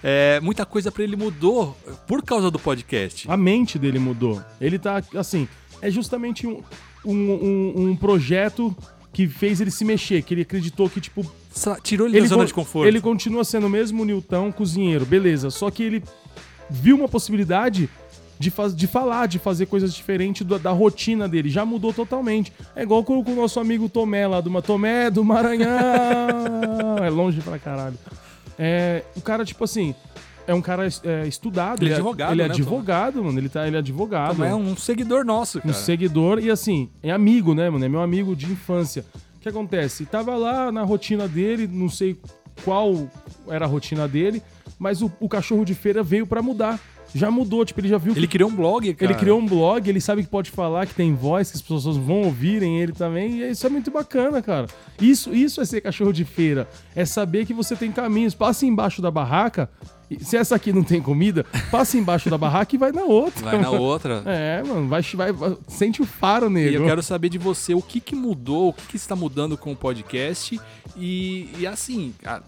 É, 0.03 0.39
muita 0.41 0.65
coisa 0.65 0.93
para 0.93 1.03
ele 1.03 1.17
mudou 1.17 1.77
por 2.07 2.23
causa 2.23 2.51
do 2.51 2.59
podcast. 2.59 3.29
A 3.29 3.37
mente 3.37 3.79
dele 3.79 3.99
mudou. 3.99 4.41
Ele 4.61 4.79
tá, 4.79 5.03
assim, 5.17 5.49
é 5.83 5.91
justamente 5.91 6.47
um, 6.47 6.63
um, 7.05 7.15
um, 7.15 7.89
um 7.91 7.97
projeto 7.97 8.77
que 9.13 9.27
fez 9.27 9.61
ele 9.61 9.71
se 9.71 9.85
mexer, 9.85 10.23
que 10.23 10.35
ele 10.35 10.43
acreditou 10.43 10.89
que, 10.89 11.01
tipo, 11.01 11.29
Sa- 11.51 11.79
Tirou 11.83 12.07
ele, 12.07 12.21
da 12.21 12.27
zona 12.27 12.45
de 12.47 12.55
conforto. 12.55 12.87
ele 12.87 13.01
continua 13.01 13.43
sendo 13.43 13.67
o 13.67 13.71
mesmo 13.71 14.05
Newton 14.05 14.53
cozinheiro, 14.53 15.05
beleza. 15.05 15.51
Só 15.51 15.71
que 15.71 15.83
ele 15.83 16.05
viu 16.71 16.97
uma 16.97 17.09
possibilidade 17.09 17.89
de, 18.39 18.51
faz, 18.51 18.75
de 18.75 18.87
falar, 18.87 19.27
de 19.27 19.39
fazer 19.39 19.67
coisas 19.67 19.93
diferentes 19.93 20.47
da, 20.47 20.59
da 20.59 20.71
rotina 20.71 21.29
dele. 21.29 21.49
Já 21.49 21.65
mudou 21.65 21.93
totalmente. 21.93 22.53
É 22.77 22.83
igual 22.83 23.03
com, 23.03 23.23
com 23.23 23.33
o 23.33 23.37
nosso 23.37 23.59
amigo 23.59 23.89
Tomé 23.89 24.27
lá 24.27 24.41
do 24.41 24.63
Tomé 24.63 25.11
do 25.11 25.25
Maranhão. 25.25 26.99
é 27.03 27.11
longe 27.11 27.41
pra 27.41 27.59
caralho. 27.59 27.99
É, 28.59 29.03
o 29.17 29.21
cara, 29.21 29.45
tipo 29.45 29.63
assim, 29.65 29.95
é 30.47 30.55
um 30.55 30.63
cara 30.63 30.89
é, 31.05 31.27
estudado. 31.27 31.83
Ele 31.83 31.93
é 31.93 31.97
advogado, 31.97 32.33
Ele 32.33 32.43
é 32.43 32.49
né, 32.49 32.55
advogado, 32.55 33.23
mano. 33.23 33.39
Ele, 33.39 33.49
tá, 33.49 33.67
ele 33.67 33.77
é 33.77 33.79
advogado. 33.81 34.45
É 34.45 34.55
um 34.55 34.75
seguidor 34.77 35.25
nosso, 35.25 35.59
um 35.59 35.61
cara. 35.61 35.75
seguidor 35.75 36.39
e 36.39 36.51
assim, 36.51 36.89
é 37.03 37.11
amigo, 37.11 37.55
né, 37.55 37.69
mano? 37.69 37.85
É 37.85 37.89
meu 37.89 38.01
amigo 38.01 38.35
de 38.35 38.47
infância. 38.47 39.05
O 39.37 39.41
que 39.41 39.49
acontece? 39.49 40.07
Tava 40.07 40.35
lá 40.37 40.73
na 40.73 40.83
rotina 40.83 41.29
dele, 41.29 41.69
não 41.71 41.89
sei 41.89 42.19
qual 42.65 43.09
era 43.47 43.67
a 43.67 43.69
rotina 43.69 44.09
dele, 44.09 44.43
mas 44.79 45.03
o, 45.03 45.13
o 45.21 45.29
cachorro 45.29 45.65
de 45.65 45.75
feira 45.75 46.03
veio 46.03 46.27
pra 46.27 46.41
mudar. 46.43 46.81
Já 47.15 47.31
mudou, 47.31 47.65
tipo, 47.65 47.81
ele 47.81 47.89
já 47.89 47.99
viu 47.99 48.13
que 48.13 48.19
Ele 48.19 48.27
criou 48.27 48.51
um 48.51 48.55
blog, 48.55 48.93
cara. 48.95 49.13
ele 49.13 49.19
criou 49.19 49.39
um 49.39 49.47
blog, 49.47 49.89
ele 49.89 50.01
sabe 50.01 50.23
que 50.23 50.29
pode 50.29 50.51
falar, 50.51 50.87
que 50.87 50.95
tem 50.95 51.15
voz, 51.15 51.51
que 51.51 51.57
as 51.57 51.63
pessoas 51.63 51.97
vão 51.97 52.23
ouvirem 52.23 52.81
ele 52.81 52.93
também, 52.93 53.41
e 53.41 53.51
isso 53.51 53.67
é 53.67 53.71
muito 53.71 53.91
bacana, 53.91 54.43
cara. 54.43 54.67
Isso, 55.01 55.35
isso 55.35 55.61
é 55.61 55.65
ser 55.65 55.81
cachorro 55.81 56.13
de 56.13 56.25
feira. 56.25 56.69
É 56.95 57.05
saber 57.05 57.47
que 57.47 57.55
você 57.55 57.75
tem 57.75 57.91
caminhos. 57.91 58.35
Passe 58.35 58.67
embaixo 58.67 59.01
da 59.01 59.11
barraca. 59.11 59.71
E 60.11 60.25
Se 60.25 60.37
essa 60.37 60.55
aqui 60.57 60.73
não 60.73 60.83
tem 60.83 61.01
comida, 61.03 61.45
passe 61.71 61.99
embaixo 61.99 62.31
da 62.31 62.39
barraca 62.39 62.75
e 62.75 62.79
vai 62.79 62.93
na 62.93 63.03
outra. 63.03 63.45
Vai 63.45 63.59
na 63.61 63.71
outra. 63.71 64.23
É, 64.27 64.63
mano, 64.63 64.89
vai, 64.89 65.03
vai, 65.03 65.33
vai- 65.33 65.57
sente 65.69 66.01
o 66.03 66.07
faro 66.07 66.47
E 66.47 66.51
nele. 66.51 66.77
eu 66.77 66.85
quero 66.85 67.03
saber 67.03 67.29
de 67.29 67.39
você 67.39 67.75
o 67.75 67.83
que, 67.83 68.01
que 68.01 68.15
mudou, 68.15 68.69
o 68.69 68.73
que, 68.73 68.87
que 68.89 68.97
está 68.97 69.15
mudando 69.17 69.57
com 69.57 69.73
o 69.73 69.77
podcast. 69.77 70.59
E, 70.97 71.51
e 71.59 71.67
assim, 71.67 72.15
a- 72.25 72.41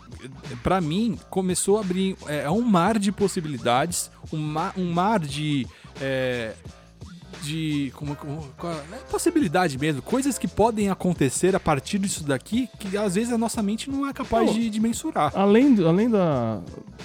pra 0.62 0.80
mim, 0.80 1.18
começou 1.28 1.76
a 1.78 1.80
abrir 1.80 2.16
é, 2.26 2.50
um 2.50 2.62
mar 2.62 2.98
de 2.98 3.12
possibilidades, 3.12 4.10
um 4.32 4.38
mar, 4.38 4.72
um 4.76 4.90
mar 4.92 5.20
de. 5.20 5.66
é, 6.00 6.52
de. 7.42 7.90
Como, 7.94 8.14
como- 8.16 8.42
qual- 8.58 8.72
é 8.72 8.96
possibilidade 9.10 9.78
mesmo, 9.78 10.02
coisas 10.02 10.38
que 10.38 10.48
podem 10.48 10.88
acontecer 10.90 11.54
a 11.56 11.60
partir 11.60 11.98
disso 11.98 12.24
daqui 12.24 12.68
que 12.78 12.96
às 12.96 13.14
vezes 13.14 13.32
a 13.32 13.38
nossa 13.38 13.62
mente 13.62 13.90
não 13.90 14.06
é 14.06 14.12
capaz 14.12 14.48
Pô, 14.48 14.54
de, 14.54 14.68
de 14.70 14.80
mensurar. 14.80 15.32
Além, 15.34 15.76
além 15.84 16.08
da, 16.10 16.60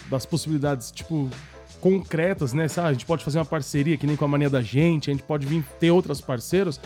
das 0.10 0.26
possibilidades, 0.26 0.92
tipo, 0.92 1.30
concretas, 1.82 2.54
né? 2.54 2.68
A 2.78 2.92
gente 2.94 3.06
pode 3.06 3.24
fazer 3.24 3.38
uma 3.38 3.46
parceria, 3.46 3.98
que 3.98 4.08
nem 4.08 4.16
com 4.16 4.26
a 4.26 4.28
mania 4.28 4.50
da 4.50 4.62
gente, 4.62 5.10
a 5.10 5.14
gente 5.14 5.24
pode 5.24 5.46
vir 5.46 5.64
ter 5.80 5.92
outros 5.92 6.20
parceiros. 6.22 6.80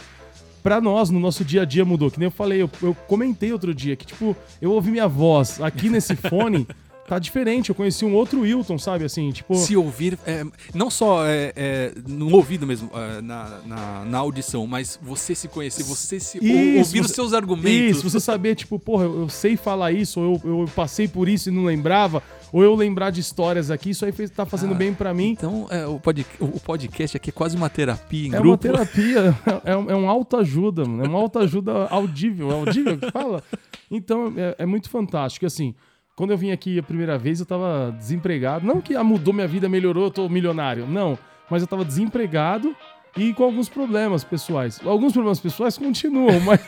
Pra 0.61 0.81
nós, 0.81 1.09
no 1.09 1.21
nosso 1.21 1.45
dia 1.45 1.61
a 1.61 1.65
dia 1.65 1.85
mudou. 1.85 2.11
Que 2.11 2.19
nem 2.19 2.25
eu 2.27 2.31
falei, 2.31 2.61
eu, 2.61 2.69
eu 2.81 2.93
comentei 3.07 3.53
outro 3.53 3.73
dia 3.73 3.95
que, 3.95 4.05
tipo, 4.05 4.35
eu 4.61 4.71
ouvi 4.73 4.91
minha 4.91 5.07
voz 5.07 5.61
aqui 5.61 5.87
nesse 5.89 6.15
fone, 6.27 6.67
tá 7.09 7.19
diferente. 7.19 7.69
Eu 7.69 7.75
conheci 7.75 8.05
um 8.05 8.13
outro 8.13 8.41
Wilton, 8.41 8.77
sabe? 8.77 9.03
Assim, 9.03 9.31
tipo. 9.31 9.55
Se 9.55 9.75
ouvir, 9.75 10.17
é, 10.25 10.45
não 10.73 10.89
só 10.89 11.25
é, 11.25 11.51
é, 11.55 11.91
no 12.07 12.33
ouvido 12.35 12.65
mesmo, 12.67 12.89
é, 12.93 13.19
na, 13.21 13.59
na, 13.65 14.05
na 14.05 14.17
audição, 14.19 14.65
mas 14.67 14.97
você 15.01 15.33
se 15.35 15.47
conhecer, 15.47 15.83
você 15.83 16.19
se 16.19 16.37
Isso, 16.37 16.77
ouvir 16.77 17.01
os 17.01 17.07
você- 17.07 17.13
seus 17.15 17.33
argumentos. 17.33 17.97
Isso, 17.97 18.09
você 18.09 18.19
saber, 18.19 18.55
tipo, 18.55 18.77
porra, 18.79 19.05
eu, 19.05 19.21
eu 19.21 19.29
sei 19.29 19.57
falar 19.57 19.91
isso, 19.91 20.21
ou 20.21 20.39
eu, 20.45 20.59
eu 20.61 20.65
passei 20.75 21.07
por 21.07 21.27
isso 21.27 21.49
e 21.49 21.51
não 21.51 21.65
lembrava, 21.65 22.21
ou 22.53 22.63
eu 22.63 22.75
lembrar 22.75 23.09
de 23.09 23.19
histórias 23.19 23.69
aqui, 23.71 23.89
isso 23.89 24.05
aí 24.05 24.11
fez, 24.11 24.29
tá 24.29 24.45
fazendo 24.45 24.73
Ah, 24.73 24.77
bem 24.77 24.93
pra 24.93 25.13
mim. 25.13 25.29
Então, 25.31 25.67
é, 25.69 25.85
o, 25.87 25.99
pod, 25.99 26.25
o 26.39 26.59
podcast 26.59 27.17
aqui 27.17 27.29
é 27.29 27.33
quase 27.33 27.57
uma 27.57 27.69
terapia 27.69 28.27
em 28.27 28.35
É 28.35 28.39
grupo. 28.39 28.49
uma 28.49 28.57
terapia, 28.57 29.35
é, 29.65 29.75
um- 29.75 29.89
é 29.89 29.95
um 29.95 30.09
autoajuda, 30.09 30.85
mano. 30.85 31.03
É 31.03 31.07
uma 31.07 31.19
autoajuda 31.19 31.87
audível. 31.87 32.51
É 32.51 32.53
audível 32.53 32.97
que 32.97 33.11
fala? 33.11 33.43
Então, 33.89 34.31
é, 34.37 34.55
é 34.59 34.65
muito 34.65 34.89
fantástico. 34.89 35.45
Assim, 35.45 35.73
quando 36.19 36.31
eu 36.31 36.37
vim 36.37 36.51
aqui 36.51 36.77
a 36.77 36.83
primeira 36.83 37.17
vez, 37.17 37.39
eu 37.39 37.45
tava 37.45 37.95
desempregado. 37.97 38.67
Não 38.67 38.81
que 38.81 38.93
ah, 38.93 39.05
mudou 39.05 39.33
minha 39.33 39.47
vida, 39.47 39.69
melhorou, 39.69 40.03
eu 40.03 40.11
tô 40.11 40.27
milionário. 40.27 40.85
Não. 40.85 41.17
Mas 41.49 41.61
eu 41.61 41.67
tava 41.67 41.85
desempregado 41.85 42.75
e 43.15 43.33
com 43.33 43.41
alguns 43.41 43.69
problemas 43.69 44.21
pessoais. 44.21 44.81
Alguns 44.85 45.13
problemas 45.13 45.39
pessoais 45.39 45.77
continuam, 45.77 46.37
mas, 46.43 46.59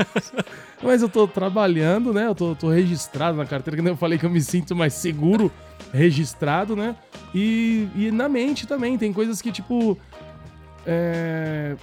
mas 0.82 1.02
eu 1.02 1.10
tô 1.10 1.28
trabalhando, 1.28 2.14
né? 2.14 2.28
Eu 2.28 2.34
tô, 2.34 2.56
tô 2.56 2.70
registrado 2.70 3.38
na 3.38 3.46
carteira, 3.46 3.76
que 3.76 3.84
nem 3.84 3.92
eu 3.92 3.98
falei 3.98 4.18
que 4.18 4.26
eu 4.26 4.30
me 4.30 4.40
sinto 4.40 4.74
mais 4.74 4.94
seguro 4.94 5.52
registrado, 5.92 6.74
né? 6.74 6.96
E, 7.36 7.90
e 7.94 8.10
na 8.10 8.30
mente 8.30 8.66
também, 8.66 8.98
tem 8.98 9.12
coisas 9.12 9.42
que, 9.42 9.52
tipo. 9.52 9.98
É, 10.88 11.76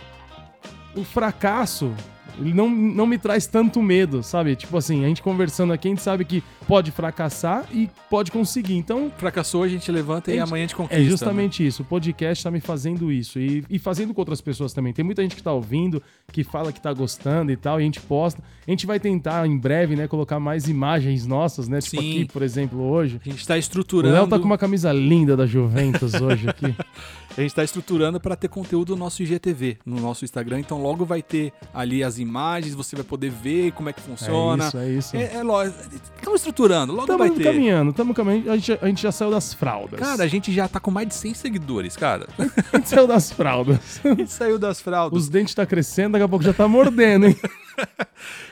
o 0.96 1.04
fracasso 1.04 1.92
ele 2.38 2.54
não, 2.54 2.68
não 2.70 3.06
me 3.06 3.18
traz 3.18 3.46
tanto 3.46 3.82
medo, 3.82 4.22
sabe? 4.22 4.54
Tipo 4.56 4.76
assim, 4.76 5.04
a 5.04 5.08
gente 5.08 5.22
conversando 5.22 5.72
aqui, 5.72 5.88
a 5.88 5.90
gente 5.90 6.02
sabe 6.02 6.24
que 6.24 6.42
pode 6.66 6.90
fracassar 6.90 7.64
e 7.72 7.88
pode 8.08 8.30
conseguir. 8.30 8.76
Então, 8.76 9.10
Fracassou, 9.16 9.62
a 9.62 9.68
gente 9.68 9.90
levanta 9.90 10.30
e 10.30 10.34
Gente, 10.34 10.42
amanhã 10.42 10.64
a 10.64 10.66
gente 10.66 10.76
conquista. 10.76 11.02
é 11.02 11.04
justamente 11.04 11.66
isso. 11.66 11.82
O 11.82 11.84
podcast 11.84 12.44
tá 12.44 12.50
me 12.50 12.60
fazendo 12.60 13.10
isso. 13.10 13.38
E, 13.38 13.64
e 13.68 13.78
fazendo 13.78 14.14
com 14.14 14.20
outras 14.20 14.40
pessoas 14.40 14.72
também. 14.72 14.92
Tem 14.92 15.04
muita 15.04 15.22
gente 15.22 15.34
que 15.34 15.42
tá 15.42 15.52
ouvindo, 15.52 16.02
que 16.32 16.44
fala 16.44 16.72
que 16.72 16.80
tá 16.80 16.92
gostando 16.92 17.50
e 17.50 17.56
tal, 17.56 17.80
e 17.80 17.82
a 17.82 17.84
gente 17.84 18.00
posta. 18.00 18.42
A 18.66 18.70
gente 18.70 18.86
vai 18.86 19.00
tentar, 19.00 19.46
em 19.46 19.56
breve, 19.56 19.96
né, 19.96 20.06
colocar 20.06 20.38
mais 20.38 20.68
imagens 20.68 21.26
nossas, 21.26 21.68
né? 21.68 21.80
Tipo 21.80 22.02
Sim. 22.02 22.10
aqui, 22.10 22.24
por 22.32 22.42
exemplo, 22.42 22.80
hoje. 22.80 23.20
A 23.24 23.28
gente 23.28 23.46
tá 23.46 23.54
O 23.54 23.58
estruturando. 23.58 24.14
Léo 24.14 24.28
tá 24.28 24.38
com 24.38 24.44
uma 24.44 24.58
camisa 24.58 24.92
linda 24.92 25.36
da 25.36 25.46
Juventus 25.46 26.14
hoje 26.14 26.48
aqui. 26.48 26.74
A 27.38 27.40
gente 27.40 27.54
tá 27.54 27.62
estruturando 27.62 28.18
para 28.18 28.34
ter 28.34 28.48
conteúdo 28.48 28.96
no 28.96 29.04
nosso 29.04 29.22
IGTV, 29.22 29.78
no 29.86 30.00
nosso 30.00 30.24
Instagram. 30.24 30.58
Então 30.58 30.82
logo 30.82 31.04
vai 31.04 31.22
ter 31.22 31.52
ali 31.72 32.02
as 32.02 32.18
imagens, 32.18 32.74
você 32.74 32.96
vai 32.96 33.04
poder 33.04 33.30
ver 33.30 33.70
como 33.70 33.88
é 33.88 33.92
que 33.92 34.00
funciona. 34.00 34.64
É 34.64 34.66
isso, 34.66 34.76
é 34.78 34.88
isso. 34.90 35.16
É, 35.16 35.34
é 35.36 35.42
lógico. 35.44 35.78
Estamos 36.16 36.40
estruturando, 36.40 36.92
logo 36.92 37.06
vai 37.16 37.28
Estamos 37.28 37.38
ter. 37.38 37.44
caminhando, 37.44 37.90
estamos 37.92 38.16
caminhando. 38.16 38.50
A 38.50 38.56
gente, 38.56 38.72
a 38.82 38.86
gente 38.88 39.00
já 39.00 39.12
saiu 39.12 39.30
das 39.30 39.54
fraldas. 39.54 40.00
Cara, 40.00 40.24
a 40.24 40.26
gente 40.26 40.52
já 40.52 40.66
tá 40.66 40.80
com 40.80 40.90
mais 40.90 41.06
de 41.06 41.14
100 41.14 41.34
seguidores, 41.34 41.96
cara. 41.96 42.26
a 42.72 42.76
gente 42.76 42.88
saiu 42.88 43.06
das 43.06 43.30
fraldas. 43.30 44.00
A 44.04 44.08
gente 44.08 44.32
saiu 44.32 44.58
das 44.58 44.80
fraldas. 44.80 45.16
Os 45.22 45.28
dentes 45.28 45.54
tá 45.54 45.64
crescendo, 45.64 46.14
daqui 46.14 46.24
a 46.24 46.28
pouco 46.28 46.44
já 46.44 46.52
tá 46.52 46.66
mordendo, 46.66 47.26
hein? 47.26 47.36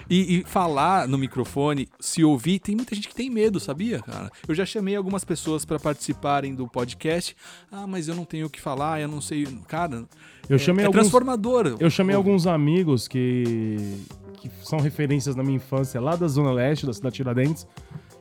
E, 0.09 0.37
e 0.39 0.45
falar 0.45 1.09
no 1.09 1.19
microfone, 1.19 1.89
se 1.99 2.23
ouvir, 2.23 2.61
tem 2.61 2.77
muita 2.77 2.95
gente 2.95 3.09
que 3.09 3.15
tem 3.15 3.29
medo, 3.29 3.59
sabia, 3.59 3.99
cara? 4.01 4.31
Eu 4.47 4.55
já 4.55 4.65
chamei 4.65 4.95
algumas 4.95 5.25
pessoas 5.25 5.65
pra 5.65 5.81
participarem 5.81 6.55
do 6.55 6.69
podcast. 6.69 7.37
Ah, 7.73 7.89
mas 7.89 8.07
eu 8.07 8.15
não 8.15 8.25
tenho 8.25 8.47
o 8.47 8.51
que 8.51 8.61
falar, 8.61 9.01
eu 9.01 9.09
não 9.09 9.21
sei. 9.21 9.45
Cara, 9.67 10.05
Eu 10.49 10.55
é, 10.55 10.59
chamei 10.61 10.85
é 10.85 10.87
alguns. 10.87 11.01
transformador. 11.01 11.77
Eu 11.81 11.91
chamei 11.91 12.15
Pô, 12.15 12.19
alguns 12.19 12.47
amigos 12.47 13.09
que, 13.09 13.99
que 14.37 14.49
são 14.63 14.79
referências 14.79 15.35
na 15.35 15.43
minha 15.43 15.57
infância 15.57 16.01
lá 16.01 16.15
da 16.15 16.29
Zona 16.29 16.53
Leste, 16.53 16.87
da 16.87 16.93
cidade 16.93 17.15
de 17.15 17.17
Tiradentes, 17.17 17.67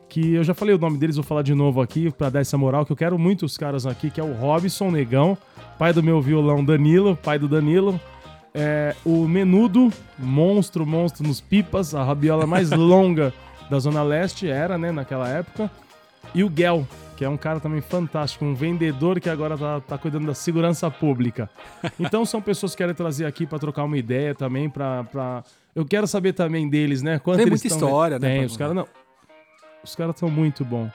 que 0.10 0.34
eu 0.34 0.44
já 0.44 0.56
falei 0.56 0.74
o 0.74 0.80
nome 0.80 0.98
deles, 0.98 1.18
vou 1.18 1.24
falar 1.24 1.44
de 1.44 1.54
novo 1.54 1.82
aqui 1.82 2.10
pra 2.12 2.32
dar 2.32 2.40
essa 2.40 2.58
moral, 2.58 2.84
que 2.84 2.92
eu 2.92 2.98
quero 2.98 3.20
muito 3.20 3.46
os 3.46 3.58
caras 3.60 3.86
aqui, 3.86 4.10
que 4.10 4.20
é 4.20 4.24
o 4.24 4.34
Robson 4.34 4.90
Negão, 4.90 5.38
pai 5.78 5.94
do 5.94 6.02
meu 6.02 6.20
violão 6.20 6.66
Danilo, 6.66 7.16
pai 7.16 7.38
do 7.38 7.48
Danilo, 7.48 8.02
é, 8.56 8.96
o 9.06 9.28
Menudo, 9.28 9.92
monstro, 10.18 10.86
monstro 10.86 11.28
nos 11.28 11.42
pipas, 11.42 11.94
a 11.94 12.04
rabiola 12.04 12.48
mais 12.48 12.72
longa 12.74 13.34
da 13.70 13.78
Zona 13.80 14.02
Leste 14.02 14.50
era, 14.50 14.78
né, 14.78 14.92
naquela 14.92 15.28
época, 15.28 15.70
e 16.34 16.42
o 16.44 16.52
Gel, 16.56 16.88
que 17.18 17.26
é 17.26 17.30
um 17.30 17.36
cara 17.38 17.60
também 17.60 17.82
fantástico, 17.82 18.46
um 18.46 18.56
vendedor 18.56 19.20
que 19.20 19.30
agora 19.30 19.58
tá, 19.58 19.82
tá 19.82 19.98
cuidando 19.98 20.28
da 20.28 20.34
segurança 20.34 20.90
pública. 20.90 21.50
Então 22.00 22.26
são 22.26 22.42
pessoas 22.42 22.72
que 22.72 22.78
querem 22.78 22.96
trazer 22.96 23.26
aqui 23.26 23.46
pra 23.46 23.60
trocar 23.60 23.84
uma 23.84 23.98
ideia 23.98 24.34
também, 24.34 24.70
pra, 24.70 25.04
pra... 25.04 25.44
Eu 25.76 25.86
quero 25.86 26.08
saber 26.08 26.34
também 26.34 26.70
deles, 26.70 27.02
né? 27.02 27.20
Quanto 27.20 27.38
Tem 27.38 27.46
muita 27.48 27.68
tão- 27.68 27.78
história, 27.78 28.18
né, 28.20 28.28
Tem, 28.38 28.46
os 28.46 28.56
caras 28.56 28.74
não... 28.76 28.88
Os 29.84 29.96
caras 29.96 30.16
são 30.18 30.30
muito 30.32 30.64
bons. 30.66 30.90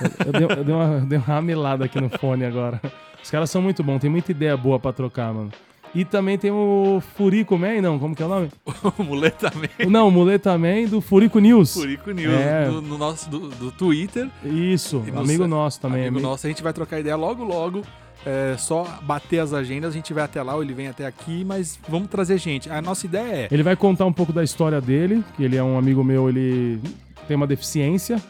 Eu, 0.00 0.26
eu 0.26 0.32
dei, 0.32 0.58
eu 0.58 0.64
dei 0.64 0.74
uma, 0.74 0.84
eu 0.94 1.00
dei 1.06 1.18
uma 1.18 1.26
ramelada 1.26 1.84
aqui 1.84 2.00
no 2.00 2.08
fone 2.08 2.44
agora. 2.44 2.80
Os 3.22 3.30
caras 3.30 3.50
são 3.50 3.60
muito 3.60 3.82
bons, 3.84 3.98
tem 4.00 4.08
muita 4.10 4.30
ideia 4.30 4.56
boa 4.56 4.78
pra 4.78 4.92
trocar, 4.92 5.32
mano. 5.34 5.52
E 5.94 6.04
também 6.04 6.36
tem 6.36 6.50
o 6.50 7.02
Furico 7.16 7.56
Man, 7.56 7.80
não, 7.80 7.98
como 7.98 8.14
que 8.14 8.22
é 8.22 8.26
o 8.26 8.28
nome? 8.28 8.50
O 8.98 9.02
Muleta 9.02 9.50
Man. 9.54 9.88
Não, 9.90 10.08
o 10.08 10.10
Muleta 10.10 10.56
Man 10.58 10.84
do 10.90 11.00
Furico 11.00 11.38
News. 11.38 11.72
Furico 11.72 12.10
News, 12.10 12.34
É. 12.34 12.66
do, 12.68 12.82
no 12.82 12.98
nosso, 12.98 13.30
do, 13.30 13.48
do 13.48 13.70
Twitter. 13.72 14.28
Isso, 14.44 15.02
E 15.06 15.10
amigo 15.10 15.44
sa- 15.44 15.48
nosso 15.48 15.80
também. 15.80 16.02
Amigo 16.02 16.16
ami- 16.18 16.22
nosso, 16.22 16.46
a 16.46 16.50
gente 16.50 16.62
vai 16.62 16.72
trocar 16.72 17.00
ideia 17.00 17.16
logo, 17.16 17.42
logo. 17.44 17.82
É 18.26 18.56
só 18.58 18.84
bater 19.02 19.38
as 19.38 19.52
agendas, 19.52 19.90
a 19.90 19.94
gente 19.94 20.12
vai 20.12 20.24
até 20.24 20.42
lá, 20.42 20.54
ou 20.56 20.62
ele 20.62 20.74
vem 20.74 20.88
até 20.88 21.06
aqui, 21.06 21.44
mas 21.44 21.78
vamos 21.88 22.08
trazer 22.08 22.36
gente. 22.38 22.68
A 22.68 22.82
nossa 22.82 23.06
ideia 23.06 23.32
é. 23.44 23.48
Ele 23.50 23.62
vai 23.62 23.76
contar 23.76 24.04
um 24.04 24.12
pouco 24.12 24.32
da 24.32 24.42
história 24.42 24.80
dele, 24.80 25.22
que 25.36 25.44
ele 25.44 25.56
é 25.56 25.62
um 25.62 25.78
amigo 25.78 26.02
meu, 26.02 26.28
ele 26.28 26.80
tem 27.28 27.36
uma 27.36 27.46
deficiência. 27.46 28.20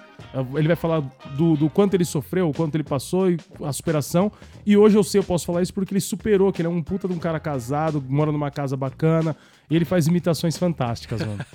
Ele 0.55 0.67
vai 0.67 0.77
falar 0.77 1.01
do, 1.37 1.57
do 1.57 1.71
quanto 1.71 1.95
ele 1.95 2.05
sofreu, 2.05 2.51
o 2.51 2.53
quanto 2.53 2.75
ele 2.75 2.85
passou 2.85 3.31
e 3.31 3.39
a 3.63 3.73
superação. 3.73 4.31
E 4.65 4.77
hoje 4.77 4.97
eu 4.97 5.03
sei, 5.05 5.21
eu 5.21 5.25
posso 5.25 5.47
falar 5.47 5.63
isso 5.63 5.73
porque 5.73 5.93
ele 5.93 6.01
superou, 6.01 6.53
que 6.53 6.61
ele 6.61 6.69
é 6.69 6.71
um 6.71 6.83
puta 6.83 7.09
de 7.09 7.15
um 7.15 7.19
cara 7.19 7.41
casado, 7.41 8.05
mora 8.07 8.31
numa 8.31 8.51
casa 8.51 8.77
bacana. 8.77 9.37
E 9.71 9.75
ele 9.75 9.85
faz 9.85 10.07
imitações 10.07 10.57
fantásticas, 10.57 11.21
mano. 11.21 11.39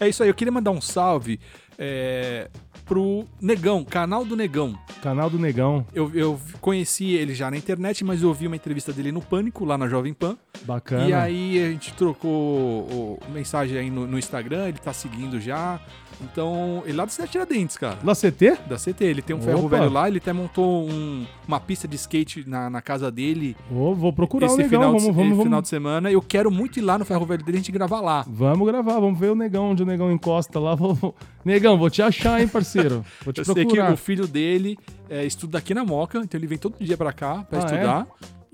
É 0.00 0.08
isso 0.08 0.24
aí, 0.24 0.28
eu 0.28 0.34
queria 0.34 0.50
mandar 0.50 0.72
um 0.72 0.80
salve 0.80 1.38
é, 1.78 2.50
pro 2.84 3.24
Negão, 3.40 3.84
canal 3.84 4.24
do 4.24 4.36
Negão. 4.36 4.76
Canal 5.02 5.30
do 5.30 5.38
Negão, 5.38 5.86
Eu, 5.94 6.10
eu 6.14 6.40
conheci 6.60 7.12
ele 7.12 7.32
já 7.34 7.50
na 7.50 7.56
internet, 7.56 8.04
mas 8.04 8.22
eu 8.22 8.28
ouvi 8.28 8.46
uma 8.46 8.56
entrevista 8.56 8.92
dele 8.92 9.12
no 9.12 9.20
Pânico, 9.22 9.64
lá 9.64 9.78
na 9.78 9.88
Jovem 9.88 10.12
Pan. 10.12 10.36
bacana. 10.62 11.08
E 11.08 11.12
aí 11.12 11.64
a 11.64 11.70
gente 11.70 11.92
trocou 11.94 13.20
mensagem 13.32 13.78
aí 13.78 13.90
no, 13.90 14.06
no 14.06 14.18
Instagram, 14.18 14.68
ele 14.68 14.78
tá 14.78 14.92
seguindo 14.92 15.40
já. 15.40 15.80
Então, 16.22 16.82
ele 16.84 16.96
lá 16.96 17.04
do 17.04 17.10
Cidade 17.10 17.32
Tiradentes, 17.32 17.76
cara. 17.76 17.96
Da 18.02 18.14
CT? 18.14 18.58
Da 18.68 18.76
CT, 18.76 19.04
ele 19.04 19.22
tem 19.22 19.34
um 19.34 19.40
ferro 19.42 19.66
Opa. 19.66 19.76
velho 19.78 19.90
lá, 19.92 20.08
ele 20.08 20.18
até 20.18 20.32
montou 20.32 20.88
um- 20.88 21.26
uma 21.46 21.60
pista 21.60 21.86
de 21.88 21.96
skate 21.96 22.48
na, 22.48 22.70
na 22.70 22.80
casa 22.80 23.10
dele 23.10 23.56
vou 23.70 24.12
procurar 24.12 24.46
esse 24.46 24.54
o 24.54 24.58
Negão, 24.58 24.70
final, 24.70 24.88
vamos, 24.92 25.02
de, 25.04 25.10
vamos, 25.12 25.28
vamos. 25.30 25.44
final 25.44 25.62
de 25.62 25.68
semana. 25.68 26.10
Eu 26.10 26.22
quero 26.22 26.50
muito 26.50 26.78
ir 26.78 26.82
lá 26.82 26.98
no 26.98 27.04
ferro 27.04 27.26
velho 27.26 27.42
dele 27.44 27.56
e 27.56 27.58
a 27.58 27.60
gente 27.62 27.72
gravar 27.72 28.00
lá. 28.00 28.24
Vamos 28.28 28.66
gravar, 28.66 28.98
vamos 29.00 29.18
ver 29.18 29.30
o 29.30 29.34
Negão, 29.34 29.70
onde 29.70 29.82
o 29.82 29.86
Negão 29.86 30.10
encosta 30.12 30.58
lá. 30.58 30.74
Vou- 30.74 31.14
Negão, 31.44 31.76
vou 31.78 31.90
te 31.90 32.00
achar, 32.02 32.40
hein, 32.40 32.48
parceiro? 32.48 33.04
Vou 33.24 33.32
te 33.32 33.38
Eu 33.42 33.44
sei 33.44 33.54
que 33.54 33.62
procurar. 33.66 33.92
o 33.92 33.96
filho 33.96 34.26
dele 34.26 34.78
é, 35.10 35.24
estuda 35.24 35.58
aqui 35.58 35.74
na 35.74 35.84
Moca, 35.84 36.18
então 36.18 36.38
ele 36.38 36.46
vem 36.46 36.58
todo 36.58 36.76
dia 36.80 36.96
pra 36.96 37.12
cá 37.12 37.44
pra 37.48 37.58
Ah, 37.58 37.62
é? 37.62 37.64
estudar. 37.64 38.06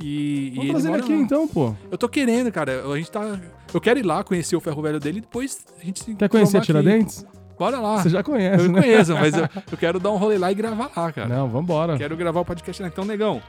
E, 0.02 0.06
e 0.06 0.50
Vamos 0.50 0.62
ele 0.64 0.70
trazer 0.72 0.88
ele 0.88 0.96
aqui 1.02 1.12
lá. 1.14 1.18
então, 1.20 1.46
pô. 1.46 1.74
Eu 1.90 1.98
tô 1.98 2.08
querendo, 2.08 2.50
cara. 2.50 2.90
A 2.90 2.96
gente 2.96 3.10
tá. 3.10 3.38
Eu 3.72 3.80
quero 3.82 3.98
ir 4.00 4.02
lá 4.02 4.24
conhecer 4.24 4.56
o 4.56 4.60
ferro 4.60 4.80
velho 4.80 4.98
dele 4.98 5.18
e 5.18 5.20
depois 5.20 5.64
a 5.78 5.84
gente 5.84 6.02
se 6.02 6.14
Quer 6.14 6.28
conhecer 6.28 6.56
a 6.56 6.62
cromar 6.62 6.82
aqui. 6.86 7.24
Bora 7.60 7.78
lá. 7.78 7.98
Você 8.02 8.08
já 8.08 8.22
conhece, 8.22 8.64
Eu 8.64 8.72
né? 8.72 8.80
conheço, 8.80 9.12
mas 9.12 9.34
eu, 9.34 9.46
eu 9.70 9.76
quero 9.76 10.00
dar 10.00 10.10
um 10.10 10.16
rolê 10.16 10.38
lá 10.38 10.50
e 10.50 10.54
gravar 10.54 10.90
lá, 10.96 11.12
cara. 11.12 11.28
Não, 11.28 11.46
vambora. 11.46 11.98
Quero 11.98 12.16
gravar 12.16 12.40
o 12.40 12.44
podcast 12.44 12.80
lá. 12.80 12.88
Então, 12.88 13.04
negão, 13.04 13.42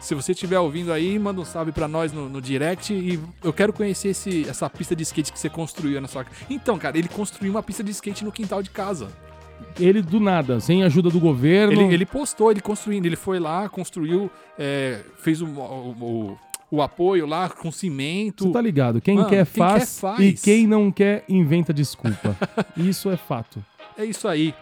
se 0.00 0.14
você 0.14 0.32
estiver 0.32 0.58
ouvindo 0.58 0.90
aí, 0.90 1.18
manda 1.18 1.38
um 1.38 1.44
salve 1.44 1.70
pra 1.70 1.86
nós 1.86 2.10
no, 2.10 2.30
no 2.30 2.40
direct 2.40 2.94
e 2.94 3.20
eu 3.44 3.52
quero 3.52 3.70
conhecer 3.70 4.08
esse, 4.08 4.48
essa 4.48 4.70
pista 4.70 4.96
de 4.96 5.02
skate 5.02 5.30
que 5.30 5.38
você 5.38 5.50
construiu 5.50 6.00
na 6.00 6.08
sua 6.08 6.24
casa. 6.24 6.36
Então, 6.48 6.78
cara, 6.78 6.96
ele 6.96 7.08
construiu 7.08 7.50
uma 7.52 7.62
pista 7.62 7.84
de 7.84 7.90
skate 7.90 8.24
no 8.24 8.32
quintal 8.32 8.62
de 8.62 8.70
casa. 8.70 9.08
Ele 9.78 10.00
do 10.00 10.18
nada, 10.18 10.60
sem 10.60 10.82
ajuda 10.82 11.10
do 11.10 11.20
governo. 11.20 11.74
Ele, 11.74 11.92
ele 11.92 12.06
postou, 12.06 12.50
ele 12.50 12.62
construindo, 12.62 13.04
ele 13.04 13.16
foi 13.16 13.38
lá, 13.38 13.68
construiu, 13.68 14.30
é, 14.58 15.00
fez 15.18 15.42
o, 15.42 15.46
o, 15.46 15.94
o- 16.00 16.38
o 16.70 16.82
apoio 16.82 17.26
lá 17.26 17.48
com 17.48 17.72
cimento. 17.72 18.44
Você 18.44 18.52
tá 18.52 18.60
ligado? 18.60 19.00
Quem, 19.00 19.16
Mano, 19.16 19.28
quer, 19.28 19.46
quem 19.46 19.54
quer 19.54 19.68
faz, 19.70 19.98
faz. 20.00 20.20
e 20.20 20.32
quem 20.34 20.66
não 20.66 20.90
quer 20.90 21.24
inventa 21.28 21.72
desculpa. 21.72 22.36
Isso 22.76 23.10
é 23.10 23.16
fato. 23.16 23.64
É 23.96 24.04
isso 24.04 24.28
aí. 24.28 24.54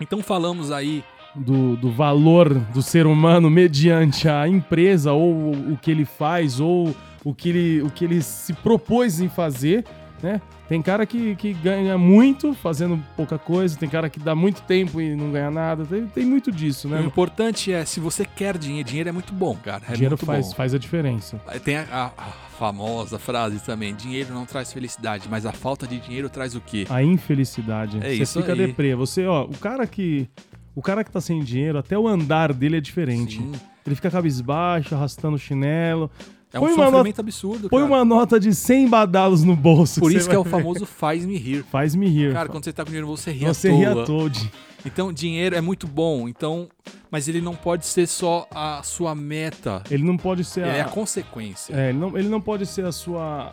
Então 0.00 0.22
falamos 0.22 0.70
aí 0.70 1.04
Do, 1.34 1.76
do 1.76 1.90
valor 1.90 2.52
do 2.54 2.82
ser 2.82 3.06
humano 3.06 3.48
mediante 3.50 4.28
a 4.28 4.46
empresa 4.48 5.12
ou 5.12 5.32
o, 5.32 5.72
o 5.72 5.76
que 5.76 5.90
ele 5.90 6.04
faz 6.04 6.60
ou 6.60 6.94
o 7.24 7.34
que 7.34 7.48
ele, 7.50 7.82
o 7.82 7.90
que 7.90 8.04
ele 8.04 8.20
se 8.22 8.52
propôs 8.52 9.20
em 9.20 9.28
fazer, 9.28 9.84
né? 10.22 10.40
Tem 10.68 10.80
cara 10.80 11.04
que, 11.04 11.34
que 11.36 11.52
ganha 11.52 11.98
muito 11.98 12.54
fazendo 12.54 13.02
pouca 13.16 13.38
coisa, 13.38 13.76
tem 13.76 13.88
cara 13.88 14.08
que 14.08 14.18
dá 14.20 14.34
muito 14.34 14.62
tempo 14.62 15.00
e 15.00 15.14
não 15.16 15.30
ganha 15.32 15.50
nada, 15.50 15.84
tem, 15.84 16.06
tem 16.06 16.24
muito 16.24 16.50
disso, 16.52 16.86
O 16.88 16.90
né? 16.92 17.02
importante 17.02 17.72
é, 17.72 17.84
se 17.84 18.00
você 18.00 18.24
quer 18.24 18.56
dinheiro, 18.56 18.88
dinheiro 18.88 19.08
é 19.08 19.12
muito 19.12 19.32
bom, 19.32 19.56
cara. 19.56 19.82
É 19.88 19.92
Dinheiro 19.94 20.12
muito 20.12 20.24
faz, 20.24 20.48
bom. 20.48 20.54
faz 20.54 20.74
a 20.74 20.78
diferença. 20.78 21.36
Tem 21.64 21.76
a, 21.76 21.86
a- 21.90 22.12
a 22.16 22.30
famosa 22.58 23.18
frase 23.18 23.58
também: 23.64 23.94
dinheiro 23.94 24.32
não 24.32 24.46
traz 24.46 24.72
felicidade, 24.72 25.26
mas 25.30 25.44
a 25.44 25.52
falta 25.52 25.86
de 25.86 25.98
dinheiro 25.98 26.30
traz 26.30 26.54
o 26.54 26.60
quê? 26.60 26.86
A 26.88 27.02
infelicidade. 27.02 27.98
É 27.98 28.14
você 28.14 28.22
isso 28.22 28.40
fica 28.40 28.52
aí. 28.52 28.58
deprê. 28.66 28.94
Você, 28.94 29.26
ó, 29.26 29.44
o 29.44 29.58
cara 29.58 29.86
que. 29.86 30.28
O 30.74 30.80
cara 30.80 31.04
que 31.04 31.10
tá 31.10 31.20
sem 31.20 31.40
dinheiro, 31.40 31.76
até 31.76 31.98
o 31.98 32.08
andar 32.08 32.52
dele 32.54 32.78
é 32.78 32.80
diferente. 32.80 33.36
Sim. 33.38 33.52
Ele 33.84 33.94
fica 33.94 34.10
cabisbaixo, 34.10 34.94
arrastando 34.94 35.36
o 35.36 35.38
chinelo. 35.38 36.10
É 36.52 36.58
um 36.58 36.62
Põe 36.64 36.72
uma 36.74 36.90
sofrimento 36.90 37.20
absurdo, 37.20 37.68
Põe 37.70 37.82
cara. 37.82 37.92
uma 37.94 38.04
nota 38.04 38.38
de 38.38 38.54
100 38.54 38.88
badalos 38.88 39.42
no 39.42 39.56
bolso. 39.56 40.00
Por 40.00 40.12
isso 40.12 40.28
que 40.28 40.34
é 40.34 40.38
o 40.38 40.44
famoso 40.44 40.84
faz-me 40.84 41.36
rir. 41.38 41.64
Faz-me 41.70 42.06
rir. 42.08 42.32
Cara, 42.34 42.48
quando 42.48 42.64
você 42.64 42.72
tá 42.72 42.82
com 42.84 42.90
dinheiro, 42.90 43.06
você 43.06 43.30
ri 43.32 43.46
você 43.46 43.68
à 43.68 43.72
ri 43.72 43.84
toa. 43.86 44.04
toad. 44.04 44.52
Então, 44.84 45.12
dinheiro 45.12 45.54
é 45.56 45.60
muito 45.60 45.86
bom, 45.86 46.28
então, 46.28 46.68
mas 47.10 47.28
ele 47.28 47.40
não 47.40 47.54
pode 47.54 47.86
ser 47.86 48.06
só 48.08 48.46
a 48.50 48.82
sua 48.82 49.14
meta. 49.14 49.82
Ele 49.90 50.02
não 50.02 50.16
pode 50.16 50.44
ser 50.44 50.60
Ele 50.62 50.70
é 50.76 50.80
a. 50.82 50.86
a 50.86 50.88
consequência. 50.88 51.72
É, 51.74 51.88
ele, 51.90 51.98
não, 51.98 52.18
ele 52.18 52.28
não 52.28 52.40
pode 52.40 52.66
ser 52.66 52.84
a 52.84 52.92
sua. 52.92 53.50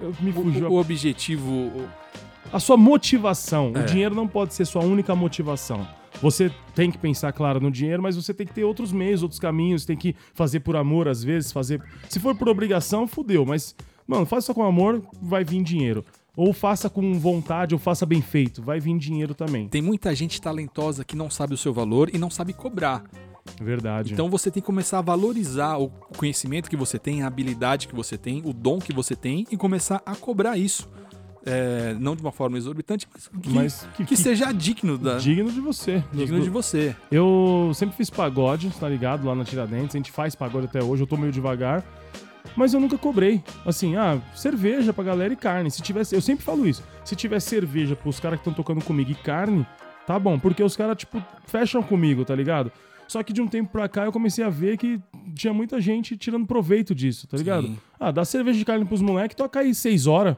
Eu, 0.00 0.14
me 0.20 0.30
O, 0.30 0.34
fugiu. 0.34 0.68
o- 0.68 0.72
o 0.74 0.78
objetivo. 0.80 1.72
A 2.52 2.60
sua 2.60 2.76
motivação. 2.76 3.72
É. 3.74 3.80
O 3.80 3.84
dinheiro 3.86 4.14
não 4.14 4.28
pode 4.28 4.54
ser 4.54 4.64
sua 4.66 4.84
única 4.84 5.16
motivação. 5.16 5.86
Você 6.22 6.50
tem 6.74 6.90
que 6.90 6.98
pensar, 6.98 7.32
claro, 7.32 7.60
no 7.60 7.70
dinheiro, 7.70 8.02
mas 8.02 8.16
você 8.16 8.32
tem 8.32 8.46
que 8.46 8.52
ter 8.52 8.64
outros 8.64 8.92
meios, 8.92 9.22
outros 9.22 9.40
caminhos, 9.40 9.84
tem 9.84 9.96
que 9.96 10.14
fazer 10.34 10.60
por 10.60 10.76
amor, 10.76 11.08
às 11.08 11.22
vezes, 11.22 11.52
fazer. 11.52 11.82
Se 12.08 12.18
for 12.18 12.34
por 12.34 12.48
obrigação, 12.48 13.06
fudeu, 13.06 13.44
mas, 13.44 13.74
mano, 14.06 14.26
faça 14.26 14.54
com 14.54 14.62
amor, 14.62 15.02
vai 15.20 15.44
vir 15.44 15.62
dinheiro. 15.62 16.04
Ou 16.36 16.52
faça 16.52 16.90
com 16.90 17.18
vontade, 17.18 17.74
ou 17.74 17.78
faça 17.78 18.04
bem 18.04 18.20
feito, 18.20 18.62
vai 18.62 18.78
vir 18.78 18.96
dinheiro 18.98 19.34
também. 19.34 19.68
Tem 19.68 19.80
muita 19.80 20.14
gente 20.14 20.40
talentosa 20.40 21.04
que 21.04 21.16
não 21.16 21.30
sabe 21.30 21.54
o 21.54 21.56
seu 21.56 21.72
valor 21.72 22.10
e 22.12 22.18
não 22.18 22.28
sabe 22.28 22.52
cobrar. 22.52 23.04
Verdade. 23.60 24.12
Então 24.12 24.28
você 24.28 24.50
tem 24.50 24.60
que 24.60 24.66
começar 24.66 24.98
a 24.98 25.02
valorizar 25.02 25.78
o 25.78 25.88
conhecimento 26.16 26.68
que 26.68 26.76
você 26.76 26.98
tem, 26.98 27.22
a 27.22 27.26
habilidade 27.26 27.88
que 27.88 27.94
você 27.94 28.18
tem, 28.18 28.42
o 28.44 28.52
dom 28.52 28.78
que 28.78 28.92
você 28.92 29.14
tem 29.14 29.46
e 29.50 29.56
começar 29.56 30.02
a 30.04 30.14
cobrar 30.14 30.58
isso. 30.58 30.88
É, 31.48 31.94
não 32.00 32.16
de 32.16 32.22
uma 32.22 32.32
forma 32.32 32.58
exorbitante, 32.58 33.06
mas 33.14 33.28
que, 33.28 33.48
Mas 33.50 33.88
que- 33.96 34.04
que 34.04 34.16
seja 34.16 34.50
digno, 34.50 34.98
da, 34.98 35.16
digno 35.18 35.50
de 35.52 35.60
você. 35.60 36.02
digno 36.12 36.40
de 36.40 36.50
você. 36.50 36.94
Eu 37.10 37.70
sempre 37.72 37.96
fiz 37.96 38.10
pagode, 38.10 38.68
tá 38.70 38.88
ligado? 38.88 39.24
Lá 39.26 39.34
na 39.34 39.44
Tiradentes. 39.44 39.94
A 39.94 39.98
gente 39.98 40.10
faz 40.10 40.34
pagode 40.34 40.66
até 40.66 40.82
hoje, 40.82 41.02
eu 41.04 41.06
tô 41.06 41.16
meio 41.16 41.30
devagar. 41.32 41.84
Mas 42.56 42.72
eu 42.74 42.80
nunca 42.80 42.96
cobrei. 42.98 43.42
Assim, 43.64 43.96
ah, 43.96 44.18
cerveja 44.34 44.92
pra 44.92 45.04
galera 45.04 45.32
e 45.32 45.36
carne. 45.36 45.70
Se 45.70 45.80
tivesse. 45.82 46.14
Eu 46.14 46.20
sempre 46.20 46.44
falo 46.44 46.66
isso. 46.66 46.82
Se 47.04 47.14
tiver 47.14 47.38
cerveja 47.40 47.94
pros 47.94 48.18
caras 48.18 48.38
que 48.40 48.48
estão 48.48 48.52
tocando 48.54 48.84
comigo 48.84 49.10
e 49.10 49.14
carne, 49.14 49.64
tá 50.06 50.18
bom. 50.18 50.38
Porque 50.38 50.62
os 50.62 50.76
caras, 50.76 50.96
tipo, 50.96 51.22
fecham 51.46 51.82
comigo, 51.82 52.24
tá 52.24 52.34
ligado? 52.34 52.72
Só 53.06 53.22
que 53.22 53.32
de 53.32 53.40
um 53.40 53.46
tempo 53.46 53.70
pra 53.70 53.88
cá 53.88 54.04
eu 54.04 54.10
comecei 54.12 54.42
a 54.44 54.48
ver 54.48 54.76
que 54.78 55.00
tinha 55.34 55.52
muita 55.52 55.80
gente 55.80 56.16
tirando 56.16 56.44
proveito 56.46 56.92
disso, 56.94 57.28
tá 57.28 57.36
ligado? 57.36 57.66
Sim. 57.68 57.78
Ah, 58.00 58.10
dá 58.10 58.24
cerveja 58.24 58.58
de 58.58 58.64
carne 58.64 58.84
pros 58.84 59.00
moleques, 59.00 59.36
toca 59.36 59.60
aí 59.60 59.72
seis 59.74 60.08
horas. 60.08 60.36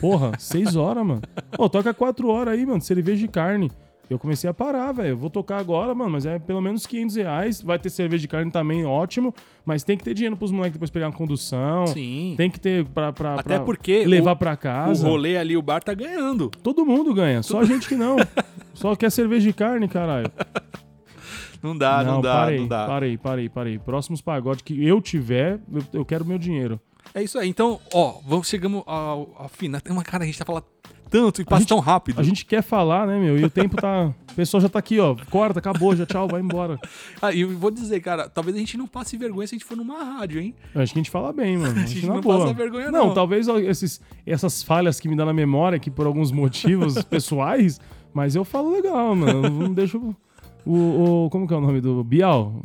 Porra, 0.00 0.32
seis 0.38 0.76
horas, 0.76 1.04
mano. 1.06 1.22
Pô, 1.52 1.68
toca 1.68 1.94
quatro 1.94 2.28
horas 2.28 2.54
aí, 2.54 2.64
mano, 2.66 2.80
cerveja 2.80 3.18
de 3.18 3.28
carne. 3.28 3.70
Eu 4.10 4.18
comecei 4.18 4.48
a 4.50 4.52
parar, 4.52 4.92
velho. 4.92 5.08
Eu 5.10 5.16
vou 5.16 5.30
tocar 5.30 5.56
agora, 5.58 5.94
mano, 5.94 6.10
mas 6.10 6.26
é 6.26 6.38
pelo 6.38 6.60
menos 6.60 6.86
500 6.86 7.16
reais. 7.16 7.62
Vai 7.62 7.78
ter 7.78 7.88
cerveja 7.88 8.20
de 8.20 8.28
carne 8.28 8.50
também, 8.50 8.84
ótimo. 8.84 9.34
Mas 9.64 9.82
tem 9.82 9.96
que 9.96 10.04
ter 10.04 10.12
dinheiro 10.12 10.36
pros 10.36 10.52
moleques 10.52 10.74
depois 10.74 10.90
pegar 10.90 11.06
uma 11.06 11.12
condução. 11.16 11.86
Sim. 11.86 12.34
Tem 12.36 12.50
que 12.50 12.60
ter 12.60 12.84
pra, 12.84 13.14
pra, 13.14 13.36
Até 13.36 13.56
pra 13.56 13.64
porque 13.64 14.04
levar 14.04 14.32
o- 14.32 14.36
pra 14.36 14.52
O 14.52 14.56
casa. 14.58 15.08
rolê 15.08 15.38
ali, 15.38 15.56
o 15.56 15.62
bar 15.62 15.82
tá 15.82 15.94
ganhando. 15.94 16.50
Todo 16.62 16.84
mundo 16.84 17.14
ganha, 17.14 17.42
só 17.42 17.60
a 17.60 17.64
gente 17.64 17.88
que 17.88 17.94
não. 17.96 18.16
só 18.74 18.94
quer 18.94 19.10
cerveja 19.10 19.46
de 19.46 19.54
carne, 19.54 19.88
caralho. 19.88 20.30
Não 21.62 21.74
dá, 21.76 22.04
não, 22.04 22.20
dá, 22.20 22.34
parei, 22.34 22.58
não 22.60 22.68
dá. 22.68 22.86
parei, 22.86 23.16
parei, 23.16 23.48
parei. 23.48 23.78
Próximos 23.78 24.20
pagodes 24.20 24.60
que 24.60 24.86
eu 24.86 25.00
tiver, 25.00 25.58
eu, 25.72 25.82
eu 25.94 26.04
quero 26.04 26.22
meu 26.26 26.36
dinheiro. 26.36 26.78
É 27.12 27.22
isso 27.22 27.38
aí. 27.38 27.48
Então, 27.48 27.80
ó, 27.92 28.20
vamos 28.26 28.48
chegamos 28.48 28.82
ao, 28.86 29.34
ao 29.36 29.48
final. 29.48 29.80
Tem 29.80 29.92
uma 29.92 30.04
cara, 30.04 30.24
a 30.24 30.26
gente 30.26 30.38
tá 30.38 30.44
falando 30.44 30.64
tanto 31.14 31.40
e 31.40 31.44
passa 31.44 31.64
tão 31.64 31.78
rápido. 31.78 32.20
A 32.20 32.24
gente 32.24 32.44
quer 32.44 32.60
falar, 32.60 33.06
né, 33.06 33.18
meu? 33.18 33.38
E 33.38 33.44
o 33.44 33.50
tempo 33.50 33.76
tá. 33.76 34.12
O 34.32 34.34
pessoal 34.34 34.60
já 34.60 34.68
tá 34.68 34.80
aqui, 34.80 34.98
ó. 34.98 35.14
Corta, 35.30 35.60
acabou, 35.60 35.94
já 35.94 36.04
tchau, 36.04 36.26
vai 36.26 36.40
embora. 36.40 36.76
Ah, 37.22 37.32
e 37.32 37.42
eu 37.42 37.56
vou 37.56 37.70
dizer, 37.70 38.00
cara, 38.00 38.28
talvez 38.28 38.56
a 38.56 38.58
gente 38.58 38.76
não 38.76 38.88
passe 38.88 39.16
vergonha 39.16 39.46
se 39.46 39.54
a 39.54 39.56
gente 39.56 39.64
for 39.64 39.76
numa 39.76 40.02
rádio, 40.02 40.40
hein? 40.40 40.52
Eu 40.74 40.82
acho 40.82 40.92
que 40.92 40.98
a 40.98 41.02
gente 41.02 41.10
fala 41.10 41.32
bem, 41.32 41.56
mano. 41.56 41.72
A 41.78 41.80
gente, 41.82 42.00
gente 42.00 42.06
na 42.06 42.14
não 42.14 42.20
passa 42.20 42.52
vergonha, 42.52 42.90
não. 42.90 43.06
não. 43.06 43.14
talvez 43.14 43.46
ó, 43.46 43.60
esses, 43.60 44.00
essas 44.26 44.64
falhas 44.64 44.98
que 44.98 45.08
me 45.08 45.14
dá 45.14 45.24
na 45.24 45.32
memória, 45.32 45.78
que 45.78 45.88
por 45.88 46.04
alguns 46.04 46.32
motivos 46.32 47.00
pessoais, 47.04 47.80
mas 48.12 48.34
eu 48.34 48.44
falo 48.44 48.72
legal, 48.72 49.14
mano. 49.14 49.46
Eu 49.46 49.50
Não 49.50 49.72
deixo. 49.72 50.16
O, 50.66 51.26
o- 51.26 51.30
Como 51.30 51.46
que 51.46 51.54
é 51.54 51.56
o 51.56 51.60
nome 51.60 51.80
do 51.80 52.02
Bial? 52.02 52.62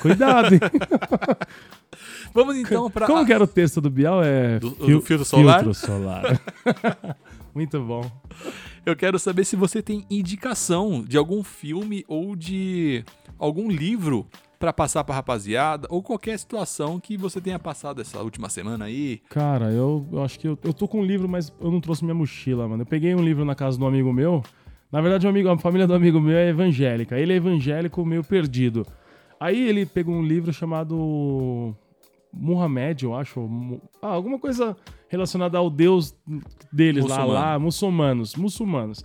Cuidado, 0.00 0.54
hein? 0.54 0.60
Vamos 2.32 2.56
então 2.56 2.90
pra. 2.90 3.06
Como 3.06 3.24
que 3.26 3.32
era 3.32 3.42
o 3.42 3.46
texto 3.46 3.80
do 3.80 3.90
Bial? 3.90 4.22
É. 4.22 4.58
Do- 4.58 4.70
do 4.70 5.00
filtro 5.00 5.24
solar? 5.24 5.64
Filtro 5.64 5.74
solar. 5.74 6.40
Muito 7.54 7.80
bom. 7.82 8.08
Eu 8.86 8.94
quero 8.94 9.18
saber 9.18 9.44
se 9.44 9.56
você 9.56 9.82
tem 9.82 10.06
indicação 10.08 11.02
de 11.02 11.16
algum 11.18 11.42
filme 11.42 12.04
ou 12.06 12.36
de 12.36 13.04
algum 13.38 13.68
livro 13.68 14.26
pra 14.58 14.72
passar 14.72 15.02
pra 15.04 15.14
rapaziada 15.16 15.88
ou 15.90 16.02
qualquer 16.02 16.38
situação 16.38 17.00
que 17.00 17.16
você 17.16 17.40
tenha 17.40 17.58
passado 17.58 18.00
essa 18.00 18.20
última 18.22 18.48
semana 18.48 18.84
aí. 18.84 19.20
Cara, 19.28 19.72
eu, 19.72 20.06
eu 20.12 20.22
acho 20.22 20.38
que 20.38 20.46
eu, 20.46 20.56
eu 20.62 20.72
tô 20.72 20.86
com 20.86 21.00
um 21.00 21.04
livro, 21.04 21.28
mas 21.28 21.52
eu 21.60 21.70
não 21.70 21.80
trouxe 21.80 22.04
minha 22.04 22.14
mochila, 22.14 22.68
mano. 22.68 22.82
Eu 22.82 22.86
peguei 22.86 23.14
um 23.14 23.22
livro 23.22 23.44
na 23.44 23.54
casa 23.54 23.76
do 23.78 23.86
amigo 23.86 24.12
meu. 24.12 24.42
Na 24.90 25.00
verdade, 25.00 25.26
um 25.26 25.30
amigo, 25.30 25.48
a 25.48 25.58
família 25.58 25.86
do 25.86 25.94
amigo 25.94 26.20
meu 26.20 26.36
é 26.36 26.48
evangélica. 26.48 27.18
Ele 27.18 27.32
é 27.32 27.36
evangélico 27.36 28.04
meio 28.04 28.24
perdido. 28.24 28.86
Aí 29.38 29.68
ele 29.68 29.86
pegou 29.86 30.14
um 30.14 30.22
livro 30.22 30.52
chamado 30.52 31.74
Muhammad, 32.32 33.02
eu 33.02 33.14
acho. 33.14 33.80
Ah, 34.02 34.08
alguma 34.08 34.38
coisa 34.38 34.76
relacionada 35.08 35.58
ao 35.58 35.70
Deus 35.70 36.14
deles 36.72 37.04
lá, 37.04 37.16
Muçulmano. 37.18 37.32
lá, 37.32 37.58
muçulmanos, 37.58 38.34
muçulmanos. 38.36 39.04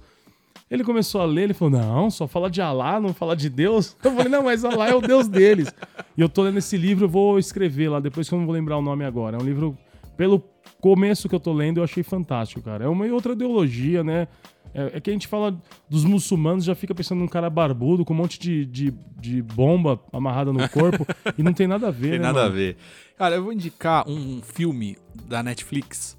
Ele 0.69 0.83
começou 0.83 1.21
a 1.21 1.25
ler, 1.25 1.43
ele 1.43 1.53
falou: 1.53 1.79
Não, 1.79 2.09
só 2.09 2.27
fala 2.27 2.49
de 2.49 2.61
Alá, 2.61 2.99
não 2.99 3.13
fala 3.13 3.35
de 3.35 3.49
Deus. 3.49 3.95
Eu 4.03 4.11
falei: 4.11 4.29
Não, 4.29 4.43
mas 4.43 4.65
Alá 4.65 4.89
é 4.89 4.95
o 4.95 5.01
Deus 5.01 5.27
deles. 5.27 5.73
E 6.17 6.21
eu 6.21 6.27
tô 6.29 6.41
lendo 6.43 6.57
esse 6.57 6.75
livro, 6.75 7.05
eu 7.05 7.09
vou 7.09 7.37
escrever 7.37 7.89
lá, 7.89 7.99
depois 7.99 8.27
que 8.27 8.33
eu 8.33 8.39
não 8.39 8.45
vou 8.45 8.55
lembrar 8.55 8.77
o 8.77 8.81
nome 8.81 9.03
agora. 9.05 9.37
É 9.37 9.39
um 9.39 9.45
livro, 9.45 9.77
pelo 10.17 10.41
começo 10.81 11.29
que 11.29 11.35
eu 11.35 11.39
tô 11.39 11.53
lendo, 11.53 11.77
eu 11.79 11.83
achei 11.83 12.03
fantástico, 12.03 12.61
cara. 12.61 12.85
É 12.85 12.87
uma 12.87 13.05
outra 13.07 13.33
ideologia, 13.33 14.03
né? 14.03 14.27
É, 14.75 14.97
é 14.97 14.99
que 15.01 15.09
a 15.09 15.13
gente 15.13 15.27
fala 15.27 15.57
dos 15.89 16.03
muçulmanos, 16.03 16.65
já 16.65 16.75
fica 16.75 16.93
pensando 16.93 17.19
num 17.19 17.27
cara 17.27 17.49
barbudo 17.49 18.03
com 18.03 18.13
um 18.13 18.17
monte 18.17 18.37
de, 18.37 18.65
de, 18.65 18.93
de 19.19 19.41
bomba 19.41 19.99
amarrada 20.11 20.51
no 20.51 20.67
corpo 20.69 21.07
e 21.37 21.41
não 21.41 21.53
tem 21.53 21.65
nada 21.65 21.87
a 21.87 21.91
ver, 21.91 22.11
Tem 22.11 22.19
né? 22.19 22.25
nada 22.25 22.41
a 22.41 22.43
mano? 22.43 22.55
ver. 22.55 22.77
Cara, 23.17 23.35
eu 23.35 23.43
vou 23.43 23.53
indicar 23.53 24.07
um 24.07 24.41
filme 24.41 24.97
da 25.27 25.41
Netflix 25.41 26.17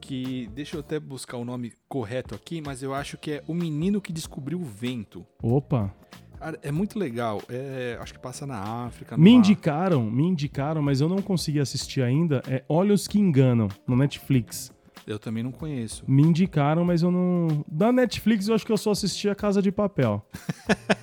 que. 0.00 0.48
Deixa 0.54 0.76
eu 0.76 0.80
até 0.80 0.98
buscar 0.98 1.36
o 1.36 1.44
nome 1.44 1.72
correto 1.88 2.34
aqui, 2.34 2.62
mas 2.64 2.82
eu 2.82 2.94
acho 2.94 3.16
que 3.18 3.32
é 3.32 3.44
O 3.46 3.54
Menino 3.54 4.00
que 4.00 4.12
Descobriu 4.12 4.58
o 4.58 4.64
Vento. 4.64 5.24
Opa. 5.42 5.94
Cara, 6.38 6.58
é 6.62 6.72
muito 6.72 6.98
legal. 6.98 7.40
É, 7.48 7.96
acho 8.00 8.12
que 8.14 8.18
passa 8.18 8.44
na 8.46 8.58
África. 8.86 9.16
Me 9.16 9.30
indicaram, 9.30 10.10
me 10.10 10.24
indicaram, 10.24 10.82
mas 10.82 11.00
eu 11.00 11.08
não 11.08 11.22
consegui 11.22 11.60
assistir 11.60 12.02
ainda. 12.02 12.42
É 12.48 12.64
Olhos 12.68 13.06
que 13.06 13.18
Enganam, 13.20 13.68
no 13.86 13.94
Netflix. 13.94 14.72
Eu 15.06 15.18
também 15.18 15.42
não 15.42 15.50
conheço. 15.50 16.04
Me 16.06 16.22
indicaram, 16.22 16.84
mas 16.84 17.02
eu 17.02 17.10
não. 17.10 17.64
Da 17.66 17.90
Netflix 17.92 18.46
eu 18.48 18.54
acho 18.54 18.64
que 18.64 18.70
eu 18.72 18.76
só 18.78 18.92
assisti 18.92 19.28
a 19.28 19.34
Casa 19.34 19.60
de 19.60 19.72
Papel. 19.72 20.24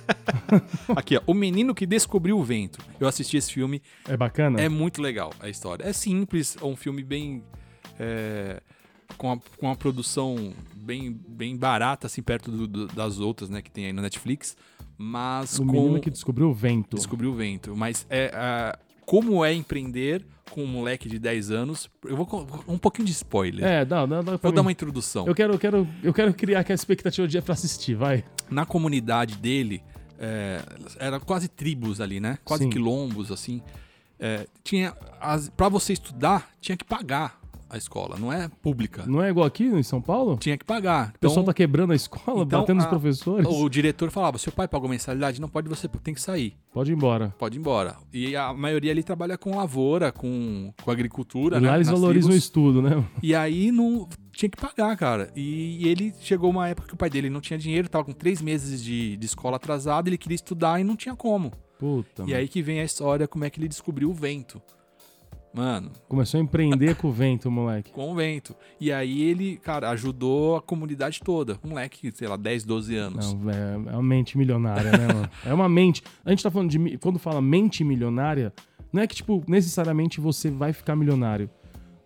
Aqui, 0.96 1.16
ó. 1.16 1.22
O 1.26 1.34
Menino 1.34 1.74
que 1.74 1.86
Descobriu 1.86 2.38
o 2.38 2.42
Vento. 2.42 2.78
Eu 2.98 3.06
assisti 3.06 3.36
esse 3.36 3.52
filme. 3.52 3.82
É 4.08 4.16
bacana? 4.16 4.60
É 4.60 4.68
muito 4.68 5.00
legal 5.02 5.32
a 5.40 5.48
história. 5.48 5.84
É 5.84 5.92
simples, 5.92 6.56
é 6.60 6.64
um 6.64 6.76
filme 6.76 7.02
bem. 7.02 7.42
é, 7.98 8.60
com, 9.16 9.32
a, 9.32 9.36
com 9.58 9.66
uma 9.66 9.76
produção 9.76 10.52
bem, 10.74 11.12
bem 11.28 11.56
barata, 11.56 12.06
assim, 12.06 12.22
perto 12.22 12.50
do- 12.50 12.66
do- 12.66 12.86
das 12.88 13.18
outras, 13.18 13.50
né, 13.50 13.60
que 13.60 13.70
tem 13.70 13.86
aí 13.86 13.92
no 13.92 14.00
Netflix. 14.02 14.56
Mas 14.96 15.58
o 15.58 15.64
com. 15.66 15.72
menino 15.72 16.00
que 16.00 16.10
descobriu 16.10 16.48
o 16.48 16.54
vento. 16.54 16.96
Descobriu 16.96 17.30
o 17.32 17.34
vento. 17.34 17.74
Mas 17.76 18.06
é. 18.10 18.30
ah, 18.34 18.78
como 19.10 19.44
é 19.44 19.52
empreender 19.52 20.24
com 20.52 20.62
um 20.62 20.68
moleque 20.68 21.08
de 21.08 21.18
10 21.18 21.50
anos? 21.50 21.90
Eu 22.04 22.16
vou 22.16 22.46
um 22.68 22.78
pouquinho 22.78 23.06
de 23.06 23.10
spoiler. 23.10 23.64
É, 23.66 23.84
dá, 23.84 24.06
dá, 24.06 24.22
dá 24.22 24.36
Vou 24.36 24.52
mim. 24.52 24.54
dar 24.54 24.60
uma 24.62 24.70
introdução. 24.70 25.26
Eu 25.26 25.34
quero, 25.34 25.54
eu 25.54 25.58
quero, 25.58 25.88
eu 26.00 26.14
quero 26.14 26.32
criar 26.32 26.60
aquela 26.60 26.76
expectativa 26.76 27.26
de 27.26 27.32
dia 27.32 27.42
pra 27.42 27.54
assistir, 27.54 27.96
vai. 27.96 28.24
Na 28.48 28.64
comunidade 28.64 29.36
dele, 29.36 29.82
é, 30.16 30.62
era 31.00 31.18
quase 31.18 31.48
tribos 31.48 32.00
ali, 32.00 32.20
né? 32.20 32.38
Quase 32.44 32.62
Sim. 32.62 32.70
quilombos, 32.70 33.32
assim. 33.32 33.60
É, 34.20 34.46
tinha 34.62 34.92
pra 35.56 35.68
você 35.68 35.92
estudar, 35.92 36.48
tinha 36.60 36.76
que 36.76 36.84
pagar 36.84 37.39
a 37.70 37.76
escola, 37.78 38.16
não 38.18 38.32
é 38.32 38.48
pública. 38.60 39.04
Não 39.06 39.22
é 39.22 39.30
igual 39.30 39.46
aqui 39.46 39.64
em 39.64 39.82
São 39.82 40.02
Paulo? 40.02 40.36
Tinha 40.38 40.58
que 40.58 40.64
pagar. 40.64 41.12
O 41.16 41.18
pessoal 41.20 41.44
tá 41.44 41.54
quebrando 41.54 41.92
a 41.92 41.96
escola, 41.96 42.42
então, 42.42 42.60
batendo 42.60 42.78
os 42.78 42.84
a- 42.84 42.88
professores. 42.88 43.46
O 43.48 43.68
diretor 43.68 44.10
falava: 44.10 44.36
seu 44.38 44.52
pai 44.52 44.66
pagou 44.66 44.88
mensalidade? 44.88 45.40
Não 45.40 45.48
pode, 45.48 45.68
você 45.68 45.86
tem 45.88 46.12
que 46.12 46.20
sair. 46.20 46.56
Pode 46.72 46.90
ir 46.90 46.94
embora. 46.94 47.34
Pode 47.38 47.56
ir 47.56 47.60
embora. 47.60 47.96
E 48.12 48.34
a 48.36 48.52
maioria 48.52 48.90
ali 48.92 49.02
trabalha 49.02 49.38
com 49.38 49.56
lavoura, 49.56 50.10
com, 50.12 50.72
com 50.82 50.90
agricultura, 50.90 51.58
E 51.58 51.60
né? 51.60 51.68
lá 51.68 51.76
eles 51.76 51.88
nas 51.88 51.98
valorizam 51.98 52.32
o 52.32 52.36
estudo, 52.36 52.82
né? 52.82 53.04
E 53.22 53.34
aí 53.34 53.70
não 53.72 54.08
tinha 54.32 54.48
que 54.48 54.56
pagar, 54.60 54.96
cara. 54.96 55.30
E, 55.36 55.84
e 55.84 55.88
ele 55.88 56.12
chegou 56.20 56.50
uma 56.50 56.68
época 56.68 56.88
que 56.88 56.94
o 56.94 56.96
pai 56.96 57.08
dele 57.10 57.30
não 57.30 57.40
tinha 57.40 57.58
dinheiro, 57.58 57.88
tava 57.88 58.04
com 58.04 58.12
três 58.12 58.42
meses 58.42 58.82
de, 58.82 59.16
de 59.16 59.26
escola 59.26 59.56
atrasada, 59.56 60.08
ele 60.08 60.18
queria 60.18 60.34
estudar 60.36 60.80
e 60.80 60.84
não 60.84 60.96
tinha 60.96 61.14
como. 61.14 61.52
Puta, 61.78 62.22
E 62.22 62.26
mano. 62.26 62.36
aí 62.36 62.46
que 62.48 62.60
vem 62.62 62.80
a 62.80 62.84
história, 62.84 63.26
como 63.28 63.44
é 63.44 63.50
que 63.50 63.58
ele 63.58 63.68
descobriu 63.68 64.10
o 64.10 64.14
vento. 64.14 64.60
Mano, 65.52 65.90
Começou 66.08 66.38
a 66.38 66.42
empreender 66.42 66.94
com 66.94 67.08
o 67.08 67.12
vento, 67.12 67.50
moleque. 67.50 67.90
com 67.90 68.12
o 68.12 68.14
vento. 68.14 68.54
E 68.80 68.92
aí 68.92 69.22
ele, 69.22 69.56
cara, 69.56 69.90
ajudou 69.90 70.56
a 70.56 70.62
comunidade 70.62 71.20
toda. 71.24 71.58
Moleque, 71.64 72.12
sei 72.14 72.28
lá, 72.28 72.36
10, 72.36 72.64
12 72.64 72.96
anos. 72.96 73.34
Não, 73.34 73.50
é, 73.50 73.92
é 73.92 73.92
uma 73.94 74.02
mente 74.02 74.38
milionária, 74.38 74.92
né, 74.92 75.06
mano? 75.12 75.30
É 75.44 75.52
uma 75.52 75.68
mente. 75.68 76.02
A 76.24 76.30
gente 76.30 76.42
tá 76.42 76.50
falando 76.50 76.70
de. 76.70 76.98
Quando 76.98 77.18
fala 77.18 77.40
mente 77.40 77.82
milionária, 77.82 78.52
não 78.92 79.02
é 79.02 79.06
que, 79.06 79.14
tipo, 79.16 79.42
necessariamente 79.48 80.20
você 80.20 80.50
vai 80.50 80.72
ficar 80.72 80.94
milionário. 80.94 81.50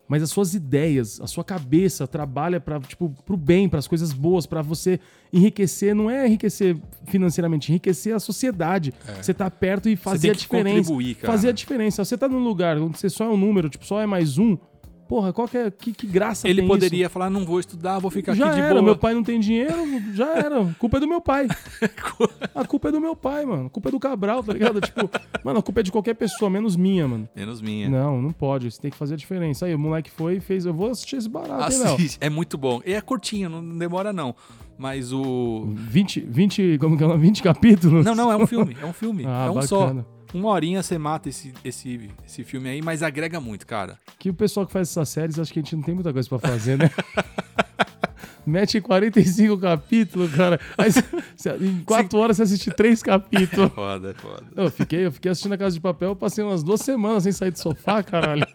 Mas 0.06 0.22
as 0.22 0.30
suas 0.30 0.54
ideias, 0.54 1.20
a 1.20 1.26
sua 1.26 1.42
cabeça 1.42 2.06
trabalha 2.06 2.60
para 2.60 2.78
tipo, 2.80 3.14
pro 3.24 3.36
bem, 3.36 3.68
para 3.68 3.78
as 3.78 3.88
coisas 3.88 4.12
boas, 4.12 4.44
para 4.46 4.60
você 4.60 5.00
enriquecer. 5.32 5.94
Não 5.94 6.10
é 6.10 6.26
enriquecer 6.26 6.76
financeiramente, 7.06 7.72
enriquecer 7.72 8.14
a 8.14 8.20
sociedade. 8.20 8.92
Você 9.22 9.32
tá 9.32 9.50
perto 9.50 9.88
e 9.88 9.96
fazer 9.96 10.30
a 10.30 10.34
diferença. 10.34 10.92
Fazer 11.26 11.48
a 11.48 11.52
diferença. 11.52 12.04
Você 12.04 12.18
tá 12.18 12.28
num 12.28 12.42
lugar 12.44 12.76
onde 12.78 12.98
você 12.98 13.08
só 13.08 13.24
é 13.24 13.28
um 13.28 13.36
número, 13.36 13.68
tipo, 13.70 13.86
só 13.86 14.00
é 14.00 14.06
mais 14.06 14.36
um. 14.38 14.58
Porra, 15.08 15.32
qual 15.32 15.46
que, 15.46 15.56
é, 15.58 15.70
que, 15.70 15.92
que 15.92 16.06
graça 16.06 16.48
Ele 16.48 16.56
tem 16.56 16.64
isso? 16.64 16.74
poderia 16.74 17.08
falar, 17.10 17.28
não 17.28 17.44
vou 17.44 17.60
estudar, 17.60 17.98
vou 17.98 18.10
ficar 18.10 18.34
Já 18.34 18.46
aqui 18.46 18.54
de 18.56 18.60
era, 18.62 18.70
boa. 18.70 18.82
meu 18.82 18.96
pai 18.96 19.14
não 19.14 19.22
tem 19.22 19.38
dinheiro, 19.38 19.76
já 20.14 20.34
era. 20.34 20.62
A 20.62 20.74
culpa 20.74 20.96
é 20.96 21.00
do 21.00 21.08
meu 21.08 21.20
pai. 21.20 21.46
A 22.54 22.64
culpa 22.64 22.88
é 22.88 22.92
do 22.92 23.00
meu 23.00 23.14
pai, 23.14 23.44
mano. 23.44 23.66
A 23.66 23.70
culpa 23.70 23.88
é 23.88 23.92
do 23.92 24.00
Cabral, 24.00 24.42
tá 24.42 24.52
ligado? 24.52 24.80
Tipo, 24.80 25.10
mano, 25.44 25.58
a 25.58 25.62
culpa 25.62 25.80
é 25.80 25.82
de 25.82 25.90
qualquer 25.92 26.14
pessoa, 26.14 26.50
menos 26.50 26.76
minha, 26.76 27.06
mano. 27.06 27.28
Menos 27.34 27.60
minha. 27.60 27.88
Não, 27.88 28.22
não 28.22 28.32
pode. 28.32 28.70
Você 28.70 28.80
tem 28.80 28.90
que 28.90 28.96
fazer 28.96 29.14
a 29.14 29.16
diferença. 29.16 29.66
Aí, 29.66 29.74
o 29.74 29.78
moleque 29.78 30.10
foi 30.10 30.36
e 30.36 30.40
fez. 30.40 30.64
Eu 30.64 30.72
vou 30.72 30.90
assistir 30.90 31.16
esse 31.16 31.28
barato, 31.28 31.72
hein? 31.72 31.82
Assiste, 31.82 32.18
é 32.20 32.30
muito 32.30 32.56
bom. 32.56 32.80
E 32.86 32.92
é 32.92 33.00
curtinho, 33.00 33.48
não 33.48 33.76
demora 33.76 34.12
não. 34.12 34.34
Mas 34.76 35.12
o... 35.12 35.72
20, 35.74 36.20
20, 36.20 36.78
como 36.78 36.96
que 36.96 37.02
é? 37.02 37.06
o 37.06 37.10
nome? 37.10 37.22
20 37.22 37.42
capítulos? 37.42 38.04
Não, 38.04 38.14
não, 38.14 38.32
é 38.32 38.36
um 38.36 38.46
filme, 38.46 38.76
é 38.80 38.86
um 38.86 38.92
filme. 38.92 39.24
Ah, 39.26 39.46
é 39.46 39.50
um 39.50 39.54
bacana. 39.54 39.66
só. 39.66 40.04
Uma 40.34 40.48
horinha 40.50 40.82
você 40.82 40.98
mata 40.98 41.28
esse, 41.28 41.54
esse, 41.64 42.10
esse 42.26 42.42
filme 42.44 42.68
aí, 42.68 42.82
mas 42.82 43.02
agrega 43.02 43.40
muito, 43.40 43.64
cara. 43.66 43.96
Que 44.18 44.28
o 44.28 44.34
pessoal 44.34 44.66
que 44.66 44.72
faz 44.72 44.88
essas 44.90 45.08
séries, 45.08 45.38
acho 45.38 45.52
que 45.52 45.60
a 45.60 45.62
gente 45.62 45.76
não 45.76 45.82
tem 45.82 45.94
muita 45.94 46.12
coisa 46.12 46.28
pra 46.28 46.38
fazer, 46.40 46.76
né? 46.76 46.90
Mete 48.46 48.78
45 48.78 49.56
capítulos, 49.56 50.30
cara. 50.34 50.60
Aí, 50.76 50.90
em 51.66 51.82
4 51.82 52.18
horas 52.18 52.36
você 52.36 52.42
assiste 52.42 52.70
3 52.70 53.02
capítulos. 53.02 53.72
Foda, 53.72 54.10
é 54.10 54.14
foda. 54.14 54.42
Eu 54.54 54.70
fiquei, 54.70 55.06
eu 55.06 55.12
fiquei 55.12 55.30
assistindo 55.30 55.54
a 55.54 55.56
Casa 55.56 55.74
de 55.74 55.80
Papel, 55.80 56.10
eu 56.10 56.16
passei 56.16 56.44
umas 56.44 56.62
duas 56.62 56.82
semanas 56.82 57.22
sem 57.22 57.32
sair 57.32 57.52
do 57.52 57.58
sofá, 57.58 58.02
caralho. 58.02 58.46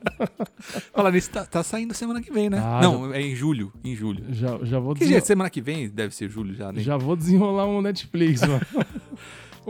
Falar 0.93 1.11
nisso, 1.11 1.31
tá, 1.31 1.43
tá 1.43 1.63
saindo 1.63 1.95
semana 1.95 2.21
que 2.21 2.31
vem, 2.31 2.51
né? 2.51 2.59
Ah, 2.63 2.81
não, 2.83 3.11
é 3.11 3.19
em 3.19 3.33
julho. 3.35 3.73
Em 3.83 3.95
julho. 3.95 4.25
Já, 4.29 4.59
já 4.61 4.77
vou 4.77 4.93
Que 4.93 4.99
desenro- 4.99 5.13
jeito? 5.15 5.25
Semana 5.25 5.49
que 5.49 5.59
vem 5.61 5.89
deve 5.89 6.13
ser 6.13 6.29
julho 6.29 6.53
já, 6.53 6.71
né? 6.71 6.81
Já 6.81 6.95
vou 6.95 7.15
desenrolar 7.15 7.65
um 7.65 7.81
Netflix, 7.81 8.41
mano. 8.41 8.61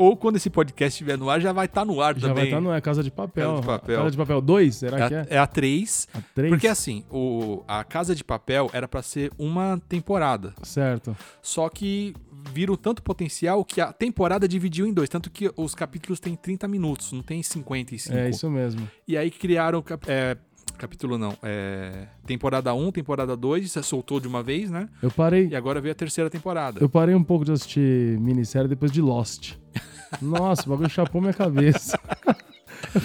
Ou 0.02 0.16
quando 0.16 0.38
esse 0.38 0.50
podcast 0.50 0.94
estiver 0.96 1.18
no 1.18 1.30
ar, 1.30 1.42
já 1.42 1.52
vai 1.52 1.66
estar 1.66 1.84
no 1.84 2.00
ar 2.02 2.18
Já 2.18 2.28
vai 2.28 2.36
também. 2.36 2.46
estar 2.46 2.62
no 2.62 2.72
é 2.72 2.80
Casa 2.80 3.04
de 3.04 3.12
Papel. 3.12 3.50
Casa 3.50 3.62
de 3.62 3.68
Papel. 3.68 3.98
Casa 3.98 4.12
de 4.12 4.18
Papel 4.18 4.42
2, 4.42 4.76
será 4.76 5.08
que 5.10 5.14
É 5.14 5.18
é? 5.18 5.20
a, 5.22 5.28
é 5.36 5.38
a 5.40 5.46
3. 5.46 6.08
A 6.14 6.22
3? 6.34 6.50
Porque 6.52 6.68
assim, 6.70 7.04
o, 7.12 7.64
a 7.68 7.84
Casa 7.84 8.16
de 8.16 8.24
Papel 8.24 8.70
era 8.72 8.88
pra 8.88 9.02
ser 9.02 9.30
uma 9.38 9.78
temporada. 9.90 10.54
Certo. 10.64 11.18
Só 11.42 11.68
que 11.68 12.14
viram 12.54 12.76
tanto 12.76 13.04
potencial 13.04 13.66
que 13.66 13.82
a 13.82 13.92
temporada 13.92 14.48
dividiu 14.48 14.88
em 14.88 14.94
dois. 14.94 15.10
Tanto 15.10 15.30
que 15.30 15.52
os 15.58 15.76
capítulos 15.76 16.20
têm 16.22 16.34
30 16.36 16.68
minutos, 16.70 17.12
não 17.12 17.22
tem 17.22 17.44
55. 17.44 18.18
É 18.18 18.30
isso 18.30 18.50
mesmo. 18.50 18.90
E 19.06 19.18
aí 19.18 19.30
criaram. 19.30 19.84
é, 20.08 20.38
capítulo 20.80 21.18
não. 21.18 21.38
É, 21.44 22.08
temporada 22.26 22.74
1, 22.74 22.92
temporada 22.92 23.36
2, 23.38 23.72
você 23.72 23.84
soltou 23.84 24.20
de 24.20 24.28
uma 24.28 24.42
vez, 24.42 24.72
né? 24.72 24.90
Eu 25.02 25.12
parei, 25.12 25.48
E 25.50 25.56
agora 25.56 25.80
veio 25.80 25.92
a 25.92 25.96
terceira 25.96 26.30
temporada. 26.30 26.80
eu 26.82 26.90
parei 26.90 27.14
um 27.14 27.24
pouco 27.24 27.46
de 27.46 27.52
assistir 27.52 28.20
minissérie 28.20 28.68
depois 28.68 28.92
de 28.92 29.02
Lost. 29.02 29.54
Nossa, 30.22 30.64
o 30.66 30.70
bagulho 30.70 30.90
chapou 30.90 31.22
minha 31.22 31.34
cabeça. 31.34 32.00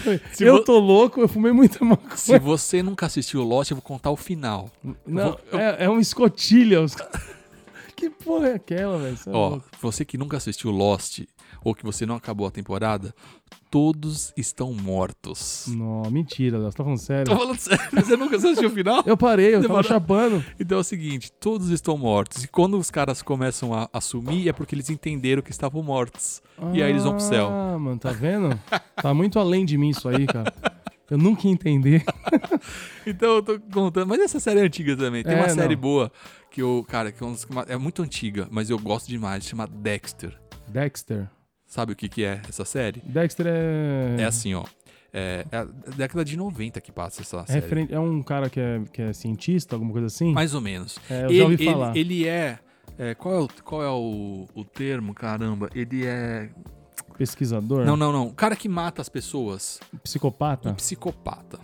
Eu 0.07 0.20
Se 0.33 0.45
eu 0.45 0.64
tô 0.64 0.79
louco, 0.79 1.20
eu 1.20 1.29
fumei 1.29 1.53
muita 1.53 1.85
maconha. 1.85 2.16
Se 2.16 2.39
você 2.39 2.83
nunca 2.83 3.07
assistiu 3.07 3.43
Lost, 3.43 3.70
eu 3.70 3.77
vou 3.77 3.83
contar 3.83 4.11
o 4.11 4.16
final. 4.16 4.70
Não, 5.07 5.37
é, 5.53 5.85
é 5.85 5.89
uma 5.89 6.01
escotilha. 6.01 6.81
os- 6.81 6.97
Que 7.97 8.11
porra 8.11 8.49
é 8.49 8.55
aquela, 8.55 8.99
velho? 8.99 9.16
É 9.27 9.31
Ó, 9.31 9.61
você 9.81 10.05
que 10.05 10.18
nunca 10.18 10.37
assistiu 10.37 10.70
Lost 10.70 11.20
ou 11.64 11.74
que 11.74 11.82
você 11.84 12.04
não 12.06 12.14
acabou 12.16 12.46
a 12.46 12.50
temporada, 12.50 13.14
todos 13.70 14.32
estão 14.36 14.72
mortos. 14.72 15.64
Não, 15.68 16.02
mentira, 16.10 16.58
Léo. 16.58 16.70
Você 16.70 16.76
tá 16.76 16.84
falando 16.84 16.98
sério? 16.98 17.24
Tô 17.24 17.36
falando 17.36 17.58
sério, 17.58 17.84
você 18.04 18.16
nunca 18.16 18.36
assistiu 18.36 18.68
o 18.68 18.72
final? 18.72 19.02
Eu 19.06 19.16
parei, 19.16 19.48
eu 19.48 19.52
tava 19.62 19.62
Demorou. 19.62 19.82
chapando. 19.84 20.44
Então 20.60 20.78
é 20.78 20.80
o 20.80 20.84
seguinte, 20.84 21.32
todos 21.32 21.70
estão 21.70 21.96
mortos. 21.98 22.44
E 22.44 22.48
quando 22.48 22.78
os 22.78 22.90
caras 22.90 23.22
começam 23.22 23.72
a 23.74 23.88
assumir, 23.92 24.48
é 24.48 24.52
porque 24.52 24.74
eles 24.74 24.90
entenderam 24.90 25.42
que 25.42 25.50
estavam 25.50 25.82
mortos. 25.82 26.42
E 26.72 26.82
aí 26.82 26.90
eles 26.90 27.02
vão 27.04 27.12
pro 27.16 27.24
céu. 27.24 27.48
Ah, 27.50 27.78
mano, 27.78 27.98
tá 27.98 28.12
vendo? 28.12 28.58
Tá 28.96 29.12
muito 29.14 29.38
além 29.38 29.64
de 29.64 29.76
mim 29.78 29.88
isso 29.88 30.08
aí, 30.08 30.26
cara. 30.26 30.52
Eu 31.10 31.18
nunca 31.18 31.46
ia 31.46 31.52
entender. 31.52 32.04
Então 33.06 33.36
eu 33.36 33.42
tô 33.42 33.60
contando. 33.60 34.06
Mas 34.08 34.20
essa 34.20 34.40
série 34.40 34.60
é 34.60 34.62
antiga 34.62 34.96
também. 34.96 35.22
Tem 35.22 35.34
É, 35.34 35.36
uma 35.36 35.46
não. 35.48 35.54
série 35.54 35.76
boa 35.76 36.10
que 36.50 36.62
eu, 36.62 36.82
cara, 36.88 37.12
que 37.12 37.22
é, 37.22 37.28
é 37.74 37.76
muito 37.76 38.02
antiga, 38.02 38.48
mas 38.50 38.70
eu 38.70 38.78
gosto 38.78 39.08
demais. 39.08 39.44
Chama 39.44 39.66
Dexter. 39.66 40.34
Dexter. 40.68 41.28
Sabe 41.75 41.93
o 41.93 41.97
que, 41.97 42.09
que 42.09 42.22
é 42.22 42.41
essa 42.49 42.64
série? 42.64 43.03
Dexter 43.05 43.47
é. 43.49 44.16
É 44.20 44.25
assim, 44.25 44.55
ó. 44.55 44.62
É, 45.12 45.45
é 45.51 45.57
a 45.57 45.64
década 45.97 46.25
de 46.25 46.37
90 46.37 46.81
que 46.81 46.93
passa 46.93 47.20
essa 47.22 47.39
É, 47.39 47.47
série. 47.47 47.61
referente- 47.62 47.93
é 47.93 47.99
um 47.99 48.22
cara 48.22 48.49
que 48.49 48.61
é, 48.61 48.81
que 48.93 49.03
é 49.03 49.12
cientista, 49.12 49.75
alguma 49.75 49.91
coisa 49.91 50.07
assim? 50.07 50.33
Mais 50.33 50.55
ou 50.55 50.61
menos. 50.61 50.97
É, 51.11 51.25
eu 51.25 51.31
ele, 51.31 51.37
já 51.39 51.43
ouvi 51.45 51.55
ele- 51.55 51.64
falar. 51.64 51.97
ele 51.97 52.29
é. 52.29 52.59
é, 52.97 53.14
qual 53.16 53.35
é, 53.35 53.39
o, 53.41 53.49
qual 53.64 53.83
é 53.83 53.91
o, 53.91 54.47
o 54.55 54.64
termo, 54.64 55.12
caramba? 55.14 55.68
Ele 55.75 56.07
é. 56.07 56.49
Pesquisador? 57.18 57.85
Não, 57.85 57.97
não, 57.97 58.12
não. 58.12 58.29
O 58.29 58.33
cara 58.33 58.55
que 58.55 58.68
mata 58.68 59.03
as 59.03 59.09
pessoas. 59.09 59.81
Psicopata? 60.05 60.70
Um 60.70 60.75
psicopata. 60.75 61.59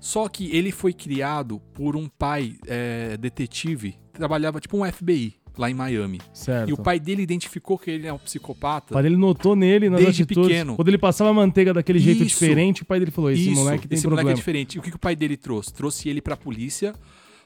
Só 0.00 0.26
que 0.26 0.54
ele 0.56 0.72
foi 0.72 0.94
criado 0.94 1.60
por 1.74 1.96
um 1.96 2.08
pai 2.08 2.56
é, 2.66 3.16
detetive, 3.18 3.98
trabalhava 4.12 4.58
tipo 4.58 4.76
um 4.78 4.90
FBI 4.90 5.34
lá 5.58 5.70
em 5.70 5.74
Miami. 5.74 6.20
Certo. 6.32 6.70
E 6.70 6.72
o 6.72 6.76
pai 6.76 6.98
dele 7.00 7.22
identificou 7.22 7.76
que 7.76 7.90
ele 7.90 8.06
é 8.06 8.12
um 8.12 8.18
psicopata. 8.18 8.92
O 8.92 8.94
pai 8.94 9.02
dele 9.02 9.16
notou 9.16 9.54
nele 9.56 9.90
nas 9.90 10.00
Desde 10.00 10.22
atitudes. 10.22 10.48
pequeno. 10.48 10.76
Quando 10.76 10.88
ele 10.88 10.98
passava 10.98 11.30
a 11.30 11.34
manteiga 11.34 11.74
daquele 11.74 11.98
jeito 11.98 12.22
Isso. 12.22 12.38
diferente, 12.38 12.82
o 12.82 12.84
pai 12.84 12.98
dele 13.00 13.10
falou: 13.10 13.30
esse 13.30 13.50
Isso, 13.50 13.54
moleque 13.60 13.88
tem 13.88 13.96
esse 13.96 14.02
problema. 14.02 14.22
moleque 14.22 14.38
é 14.38 14.40
diferente. 14.40 14.74
E 14.76 14.78
o 14.78 14.82
que, 14.82 14.90
que 14.90 14.96
o 14.96 15.00
pai 15.00 15.16
dele 15.16 15.36
trouxe? 15.36 15.72
Trouxe 15.74 16.08
ele 16.08 16.22
pra 16.22 16.36
polícia 16.36 16.94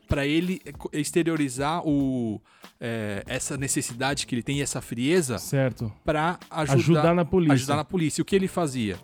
pra 0.08 0.26
ele 0.26 0.60
exteriorizar 0.92 1.82
o, 1.86 2.40
é, 2.80 3.22
essa 3.26 3.56
necessidade 3.56 4.26
que 4.26 4.34
ele 4.34 4.42
tem 4.42 4.58
e 4.58 4.62
essa 4.62 4.80
frieza 4.80 5.38
Certo. 5.38 5.90
pra 6.04 6.38
ajudar, 6.50 6.74
Ajudar 6.74 7.14
na 7.14 7.24
polícia. 7.24 7.54
ajudar 7.54 7.76
na 7.76 7.84
polícia. 7.84 8.20
O 8.20 8.24
que 8.24 8.36
ele 8.36 8.48
fazia? 8.48 8.96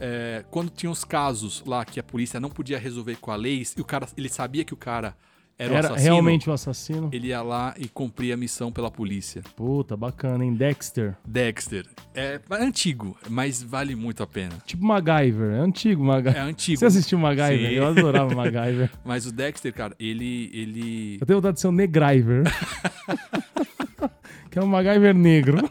É, 0.00 0.44
quando 0.50 0.70
tinha 0.70 0.90
os 0.90 1.04
casos 1.04 1.62
lá 1.66 1.84
que 1.84 1.98
a 2.00 2.02
polícia 2.02 2.40
não 2.40 2.50
podia 2.50 2.78
resolver 2.78 3.16
com 3.20 3.30
a 3.30 3.36
lei, 3.36 3.62
e 3.76 3.80
o 3.80 3.84
cara, 3.84 4.06
ele 4.16 4.28
sabia 4.28 4.64
que 4.64 4.74
o 4.74 4.76
cara 4.76 5.16
era, 5.64 5.74
Era, 5.74 5.74
o 5.74 5.78
assassino, 5.78 6.02
realmente 6.02 6.50
o 6.50 6.52
assassino. 6.52 7.10
ele 7.12 7.28
ia 7.28 7.42
lá 7.42 7.74
e 7.78 7.88
cumpria 7.88 8.34
a 8.34 8.36
missão 8.36 8.72
pela 8.72 8.90
polícia. 8.90 9.42
Puta, 9.54 9.96
bacana, 9.96 10.44
hein? 10.44 10.54
Dexter. 10.54 11.16
Dexter. 11.26 11.86
É, 12.14 12.40
é 12.50 12.54
antigo, 12.56 13.16
mas 13.28 13.62
vale 13.62 13.94
muito 13.94 14.22
a 14.22 14.26
pena. 14.26 14.52
Tipo 14.66 14.84
MacGyver. 14.84 15.52
É 15.54 15.58
antigo 15.60 16.04
MacGyver. 16.04 16.36
É 16.36 16.40
antigo. 16.44 16.78
Você 16.78 16.86
assistiu 16.86 17.18
MacGyver? 17.18 17.70
Sim. 17.70 17.76
Eu 17.76 17.86
adorava 17.86 18.34
MacGyver. 18.34 18.90
Mas 19.04 19.26
o 19.26 19.32
Dexter, 19.32 19.72
cara, 19.72 19.94
ele. 19.98 20.50
ele... 20.52 21.18
Eu 21.20 21.26
tenho 21.26 21.38
vontade 21.38 21.54
de 21.56 21.60
ser 21.60 21.68
um 21.68 21.72
Negryver. 21.72 22.44
que 24.50 24.58
é 24.58 24.62
um 24.62 24.66
MacGyver 24.66 25.14
negro. 25.14 25.58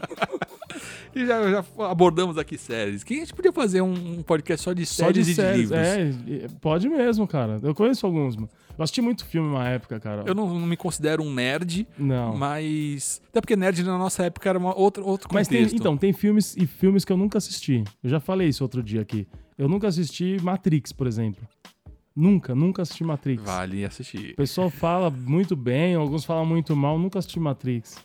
E 1.14 1.26
já, 1.26 1.42
já 1.50 1.62
abordamos 1.90 2.38
aqui 2.38 2.56
séries. 2.56 3.04
Que 3.04 3.12
a 3.12 3.16
gente 3.18 3.34
podia 3.34 3.52
fazer 3.52 3.82
um, 3.82 3.92
um 3.92 4.22
podcast 4.22 4.64
só 4.64 4.72
de 4.72 4.86
Só 4.86 5.04
séries 5.04 5.26
de 5.26 5.32
e 5.32 5.34
de 5.34 5.42
séries. 5.42 5.70
livros. 6.16 6.44
É, 6.44 6.48
pode 6.58 6.88
mesmo, 6.88 7.28
cara. 7.28 7.60
Eu 7.62 7.74
conheço 7.74 8.06
alguns, 8.06 8.34
mano. 8.34 8.48
Eu 8.82 8.84
assisti 8.84 9.00
muito 9.00 9.24
filme 9.24 9.48
uma 9.48 9.68
época, 9.68 10.00
cara. 10.00 10.24
Eu 10.26 10.34
não, 10.34 10.46
não 10.58 10.66
me 10.66 10.76
considero 10.76 11.22
um 11.22 11.32
nerd, 11.32 11.86
Não. 11.96 12.36
mas. 12.36 13.22
Até 13.28 13.40
porque 13.40 13.54
nerd 13.54 13.80
na 13.84 13.96
nossa 13.96 14.24
época 14.24 14.48
era 14.48 14.58
uma 14.58 14.76
outra, 14.76 15.04
outro 15.04 15.28
Mas 15.32 15.46
contexto. 15.46 15.70
tem, 15.70 15.78
então, 15.78 15.96
tem 15.96 16.12
filmes 16.12 16.56
e 16.56 16.66
filmes 16.66 17.04
que 17.04 17.12
eu 17.12 17.16
nunca 17.16 17.38
assisti. 17.38 17.84
Eu 18.02 18.10
já 18.10 18.18
falei 18.18 18.48
isso 18.48 18.64
outro 18.64 18.82
dia 18.82 19.00
aqui. 19.00 19.28
Eu 19.56 19.68
nunca 19.68 19.86
assisti 19.86 20.36
Matrix, 20.42 20.92
por 20.92 21.06
exemplo. 21.06 21.46
Nunca, 22.14 22.56
nunca 22.56 22.82
assisti 22.82 23.04
Matrix. 23.04 23.44
Vale 23.44 23.84
assistir. 23.84 24.32
O 24.32 24.36
pessoal 24.36 24.68
fala 24.68 25.08
muito 25.10 25.54
bem, 25.54 25.94
alguns 25.94 26.24
falam 26.24 26.44
muito 26.44 26.74
mal, 26.74 26.98
nunca 26.98 27.20
assisti 27.20 27.38
Matrix. 27.38 27.96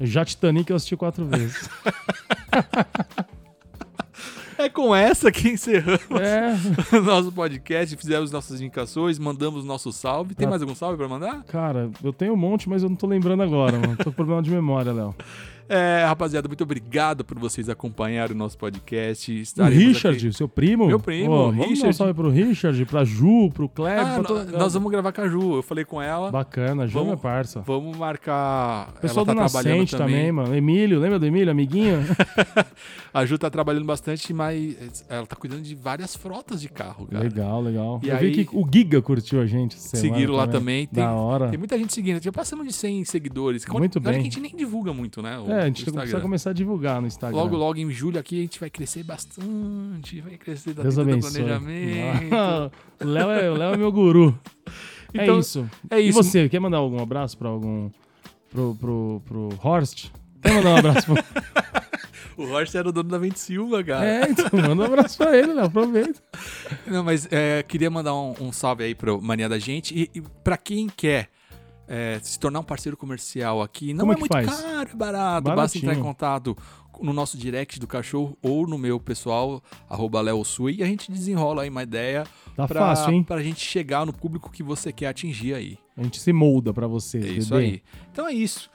Já 0.00 0.24
Titanic 0.24 0.68
eu 0.68 0.74
assisti 0.76 0.96
quatro 0.96 1.26
vezes. 1.26 1.70
É 4.58 4.68
com 4.68 4.94
essa 4.94 5.30
que 5.30 5.48
encerramos 5.48 6.00
é, 6.20 6.56
o 6.96 7.00
nosso 7.00 7.30
podcast, 7.30 7.96
fizemos 7.96 8.30
nossas 8.32 8.60
indicações, 8.60 9.18
mandamos 9.18 9.64
nosso 9.64 9.92
salve. 9.92 10.34
Tem 10.34 10.46
Ah. 10.46 10.50
mais 10.50 10.60
algum 10.62 10.74
salve 10.74 10.96
pra 10.96 11.06
mandar? 11.08 11.44
cara, 11.44 11.90
eu 12.02 12.12
tenho 12.12 12.32
um 12.32 12.36
monte, 12.36 12.68
mas 12.68 12.82
eu 12.82 12.88
não 12.88 12.96
tô 12.96 13.06
lembrando 13.06 13.42
agora, 13.42 13.78
mano. 13.78 13.96
Tô 13.96 14.04
com 14.06 14.12
problema 14.12 14.42
de 14.42 14.50
memória, 14.50 14.92
Léo. 14.92 15.14
É, 15.68 16.04
rapaziada, 16.06 16.48
muito 16.48 16.62
obrigado 16.64 17.24
por 17.24 17.38
vocês 17.38 17.68
acompanharem 17.68 18.34
o 18.34 18.38
nosso 18.38 18.56
podcast. 18.56 19.30
O 19.30 19.34
Estaremos 19.34 19.84
Richard, 19.84 20.16
aqui- 20.26 20.36
seu 20.36 20.48
primo? 20.48 20.86
Meu 20.86 20.98
primo, 20.98 21.30
Ô, 21.30 21.36
vamos 21.46 21.56
dar 21.58 21.64
um 21.64 21.68
Richard. 21.68 21.96
salve 21.96 22.14
pro 22.14 22.30
Richard, 22.30 22.84
pra 22.86 23.04
Ju, 23.04 23.50
pro 23.52 23.68
Kleber, 23.68 24.06
Ah, 24.06 24.20
pra 24.22 24.58
nós 24.58 24.72
vamos 24.74 24.90
gravar 24.90 25.12
com 25.12 25.20
a 25.20 25.28
Ju. 25.28 25.56
Eu 25.56 25.62
falei 25.62 25.84
com 25.84 26.00
ela. 26.00 26.30
Bacana, 26.30 26.86
Ju 26.86 26.92
é 26.92 26.94
Vamos- 26.94 27.06
minha 27.08 27.16
parça. 27.18 27.60
Vamos 27.60 27.96
marcar. 27.96 28.94
O 28.96 29.00
pessoal 29.00 29.26
ela 29.26 29.26
tá 29.26 29.32
do 29.34 29.40
Nascente 29.40 29.96
também. 29.96 30.32
mano. 30.32 30.54
Emílio, 30.54 30.98
lembra 30.98 31.18
do 31.18 31.26
Emílio, 31.26 31.50
amiguinho? 31.50 31.98
A 33.12 33.24
Ju 33.26 33.38
tá 33.38 33.50
trabalhando 33.50 33.84
bastante, 33.84 34.32
mas 34.32 35.04
ela 35.08 35.26
tá 35.26 35.34
cuidando 35.36 35.62
de 35.62 35.74
várias 35.74 36.14
frotas 36.16 36.60
de 36.60 36.68
carro, 36.68 37.06
cara. 37.06 37.24
legal, 37.24 37.60
legal. 37.60 38.00
E 38.02 38.08
eu 38.08 38.16
aí- 38.16 38.30
vi 38.30 38.44
que 38.44 38.56
o 38.56 38.66
Giga 38.72 39.00
curtiu 39.02 39.40
a 39.40 39.46
gente. 39.46 39.78
Seguiram 39.78 40.34
lá 40.34 40.46
também. 40.46 40.86
Tem, 40.86 41.02
Da 41.04 41.12
hora. 41.12 41.48
tem 41.48 41.58
muita 41.58 41.76
gente 41.78 41.92
seguindo. 41.92 42.22
Já 42.22 42.32
passamos 42.32 42.66
de 42.66 42.72
100 42.72 43.04
seguidores. 43.04 43.64
Muito 43.66 44.00
bem. 44.00 44.14
que 44.14 44.18
a 44.20 44.22
gente 44.22 44.40
nem 44.40 44.54
divulga 44.56 44.92
muito, 44.92 45.20
né? 45.22 45.38
o- 45.38 45.50
É, 45.50 45.57
a 45.60 45.64
o 45.64 45.66
gente 45.66 45.78
Instagram. 45.80 46.00
precisa 46.02 46.20
começar 46.20 46.50
a 46.50 46.52
divulgar 46.52 47.00
no 47.00 47.06
Instagram. 47.06 47.36
Logo, 47.36 47.56
logo 47.56 47.78
em 47.78 47.90
julho 47.90 48.18
aqui 48.18 48.38
a 48.38 48.42
gente 48.42 48.58
vai 48.60 48.70
crescer 48.70 49.02
bastante. 49.02 50.20
Vai 50.20 50.36
crescer 50.36 50.74
da 50.74 50.82
Deus 50.82 50.96
vida 50.96 51.04
do 51.06 51.10
abençoe. 51.12 51.32
planejamento. 51.42 52.72
O 53.00 53.04
Léo 53.04 53.30
é, 53.30 53.50
o 53.50 53.54
Léo 53.54 53.74
é 53.74 53.76
meu 53.76 53.92
guru. 53.92 54.38
Então, 55.14 55.36
é 55.36 55.40
isso. 55.40 55.70
É 55.90 56.00
E 56.00 56.08
isso. 56.08 56.22
você, 56.22 56.48
quer 56.48 56.60
mandar 56.60 56.78
algum 56.78 57.00
abraço 57.02 57.36
pra 57.38 57.48
algum. 57.48 57.90
pro, 58.50 58.74
pro, 58.78 59.22
pro 59.26 59.48
Horst? 59.62 60.10
Quer 60.42 60.52
mandar 60.54 60.70
um 60.70 60.76
abraço 60.76 61.06
pro. 61.06 61.16
O 62.36 62.44
Horst 62.52 62.72
era 62.76 62.88
o 62.88 62.92
dono 62.92 63.08
da 63.08 63.18
Vente 63.18 63.40
Silva, 63.40 63.82
cara. 63.82 64.06
É, 64.06 64.30
então 64.30 64.44
manda 64.52 64.82
um 64.82 64.86
abraço 64.86 65.18
pra 65.18 65.36
ele, 65.36 65.52
Léo. 65.52 65.64
Aproveita. 65.64 66.20
Não, 66.86 67.02
mas 67.02 67.26
é, 67.32 67.64
queria 67.64 67.90
mandar 67.90 68.14
um, 68.14 68.32
um 68.40 68.52
salve 68.52 68.84
aí 68.84 68.94
pro 68.94 69.20
Mania 69.20 69.48
da 69.48 69.58
Gente. 69.58 69.92
E, 69.92 70.08
e 70.16 70.20
pra 70.44 70.56
quem 70.56 70.86
quer 70.88 71.28
é, 71.88 72.20
se 72.22 72.38
tornar 72.38 72.60
um 72.60 72.64
parceiro 72.64 72.96
comercial 72.96 73.62
aqui, 73.62 73.92
não 73.94 74.00
Como 74.00 74.12
é, 74.12 74.16
é 74.16 74.18
muito 74.18 74.32
faz? 74.32 74.46
caro, 74.46 74.90
é 74.92 74.94
barato. 74.94 75.42
Basta 75.44 75.56
Baratinho. 75.56 75.84
entrar 75.84 75.94
em 75.98 76.02
contato 76.02 76.56
no 77.00 77.12
nosso 77.12 77.38
direct 77.38 77.78
do 77.80 77.86
cachorro 77.86 78.36
ou 78.42 78.66
no 78.66 78.76
meu 78.76 78.98
pessoal, 79.00 79.62
arroba 79.88 80.20
leosui, 80.20 80.76
e 80.78 80.82
a 80.82 80.86
gente 80.86 81.10
desenrola 81.12 81.62
aí 81.62 81.68
uma 81.70 81.82
ideia 81.84 82.24
Tá 82.56 82.66
pra, 82.66 82.80
fácil, 82.80 83.12
hein? 83.12 83.22
pra 83.22 83.40
gente 83.42 83.60
chegar 83.60 84.04
no 84.04 84.12
público 84.12 84.50
que 84.50 84.62
você 84.64 84.92
quer 84.92 85.06
atingir 85.06 85.54
aí. 85.54 85.78
A 85.96 86.02
gente 86.02 86.20
se 86.20 86.32
molda 86.32 86.72
pra 86.74 86.86
você. 86.88 87.18
É 87.18 87.26
isso 87.28 87.50
bebê. 87.54 87.64
aí. 87.64 87.82
Então 88.12 88.26
é 88.26 88.32
isso. 88.32 88.68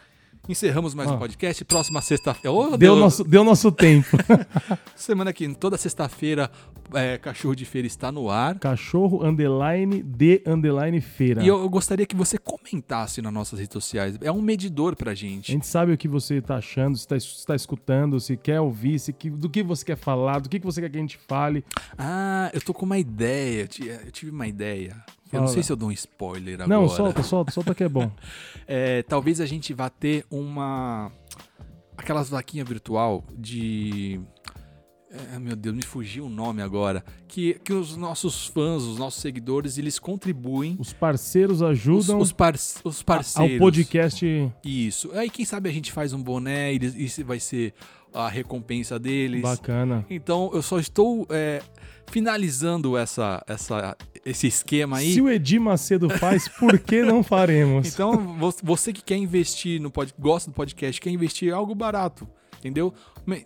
Encerramos 0.48 0.94
mais 0.94 1.10
Ó. 1.10 1.16
um 1.16 1.20
podcast. 1.20 1.64
Próxima 1.64 2.02
sexta-feira. 2.02 2.52
Oh, 2.54 2.76
Deu 2.76 2.98
nosso, 2.98 3.24
deu 3.24 3.44
nosso 3.46 3.72
tempo. 3.72 4.18
Semana 4.94 5.32
que 5.32 5.48
toda 5.56 5.78
sexta-feira, 5.78 6.52
é, 6.94 7.18
Cachorro 7.18 7.56
de 7.56 7.64
Feira 7.64 7.88
está 7.88 8.12
no 8.12 8.30
ar. 8.30 8.60
Cachorro 8.60 9.26
underline 9.26 10.04
de 10.04 10.42
underline 10.46 11.00
feira. 11.00 11.42
E 11.42 11.48
eu, 11.48 11.60
eu 11.62 11.70
gostaria 11.70 12.06
que 12.06 12.16
você 12.16 12.38
comentasse 12.38 13.22
nas 13.22 13.32
nossas 13.32 13.58
redes 13.60 13.74
sociais. 13.74 14.18
É 14.22 14.32
um 14.32 14.42
medidor 14.42 14.98
pra 14.98 15.12
A 15.12 15.16
gente. 15.16 15.50
gente 15.52 15.66
sabe 15.66 15.94
o 15.94 15.98
que 15.98 16.10
você 16.10 16.42
tá 16.42 16.58
achando, 16.58 16.98
se 16.98 17.08
tá, 17.08 17.18
se 17.18 17.46
tá 17.46 17.56
escutando, 17.56 18.20
se 18.20 18.36
quer 18.36 18.60
ouvir, 18.60 19.00
se, 19.00 19.14
que- 19.14 19.30
do 19.30 19.50
que 19.50 19.64
você 19.64 19.86
quer 19.86 19.96
falar, 19.98 20.40
do 20.40 20.50
que, 20.50 20.60
que 20.60 20.66
você 20.66 20.82
quer 20.82 20.90
que 20.90 20.98
a 20.98 21.02
gente 21.02 21.18
fale. 21.26 21.64
Ah, 21.98 22.52
eu 22.54 22.60
tô 22.60 22.74
com 22.74 22.86
uma 22.86 22.98
ideia. 23.00 23.62
Eu 24.06 24.12
tive 24.12 24.30
uma 24.32 24.46
ideia. 24.48 24.98
Eu 25.34 25.42
não 25.42 25.48
sei 25.48 25.64
se 25.64 25.72
eu 25.72 25.76
dou 25.76 25.90
um 25.90 25.92
spoiler 25.92 26.56
agora. 26.62 26.68
Não, 26.70 26.88
solta, 26.90 27.24
solta, 27.24 27.52
solta 27.52 27.76
que 27.76 27.84
é 27.84 27.90
bom. 27.90 28.10
É, 28.66 29.04
talvez 29.04 29.42
a 29.42 29.46
gente 29.46 29.74
vá 29.74 29.90
ter 29.90 30.26
uma. 30.32 31.12
Aquelas 31.98 32.30
vaquinha 32.30 32.64
virtual 32.64 33.24
de. 33.38 34.22
É, 35.36 35.38
meu 35.38 35.56
Deus, 35.56 35.76
me 35.76 35.84
fugiu 35.84 36.26
o 36.26 36.30
nome 36.30 36.62
agora. 36.62 37.04
Que, 37.28 37.56
que 37.64 37.72
os 37.74 37.96
nossos 37.98 38.48
fãs, 38.48 38.84
os 38.84 38.98
nossos 38.98 39.22
seguidores, 39.22 39.78
eles 39.78 40.00
contribuem. 40.00 40.76
Os 40.80 40.92
parceiros 40.94 41.58
Os, 41.58 41.62
ajudam 41.62 42.20
os, 42.20 42.32
par- 42.32 42.56
os 42.84 43.04
parceiros. 43.04 43.54
ao 43.54 43.60
podcast 43.60 44.52
Isso. 44.64 45.12
Aí 45.14 45.30
quem 45.30 45.44
sabe 45.46 45.70
a 45.70 45.74
gente 45.74 45.92
faz 45.92 46.14
um 46.14 46.24
boné 46.24 46.74
e 46.74 46.78
isso 47.06 47.24
vai 47.26 47.40
ser 47.40 47.74
a 48.14 48.28
recompensa 48.30 48.98
deles. 48.98 49.42
bacana. 49.42 50.06
Então 50.10 50.50
eu 50.54 50.62
só 50.62 50.80
estou 50.80 51.28
é, 51.30 51.62
finalizando 52.14 52.96
essa, 52.96 53.44
essa, 53.48 53.98
esse 54.24 54.46
esquema 54.46 54.98
aí. 54.98 55.14
Se 55.16 55.20
o 55.22 55.28
Edir 55.28 55.60
Macedo 55.60 56.08
faz, 56.12 56.48
por 56.48 56.78
que 56.78 57.02
não 57.02 57.24
faremos? 57.24 57.88
Então, 57.94 58.38
vo- 58.38 58.54
você 58.64 58.94
que 58.94 59.02
quer 59.04 59.18
investir 59.18 59.82
no 59.82 59.90
podcast, 59.90 60.22
gosta 60.22 60.52
do 60.52 60.54
podcast, 60.54 61.02
quer 61.02 61.10
investir 61.10 61.50
em 61.50 61.52
algo 61.52 61.74
barato, 61.74 62.28
entendeu? 62.60 62.94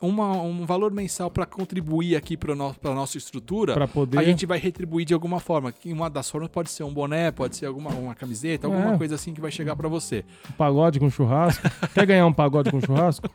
Uma, 0.02 0.32
um 0.42 0.66
valor 0.66 0.92
mensal 0.92 1.30
para 1.30 1.46
contribuir 1.46 2.16
aqui 2.16 2.36
para 2.36 2.56
no, 2.56 2.76
a 2.84 2.94
nossa 2.94 3.18
estrutura, 3.18 3.74
Pra 3.74 3.88
poder- 3.88 4.18
a 4.18 4.24
gente 4.24 4.46
vai 4.46 4.58
retribuir 4.58 5.06
de 5.06 5.14
alguma 5.14 5.40
forma. 5.40 5.72
Que 5.72 5.92
Uma 5.94 6.10
das 6.10 6.30
formas 6.30 6.50
pode 6.50 6.70
ser 6.72 6.84
um 6.84 6.94
boné, 6.94 7.30
pode 7.32 7.56
ser 7.56 7.66
alguma 7.68 7.92
uma 7.92 8.16
camiseta, 8.16 8.66
alguma 8.68 8.94
É. 8.96 8.98
coisa 8.98 9.16
assim 9.16 9.34
que 9.34 9.42
vai 9.42 9.52
chegar 9.52 9.76
para 9.76 9.88
você. 9.88 10.26
Um 10.50 10.54
pagode 10.54 11.00
com 11.00 11.10
churrasco. 11.10 11.68
Quer 11.94 12.06
ganhar 12.06 12.26
um 12.26 12.34
pagode 12.34 12.72
com 12.72 12.82
churrasco? 12.82 13.30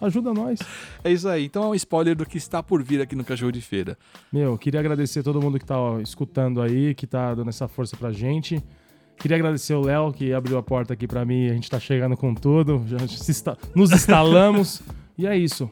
Ajuda 0.00 0.32
nós. 0.32 0.60
É 1.02 1.10
isso 1.10 1.28
aí. 1.28 1.44
Então 1.46 1.64
é 1.64 1.66
um 1.68 1.74
spoiler 1.74 2.14
do 2.14 2.24
que 2.26 2.36
está 2.38 2.62
por 2.62 2.82
vir 2.82 3.00
aqui 3.00 3.16
no 3.16 3.24
Cachorro 3.24 3.50
de 3.52 3.60
Feira. 3.60 3.98
Meu, 4.32 4.56
queria 4.58 4.78
agradecer 4.80 5.22
todo 5.22 5.40
mundo 5.40 5.58
que 5.58 5.64
tá 5.64 5.78
ó, 5.78 5.98
escutando 6.00 6.60
aí, 6.62 6.94
que 6.94 7.06
tá 7.06 7.34
dando 7.34 7.48
essa 7.48 7.66
força 7.66 7.96
pra 7.96 8.12
gente. 8.12 8.62
Queria 9.18 9.36
agradecer 9.36 9.74
o 9.74 9.80
Léo, 9.82 10.12
que 10.12 10.32
abriu 10.32 10.56
a 10.56 10.62
porta 10.62 10.94
aqui 10.94 11.06
pra 11.06 11.24
mim. 11.24 11.48
A 11.50 11.54
gente 11.54 11.68
tá 11.68 11.78
chegando 11.80 12.16
com 12.16 12.34
tudo. 12.34 12.82
Já 12.86 12.96
nos 13.74 13.92
instalamos. 13.92 14.82
e 15.20 15.26
é 15.26 15.36
isso. 15.36 15.68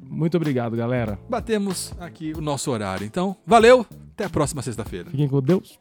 Muito 0.00 0.36
obrigado, 0.36 0.76
galera. 0.76 1.18
Batemos 1.28 1.92
aqui 1.98 2.32
o 2.36 2.40
nosso 2.40 2.70
horário. 2.70 3.04
Então, 3.04 3.36
valeu, 3.44 3.84
até 4.12 4.24
a 4.24 4.30
próxima 4.30 4.62
sexta-feira. 4.62 5.10
Fiquem 5.10 5.28
com 5.28 5.42
Deus. 5.42 5.76